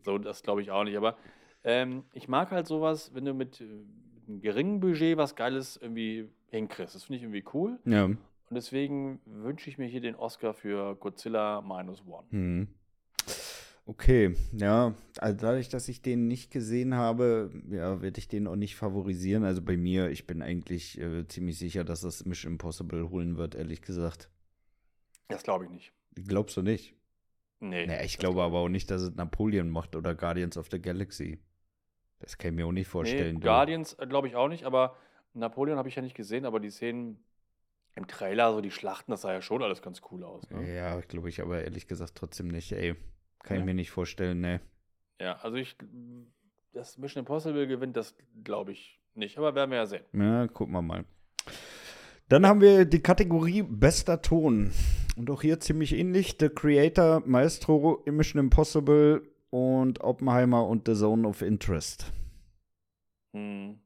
so 0.03 0.17
das 0.17 0.41
glaube 0.43 0.61
ich 0.61 0.71
auch 0.71 0.83
nicht. 0.83 0.97
Aber 0.97 1.17
ähm, 1.63 2.03
ich 2.13 2.27
mag 2.27 2.51
halt 2.51 2.67
sowas, 2.67 3.11
wenn 3.13 3.25
du 3.25 3.33
mit, 3.33 3.59
äh, 3.61 3.65
mit 3.65 4.27
einem 4.29 4.41
geringen 4.41 4.79
Budget 4.79 5.17
was 5.17 5.35
Geiles 5.35 5.77
irgendwie 5.81 6.29
hinkriegst. 6.49 6.95
Das 6.95 7.03
finde 7.03 7.17
ich 7.17 7.23
irgendwie 7.23 7.43
cool. 7.53 7.77
ja. 7.85 8.09
Und 8.49 8.55
deswegen 8.55 9.19
wünsche 9.25 9.69
ich 9.69 9.77
mir 9.77 9.87
hier 9.87 10.01
den 10.01 10.15
Oscar 10.15 10.53
für 10.53 10.95
Godzilla 10.95 11.61
Minus 11.61 12.03
One. 12.05 12.27
Hm. 12.29 12.67
Okay, 13.85 14.35
ja, 14.51 14.95
also 15.17 15.37
dadurch, 15.37 15.69
dass 15.69 15.87
ich 15.87 16.01
den 16.01 16.27
nicht 16.27 16.51
gesehen 16.51 16.95
habe, 16.95 17.49
ja, 17.69 18.01
werde 18.01 18.19
ich 18.19 18.27
den 18.27 18.47
auch 18.47 18.57
nicht 18.57 18.75
favorisieren. 18.75 19.45
Also 19.45 19.61
bei 19.61 19.77
mir, 19.77 20.09
ich 20.09 20.27
bin 20.27 20.41
eigentlich 20.41 20.99
äh, 20.99 21.25
ziemlich 21.27 21.57
sicher, 21.57 21.85
dass 21.85 22.01
das 22.01 22.25
Mission 22.25 22.53
Impossible 22.53 23.09
holen 23.09 23.37
wird, 23.37 23.55
ehrlich 23.55 23.81
gesagt. 23.81 24.29
Das 25.29 25.43
glaube 25.43 25.65
ich 25.65 25.71
nicht. 25.71 25.93
Glaubst 26.15 26.57
du 26.57 26.63
nicht? 26.63 26.95
Nee. 27.59 27.85
Naja, 27.85 28.03
ich 28.03 28.17
glaube 28.17 28.35
glaub 28.35 28.47
aber 28.47 28.59
auch 28.59 28.69
nicht, 28.69 28.91
dass 28.91 29.01
es 29.01 29.15
Napoleon 29.15 29.69
macht 29.69 29.95
oder 29.95 30.15
Guardians 30.15 30.57
of 30.57 30.67
the 30.69 30.81
Galaxy. 30.81 31.39
Das 32.19 32.37
kann 32.37 32.51
ich 32.51 32.55
mir 32.57 32.67
auch 32.67 32.71
nicht 32.71 32.87
vorstellen. 32.87 33.35
Nee. 33.35 33.41
Guardians 33.41 33.93
äh, 33.93 34.05
glaube 34.05 34.27
ich 34.27 34.35
auch 34.35 34.49
nicht, 34.49 34.65
aber 34.65 34.97
Napoleon 35.33 35.77
habe 35.77 35.87
ich 35.87 35.95
ja 35.95 36.01
nicht 36.01 36.15
gesehen, 36.15 36.45
aber 36.45 36.59
die 36.59 36.71
Szenen 36.71 37.23
im 37.97 38.07
Trailer, 38.07 38.53
so 38.53 38.61
die 38.61 38.71
Schlachten, 38.71 39.11
das 39.11 39.21
sah 39.21 39.33
ja 39.33 39.41
schon 39.41 39.61
alles 39.63 39.81
ganz 39.81 40.01
cool 40.11 40.23
aus. 40.23 40.49
Ne? 40.49 40.73
Ja, 40.75 40.99
glaube 41.01 41.29
ich 41.29 41.41
aber 41.41 41.63
ehrlich 41.63 41.87
gesagt 41.87 42.13
trotzdem 42.15 42.47
nicht, 42.47 42.71
ey. 42.71 42.95
Kann 43.43 43.57
ich 43.57 43.61
Ja. 43.61 43.65
mir 43.65 43.73
nicht 43.73 43.91
vorstellen, 43.91 44.39
ne. 44.39 44.61
Ja, 45.19 45.37
also 45.37 45.57
ich 45.57 45.75
dass 46.73 46.97
Mission 46.97 47.21
Impossible 47.21 47.65
gewinnt, 47.67 47.97
das 47.97 48.15
glaube 48.43 48.71
ich 48.71 49.01
nicht. 49.15 49.37
Aber 49.37 49.55
werden 49.55 49.71
wir 49.71 49.77
ja 49.77 49.85
sehen. 49.87 50.03
Ja, 50.13 50.47
gucken 50.47 50.73
wir 50.73 50.81
mal. 50.83 51.05
Dann 52.29 52.45
haben 52.45 52.61
wir 52.61 52.85
die 52.85 53.01
Kategorie 53.01 53.63
Bester 53.63 54.21
Ton. 54.21 54.71
Und 55.15 55.29
auch 55.31 55.41
hier 55.41 55.59
ziemlich 55.59 55.93
ähnlich. 55.93 56.35
The 56.39 56.49
Creator, 56.49 57.23
Maestro, 57.25 58.03
Mission 58.05 58.39
Impossible 58.39 59.23
und 59.49 60.01
Oppenheimer 60.01 60.67
und 60.67 60.87
The 60.87 60.93
Zone 60.93 61.27
of 61.27 61.41
Interest. 61.41 62.11
Hm. 63.33 63.79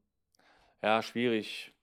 Ja, 0.82 1.02
schwierig. 1.02 1.74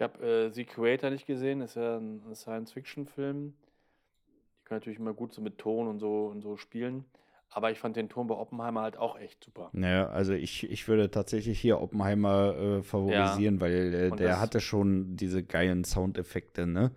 Ich 0.00 0.02
habe 0.02 0.26
äh, 0.26 0.50
The 0.50 0.64
Creator 0.64 1.10
nicht 1.10 1.26
gesehen, 1.26 1.60
ist 1.60 1.76
ja 1.76 1.98
ein 1.98 2.22
Science-Fiction-Film. 2.34 3.52
Die 3.52 4.64
können 4.64 4.78
natürlich 4.80 4.98
immer 4.98 5.12
gut 5.12 5.34
so 5.34 5.42
mit 5.42 5.58
Ton 5.58 5.88
und 5.88 5.98
so 5.98 6.28
und 6.28 6.40
so 6.40 6.56
spielen. 6.56 7.04
Aber 7.50 7.70
ich 7.70 7.78
fand 7.78 7.96
den 7.96 8.08
Ton 8.08 8.26
bei 8.26 8.34
Oppenheimer 8.34 8.80
halt 8.80 8.96
auch 8.96 9.18
echt 9.18 9.44
super. 9.44 9.68
Naja, 9.74 10.08
also 10.08 10.32
ich, 10.32 10.70
ich 10.70 10.88
würde 10.88 11.10
tatsächlich 11.10 11.60
hier 11.60 11.82
Oppenheimer 11.82 12.56
äh, 12.56 12.82
favorisieren, 12.82 13.56
Ja. 13.56 13.60
weil 13.60 13.92
äh, 13.94 14.10
der 14.16 14.40
hatte 14.40 14.60
schon 14.60 15.16
diese 15.16 15.42
geilen 15.42 15.84
Soundeffekte, 15.84 16.66
ne? 16.66 16.92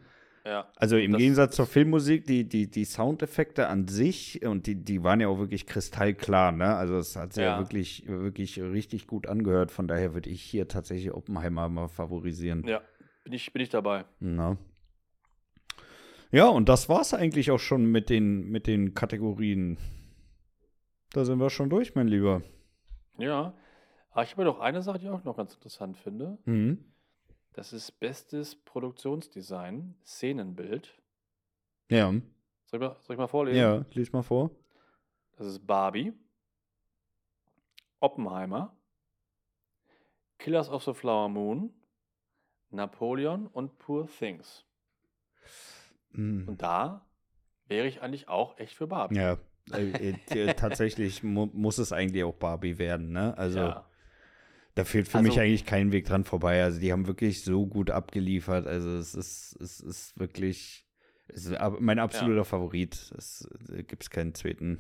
Ja. 0.46 0.68
Also 0.76 0.98
im 0.98 1.16
Gegensatz 1.16 1.56
zur 1.56 1.66
Filmmusik, 1.66 2.26
die, 2.26 2.44
die, 2.44 2.70
die 2.70 2.84
Soundeffekte 2.84 3.68
an 3.68 3.88
sich, 3.88 4.46
und 4.46 4.68
die, 4.68 4.76
die 4.76 5.02
waren 5.02 5.22
ja 5.22 5.30
auch 5.30 5.40
wirklich 5.40 5.66
kristallklar, 5.66 6.52
ne? 6.52 6.76
Also 6.76 6.98
es 6.98 7.16
hat 7.16 7.32
sich 7.32 7.44
ja. 7.44 7.54
Ja. 7.54 7.60
wirklich, 7.60 8.04
wirklich 8.08 8.62
richtig 8.62 9.08
gut 9.08 9.26
angehört. 9.28 9.72
Von 9.72 9.88
daher 9.88 10.14
würde 10.14 10.30
ich 10.30 10.42
hier 10.42 10.68
tatsächlich 10.68 11.14
Oppenheimer 11.14 11.70
mal 11.70 11.88
favorisieren. 11.88 12.66
Ja, 12.68 12.82
bin 13.24 13.34
ich, 13.34 13.52
bin 13.54 13.62
ich 13.62 13.70
dabei. 13.70 14.06
Na. 14.20 14.58
Ja, 16.32 16.48
und 16.48 16.68
das 16.68 16.90
war's 16.90 17.14
eigentlich 17.14 17.52
auch 17.52 17.60
schon 17.60 17.86
mit 17.86 18.10
den, 18.10 18.50
mit 18.50 18.66
den 18.68 18.94
Kategorien. 18.96 19.78
Da 21.12 21.26
sind 21.26 21.40
wir 21.40 21.50
schon 21.50 21.70
durch, 21.70 21.94
mein 21.96 22.08
Lieber. 22.08 22.42
Ja. 23.18 23.54
Aber 24.12 24.24
ich 24.24 24.32
habe 24.32 24.44
noch 24.44 24.60
eine 24.60 24.82
Sache, 24.82 25.00
die 25.00 25.06
ich 25.06 25.12
auch 25.12 25.24
noch 25.24 25.38
ganz 25.38 25.54
interessant 25.54 25.98
finde. 25.98 26.38
Mhm. 26.46 26.84
Das 27.54 27.72
ist 27.72 28.00
bestes 28.00 28.56
Produktionsdesign, 28.56 29.96
Szenenbild. 30.06 31.00
Ja, 31.92 32.12
Soll 32.12 32.22
ich 32.74 32.80
mal, 32.80 32.98
soll 33.02 33.14
ich 33.14 33.20
mal 33.20 33.28
vorlesen? 33.28 33.60
ja, 33.60 33.86
lies 33.94 34.12
mal 34.12 34.24
vor. 34.24 34.50
Das 35.38 35.46
ist 35.46 35.66
Barbie, 35.68 36.14
Oppenheimer, 38.00 38.76
Killers 40.40 40.70
of 40.70 40.84
the 40.84 40.94
Flower 40.94 41.30
Moon, 41.30 41.72
Napoleon 42.74 43.48
und 43.48 43.78
Poor 43.80 44.08
Things. 44.08 44.66
Mhm. 46.12 46.48
Und 46.48 46.62
da 46.62 47.06
wäre 47.68 47.88
ich 47.88 48.02
eigentlich 48.02 48.28
auch 48.28 48.58
echt 48.58 48.76
für 48.76 48.88
Barbie. 48.88 49.16
Ja, 49.16 49.38
äh, 49.72 50.10
äh, 50.10 50.14
t- 50.26 50.54
tatsächlich 50.54 51.24
mu 51.24 51.48
muss 51.54 51.78
es 51.78 51.92
eigentlich 51.94 52.24
auch 52.24 52.36
Barbie 52.36 52.78
werden, 52.78 53.12
ne? 53.12 53.38
Also. 53.38 53.60
Ja. 53.60 53.90
Da 54.76 54.86
führt 54.86 55.08
für 55.08 55.20
Also- 55.20 55.30
mich 55.30 55.40
eigentlich 55.40 55.66
kein 55.68 55.92
Weg 55.92 56.06
dran 56.06 56.24
vorbei. 56.24 56.64
Also 56.64 56.80
die 56.80 56.92
haben 56.92 57.06
wirklich 57.06 57.44
so 57.44 57.68
gut 57.68 57.92
abgeliefert. 57.92 58.66
Also 58.66 58.90
es 58.98 59.14
ist, 59.14 59.56
es 59.62 59.80
ist 59.80 60.20
wirklich 60.20 60.88
es 61.28 61.46
ist 61.46 61.56
mein 61.80 62.00
absoluter 62.00 62.44
Favorit. 62.44 63.14
Es 63.16 63.48
äh, 63.72 63.84
gibt 63.84 64.10
keinen 64.10 64.34
zweiten. 64.34 64.80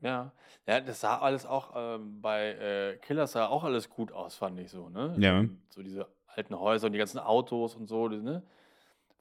Ja. 0.00 0.32
ja, 0.66 0.80
das 0.80 1.00
sah 1.02 1.18
alles 1.18 1.44
auch 1.44 1.72
ähm, 1.76 2.22
bei 2.22 2.52
äh, 2.54 2.96
Killers 3.02 3.32
sah 3.32 3.48
auch 3.48 3.64
alles 3.64 3.90
gut 3.90 4.12
aus, 4.12 4.34
fand 4.36 4.58
ich 4.58 4.70
so, 4.70 4.88
ne? 4.88 5.14
Ja. 5.18 5.44
So 5.68 5.82
diese 5.82 6.08
alten 6.34 6.58
Häuser 6.58 6.86
und 6.86 6.92
die 6.92 6.98
ganzen 6.98 7.18
Autos 7.18 7.74
und 7.74 7.86
so, 7.88 8.08
ne? 8.08 8.42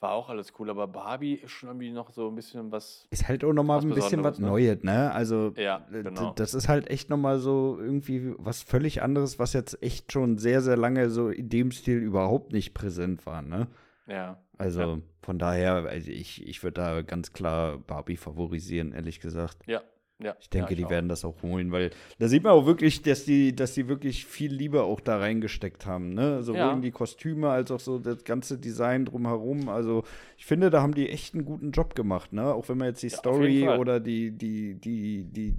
War 0.01 0.11
auch 0.13 0.29
alles 0.29 0.53
cool, 0.57 0.69
aber 0.69 0.87
Barbie 0.87 1.33
ist 1.33 1.51
schon 1.51 1.69
irgendwie 1.69 1.91
noch 1.91 2.11
so 2.11 2.29
ein 2.29 2.35
bisschen 2.35 2.71
was. 2.71 3.05
Ist 3.09 3.27
halt 3.27 3.43
auch 3.43 3.51
nochmal 3.51 3.81
ein 3.81 3.89
bisschen 3.89 4.23
was 4.23 4.39
ne? 4.39 4.47
Neues, 4.47 4.81
ne? 4.81 5.11
Also 5.11 5.51
Ja, 5.57 5.85
genau. 5.91 6.31
das 6.35 6.53
ist 6.53 6.69
halt 6.69 6.89
echt 6.89 7.09
nochmal 7.09 7.39
so 7.39 7.77
irgendwie 7.77 8.33
was 8.37 8.63
völlig 8.63 9.01
anderes, 9.01 9.39
was 9.39 9.51
jetzt 9.51 9.83
echt 9.83 10.13
schon 10.13 10.37
sehr, 10.37 10.61
sehr 10.61 10.77
lange 10.77 11.09
so 11.09 11.27
in 11.29 11.49
dem 11.49 11.71
Stil 11.71 11.97
überhaupt 11.97 12.53
nicht 12.53 12.73
präsent 12.73 13.25
war, 13.25 13.41
ne? 13.41 13.67
Ja. 14.07 14.37
Also 14.57 14.81
Ja. 14.81 14.97
von 15.21 15.37
daher, 15.37 15.73
also 15.85 16.11
ich, 16.11 16.47
ich 16.47 16.63
würde 16.63 16.75
da 16.81 17.01
ganz 17.01 17.33
klar 17.33 17.77
Barbie 17.77 18.17
favorisieren, 18.17 18.93
ehrlich 18.93 19.19
gesagt. 19.19 19.57
Ja. 19.67 19.81
Ja. 20.21 20.35
Ich 20.41 20.49
denke, 20.49 20.71
ja, 20.71 20.77
die 20.77 20.85
auch. 20.85 20.89
werden 20.89 21.07
das 21.07 21.23
auch 21.23 21.41
holen, 21.43 21.71
weil 21.71 21.91
da 22.19 22.27
sieht 22.27 22.43
man 22.43 22.51
auch 22.51 22.65
wirklich, 22.65 23.01
dass 23.03 23.23
die, 23.23 23.55
dass 23.55 23.73
die 23.73 23.87
wirklich 23.87 24.25
viel 24.25 24.53
Liebe 24.53 24.83
auch 24.83 24.99
da 24.99 25.17
reingesteckt 25.17 25.85
haben, 25.85 26.13
ne? 26.13 26.43
Sowohl 26.43 26.59
Ja. 26.59 26.73
in 26.73 26.81
die 26.81 26.91
Kostüme 26.91 27.49
als 27.49 27.71
auch 27.71 27.79
so 27.79 27.99
das 27.99 28.25
ganze 28.25 28.57
Design 28.57 29.05
drumherum. 29.05 29.69
Also 29.69 30.03
ich 30.37 30.45
finde, 30.45 30.69
da 30.69 30.81
haben 30.81 30.93
die 30.93 31.07
echt 31.07 31.35
einen 31.35 31.45
guten 31.45 31.71
Job 31.71 31.95
gemacht, 31.95 32.33
ne? 32.33 32.53
Auch 32.53 32.67
wenn 32.67 32.77
man 32.77 32.89
jetzt 32.89 33.01
die 33.01 33.09
Story 33.09 33.69
oder 33.69 34.01
die, 34.01 34.31
die, 34.31 34.75
die, 34.75 35.23
die, 35.23 35.55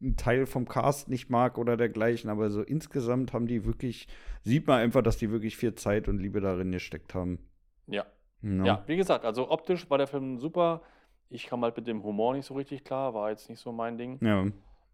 einen 0.00 0.16
Teil 0.16 0.46
vom 0.46 0.66
Cast 0.66 1.08
nicht 1.08 1.30
mag 1.30 1.56
oder 1.56 1.76
dergleichen, 1.76 2.28
aber 2.28 2.50
so 2.50 2.62
insgesamt 2.62 3.32
haben 3.32 3.46
die 3.46 3.64
wirklich, 3.64 4.08
sieht 4.42 4.66
man 4.66 4.80
einfach, 4.80 5.02
dass 5.02 5.16
die 5.16 5.30
wirklich 5.30 5.56
viel 5.56 5.76
Zeit 5.76 6.08
und 6.08 6.18
Liebe 6.18 6.40
darin 6.40 6.72
gesteckt 6.72 7.14
haben. 7.14 7.38
Ja. 7.86 8.04
Ne? 8.40 8.66
Ja, 8.66 8.82
wie 8.88 8.96
gesagt, 8.96 9.24
also 9.24 9.48
optisch 9.48 9.88
war 9.90 9.98
der 9.98 10.08
Film 10.08 10.38
super. 10.38 10.82
Ich 11.32 11.46
kam 11.46 11.62
halt 11.62 11.76
mit 11.76 11.86
dem 11.86 12.02
Humor 12.02 12.34
nicht 12.34 12.44
so 12.46 12.54
richtig 12.54 12.84
klar, 12.84 13.14
war 13.14 13.30
jetzt 13.30 13.48
nicht 13.48 13.60
so 13.60 13.72
mein 13.72 13.96
Ding. 13.96 14.18
Ja, 14.22 14.46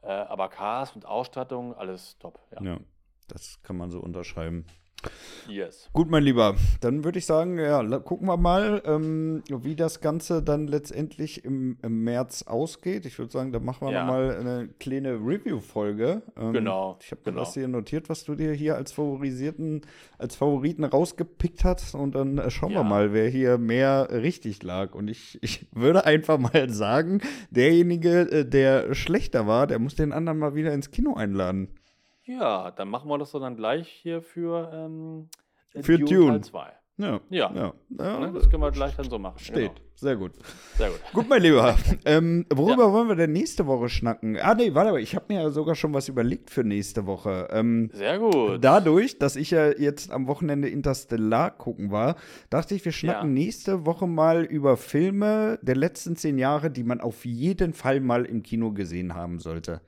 Äh, 0.02 0.12
aber 0.12 0.48
Cast 0.48 0.94
und 0.94 1.04
Ausstattung, 1.04 1.74
alles 1.74 2.16
top. 2.18 2.38
Ja. 2.52 2.62
ja. 2.62 2.78
Das 3.26 3.60
kann 3.62 3.76
man 3.76 3.90
so 3.90 3.98
unterschreiben. 4.00 4.64
Yes. 5.48 5.88
Gut, 5.92 6.10
mein 6.10 6.24
Lieber, 6.24 6.56
dann 6.80 7.04
würde 7.04 7.18
ich 7.18 7.24
sagen, 7.26 7.58
ja, 7.58 7.82
gucken 8.00 8.26
wir 8.26 8.36
mal, 8.36 8.82
ähm, 8.84 9.42
wie 9.48 9.76
das 9.76 10.00
Ganze 10.00 10.42
dann 10.42 10.66
letztendlich 10.66 11.44
im, 11.44 11.78
im 11.82 12.04
März 12.04 12.42
ausgeht. 12.42 13.06
Ich 13.06 13.18
würde 13.18 13.32
sagen, 13.32 13.52
da 13.52 13.60
machen 13.60 13.86
wir 13.86 13.92
Ja. 13.92 14.04
noch 14.04 14.12
mal 14.12 14.36
eine 14.36 14.68
kleine 14.78 15.14
Review-Folge. 15.14 16.22
Ähm, 16.36 16.52
Genau, 16.52 16.98
Ich 17.00 17.10
habe 17.12 17.22
genau. 17.24 17.40
das 17.40 17.54
hier 17.54 17.68
notiert, 17.68 18.08
was 18.10 18.24
du 18.24 18.34
dir 18.34 18.52
hier 18.52 18.74
als 18.76 18.92
favorisierten, 18.92 19.82
als 20.18 20.36
Favoriten 20.36 20.84
rausgepickt 20.84 21.64
hast. 21.64 21.94
Und 21.94 22.14
dann 22.14 22.38
äh, 22.38 22.50
schauen 22.50 22.70
wir 22.72 22.78
Ja. 22.78 22.82
mal, 22.82 23.12
wer 23.14 23.28
hier 23.28 23.56
mehr 23.56 24.08
richtig 24.10 24.62
lag. 24.62 24.94
Und 24.94 25.08
ich, 25.08 25.38
ich 25.42 25.66
würde 25.72 26.04
einfach 26.04 26.38
mal 26.38 26.68
sagen, 26.70 27.20
derjenige, 27.50 28.20
äh, 28.30 28.44
der 28.44 28.94
schlechter 28.94 29.46
war, 29.46 29.66
der 29.66 29.78
muss 29.78 29.94
den 29.94 30.12
anderen 30.12 30.38
mal 30.38 30.54
wieder 30.54 30.74
ins 30.74 30.90
Kino 30.90 31.14
einladen. 31.14 31.68
Ja, 32.28 32.70
dann 32.70 32.88
machen 32.88 33.08
wir 33.08 33.16
das 33.18 33.30
doch 33.30 33.40
dann 33.40 33.56
gleich 33.56 33.88
hier 33.88 34.20
für, 34.20 34.70
ähm, 34.72 35.28
Für 35.80 35.98
Dune. 35.98 36.32
Teil 36.32 36.44
2. 36.44 36.72
Ja. 36.98 37.20
Ja. 37.30 37.52
ja. 37.54 37.74
ja? 37.98 38.30
Das 38.30 38.50
können 38.50 38.62
wir 38.62 38.72
gleich 38.72 38.94
dann 38.96 39.08
so 39.08 39.18
machen. 39.18 39.38
Steht. 39.38 39.70
Sehr 39.94 40.16
gut. 40.16 40.32
Genau. 40.34 40.46
Sehr 40.76 40.90
gut. 40.90 41.00
Gut, 41.12 41.28
mein 41.28 41.42
Lieber. 41.42 41.76
ähm, 42.04 42.44
worüber 42.52 42.92
wollen 42.92 43.08
wir 43.08 43.14
denn 43.14 43.32
nächste 43.32 43.66
Woche 43.66 43.88
schnacken? 43.88 44.36
Ah, 44.36 44.54
nee, 44.54 44.74
warte 44.74 44.90
mal. 44.90 45.00
Ich 45.00 45.14
habe 45.14 45.26
mir 45.28 45.42
ja 45.42 45.50
sogar 45.50 45.76
schon 45.76 45.94
was 45.94 46.08
überlegt 46.08 46.50
für 46.50 46.64
nächste 46.64 47.06
Woche. 47.06 47.48
Ähm, 47.52 47.90
Sehr 47.92 48.18
gut. 48.18 48.62
dadurch, 48.62 49.18
dass 49.18 49.36
ich 49.36 49.52
ja 49.52 49.70
jetzt 49.70 50.10
am 50.10 50.26
Wochenende 50.26 50.68
Interstellar 50.68 51.52
gucken 51.52 51.92
war, 51.92 52.16
dachte 52.50 52.74
ich, 52.74 52.84
wir 52.84 52.92
schnacken 52.92 53.36
Ja. 53.36 53.44
nächste 53.44 53.86
Woche 53.86 54.06
mal 54.08 54.44
über 54.44 54.76
Filme 54.76 55.60
der 55.62 55.76
letzten 55.76 56.16
zehn 56.16 56.36
Jahre, 56.36 56.70
die 56.70 56.84
man 56.84 57.00
auf 57.00 57.24
jeden 57.24 57.74
Fall 57.74 58.00
mal 58.00 58.24
im 58.24 58.42
Kino 58.42 58.72
gesehen 58.72 59.14
haben 59.14 59.38
sollte. 59.38 59.80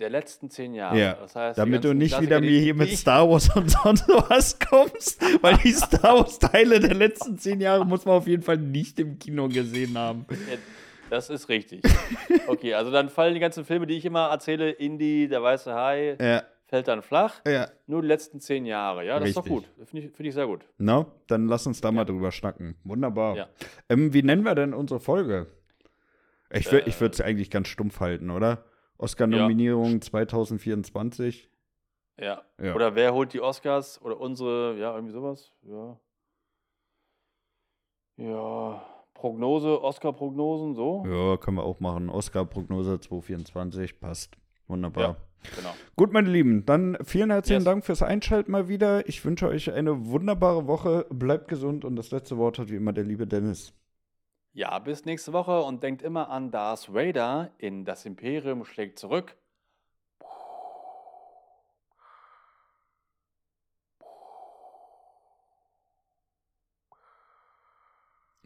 Der 0.00 0.10
letzten 0.10 0.50
zehn 0.50 0.74
Jahre. 0.74 0.98
Ja, 0.98 1.12
Das 1.14 1.36
heißt, 1.36 1.56
Damit 1.58 1.84
du 1.84 1.94
nicht 1.94 2.10
Klassiker, 2.10 2.38
wieder 2.38 2.40
mir 2.40 2.58
hier 2.60 2.74
mit 2.74 2.90
Star 2.90 3.28
Wars 3.30 3.54
und 3.54 3.70
sonst 3.70 4.08
was 4.08 4.58
kommst, 4.58 5.22
weil 5.42 5.56
die 5.58 5.70
Star 5.72 6.18
Wars-Teile 6.18 6.80
der 6.80 6.94
letzten 6.94 7.38
zehn 7.38 7.60
Jahre 7.60 7.86
muss 7.86 8.04
man 8.04 8.16
auf 8.16 8.26
jeden 8.26 8.42
Fall 8.42 8.56
nicht 8.58 8.98
im 8.98 9.18
Kino 9.20 9.46
gesehen 9.48 9.96
haben. 9.96 10.26
Ja, 10.30 10.56
Das 11.10 11.30
ist 11.30 11.48
richtig. 11.48 11.82
Okay, 12.48 12.74
also 12.74 12.90
dann 12.90 13.08
fallen 13.08 13.34
die 13.34 13.40
ganzen 13.40 13.64
Filme, 13.64 13.86
die 13.86 13.94
ich 13.96 14.04
immer 14.04 14.30
erzähle, 14.30 14.70
Indie, 14.70 15.28
Der 15.28 15.42
Weiße 15.42 15.72
Hai, 15.72 16.16
Ja, 16.20 16.42
fällt 16.66 16.88
dann 16.88 17.00
flach. 17.02 17.40
ja. 17.46 17.68
Nur 17.86 18.02
die 18.02 18.08
letzten 18.08 18.40
zehn 18.40 18.66
Jahre. 18.66 19.06
Ja, 19.06 19.20
das 19.20 19.28
ist 19.28 19.36
doch 19.36 19.44
Richtig. 19.46 19.68
gut. 19.76 19.86
Finde 19.88 20.06
ich, 20.08 20.12
find 20.16 20.28
ich 20.28 20.34
sehr 20.34 20.46
gut. 20.48 20.62
Na, 20.78 21.06
dann 21.28 21.46
lass 21.46 21.68
uns 21.68 21.80
da 21.80 21.92
mal 21.92 22.04
drüber 22.04 22.32
schnacken. 22.32 22.74
Wunderbar. 22.82 23.48
Ähm, 23.88 24.12
wie 24.12 24.24
nennen 24.24 24.42
wir 24.42 24.56
denn 24.56 24.74
unsere 24.74 24.98
Folge? 24.98 25.46
Ich, 26.50 26.66
wür- 26.68 26.78
Äh. 26.84 26.88
ich 26.88 27.00
würde 27.00 27.12
es 27.14 27.20
eigentlich 27.20 27.50
ganz 27.50 27.68
stumpf 27.68 28.00
halten, 28.00 28.30
oder? 28.30 28.64
Oscar-Nominierung 28.98 30.00
2024. 30.00 31.50
Ja. 32.20 32.42
Ja. 32.62 32.74
Oder 32.74 32.94
wer 32.94 33.12
holt 33.12 33.32
die 33.32 33.40
Oscars? 33.40 34.00
Oder 34.02 34.20
unsere, 34.20 34.78
ja, 34.78 34.94
irgendwie 34.94 35.12
sowas. 35.12 35.52
Ja. 35.62 35.98
Ja. 38.16 38.86
Prognose, 39.14 39.82
Oscar-Prognosen, 39.82 40.74
so. 40.74 41.04
Ja, 41.06 41.36
können 41.36 41.56
wir 41.56 41.64
auch 41.64 41.80
machen. 41.80 42.10
Oscar-Prognose 42.10 43.00
2024 43.00 44.00
passt. 44.00 44.36
Wunderbar. 44.66 45.02
Ja, 45.02 45.16
genau. 45.56 45.74
Gut, 45.96 46.12
meine 46.12 46.30
Lieben, 46.30 46.64
dann 46.66 46.96
vielen 47.04 47.30
herzlichen 47.30 47.60
Yes. 47.60 47.64
Dank 47.64 47.84
fürs 47.84 48.02
Einschalten 48.02 48.50
mal 48.52 48.68
wieder. 48.68 49.08
Ich 49.08 49.24
wünsche 49.24 49.48
euch 49.48 49.72
eine 49.72 50.06
wunderbare 50.06 50.66
Woche. 50.66 51.06
Bleibt 51.10 51.48
gesund 51.48 51.84
und 51.84 51.96
das 51.96 52.10
letzte 52.10 52.36
Wort 52.38 52.58
hat 52.58 52.70
wie 52.70 52.76
immer 52.76 52.92
der 52.92 53.04
liebe 53.04 53.26
Dennis. 53.26 53.74
Ja, 54.56 54.78
bis 54.78 55.04
nächste 55.04 55.32
Woche 55.32 55.62
und 55.62 55.82
denkt 55.82 56.00
immer 56.00 56.30
an 56.30 56.52
Darth 56.52 56.94
Vader 56.94 57.50
in 57.58 57.84
Das 57.84 58.06
Imperium 58.06 58.64
schlägt 58.64 59.00
zurück. 59.00 59.34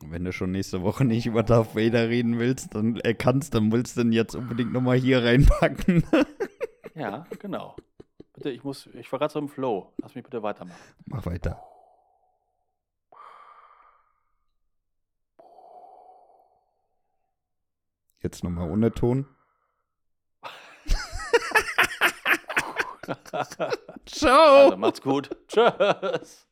Wenn 0.00 0.24
du 0.24 0.32
schon 0.32 0.50
nächste 0.50 0.82
Woche 0.82 1.04
nicht 1.04 1.26
über 1.26 1.42
Darth 1.42 1.76
Vader 1.76 2.08
reden 2.08 2.38
willst, 2.38 2.74
dann 2.74 2.96
äh, 3.00 3.12
kannst, 3.12 3.54
dann 3.54 3.70
willst 3.70 3.98
du 3.98 4.02
den 4.02 4.12
jetzt 4.12 4.34
unbedingt 4.34 4.72
nochmal 4.72 4.96
hier 4.96 5.22
reinpacken. 5.22 6.04
Ja, 6.94 7.26
genau. 7.38 7.76
Bitte, 8.32 8.50
ich 8.50 8.64
muss, 8.64 8.86
ich 8.94 9.12
war 9.12 9.18
gerade 9.18 9.32
so 9.32 9.38
im 9.40 9.48
Flow. 9.48 9.92
Lass 9.98 10.14
mich 10.14 10.24
bitte 10.24 10.42
weitermachen. 10.42 10.80
Mach 11.04 11.26
weiter. 11.26 11.62
Jetzt 18.22 18.42
nochmal 18.42 18.70
ohne 18.70 18.92
Ton. 18.92 19.26
Ciao. 24.06 24.64
Also 24.66 24.76
macht's 24.76 25.00
gut. 25.00 25.30
Tschüss. 25.48 26.47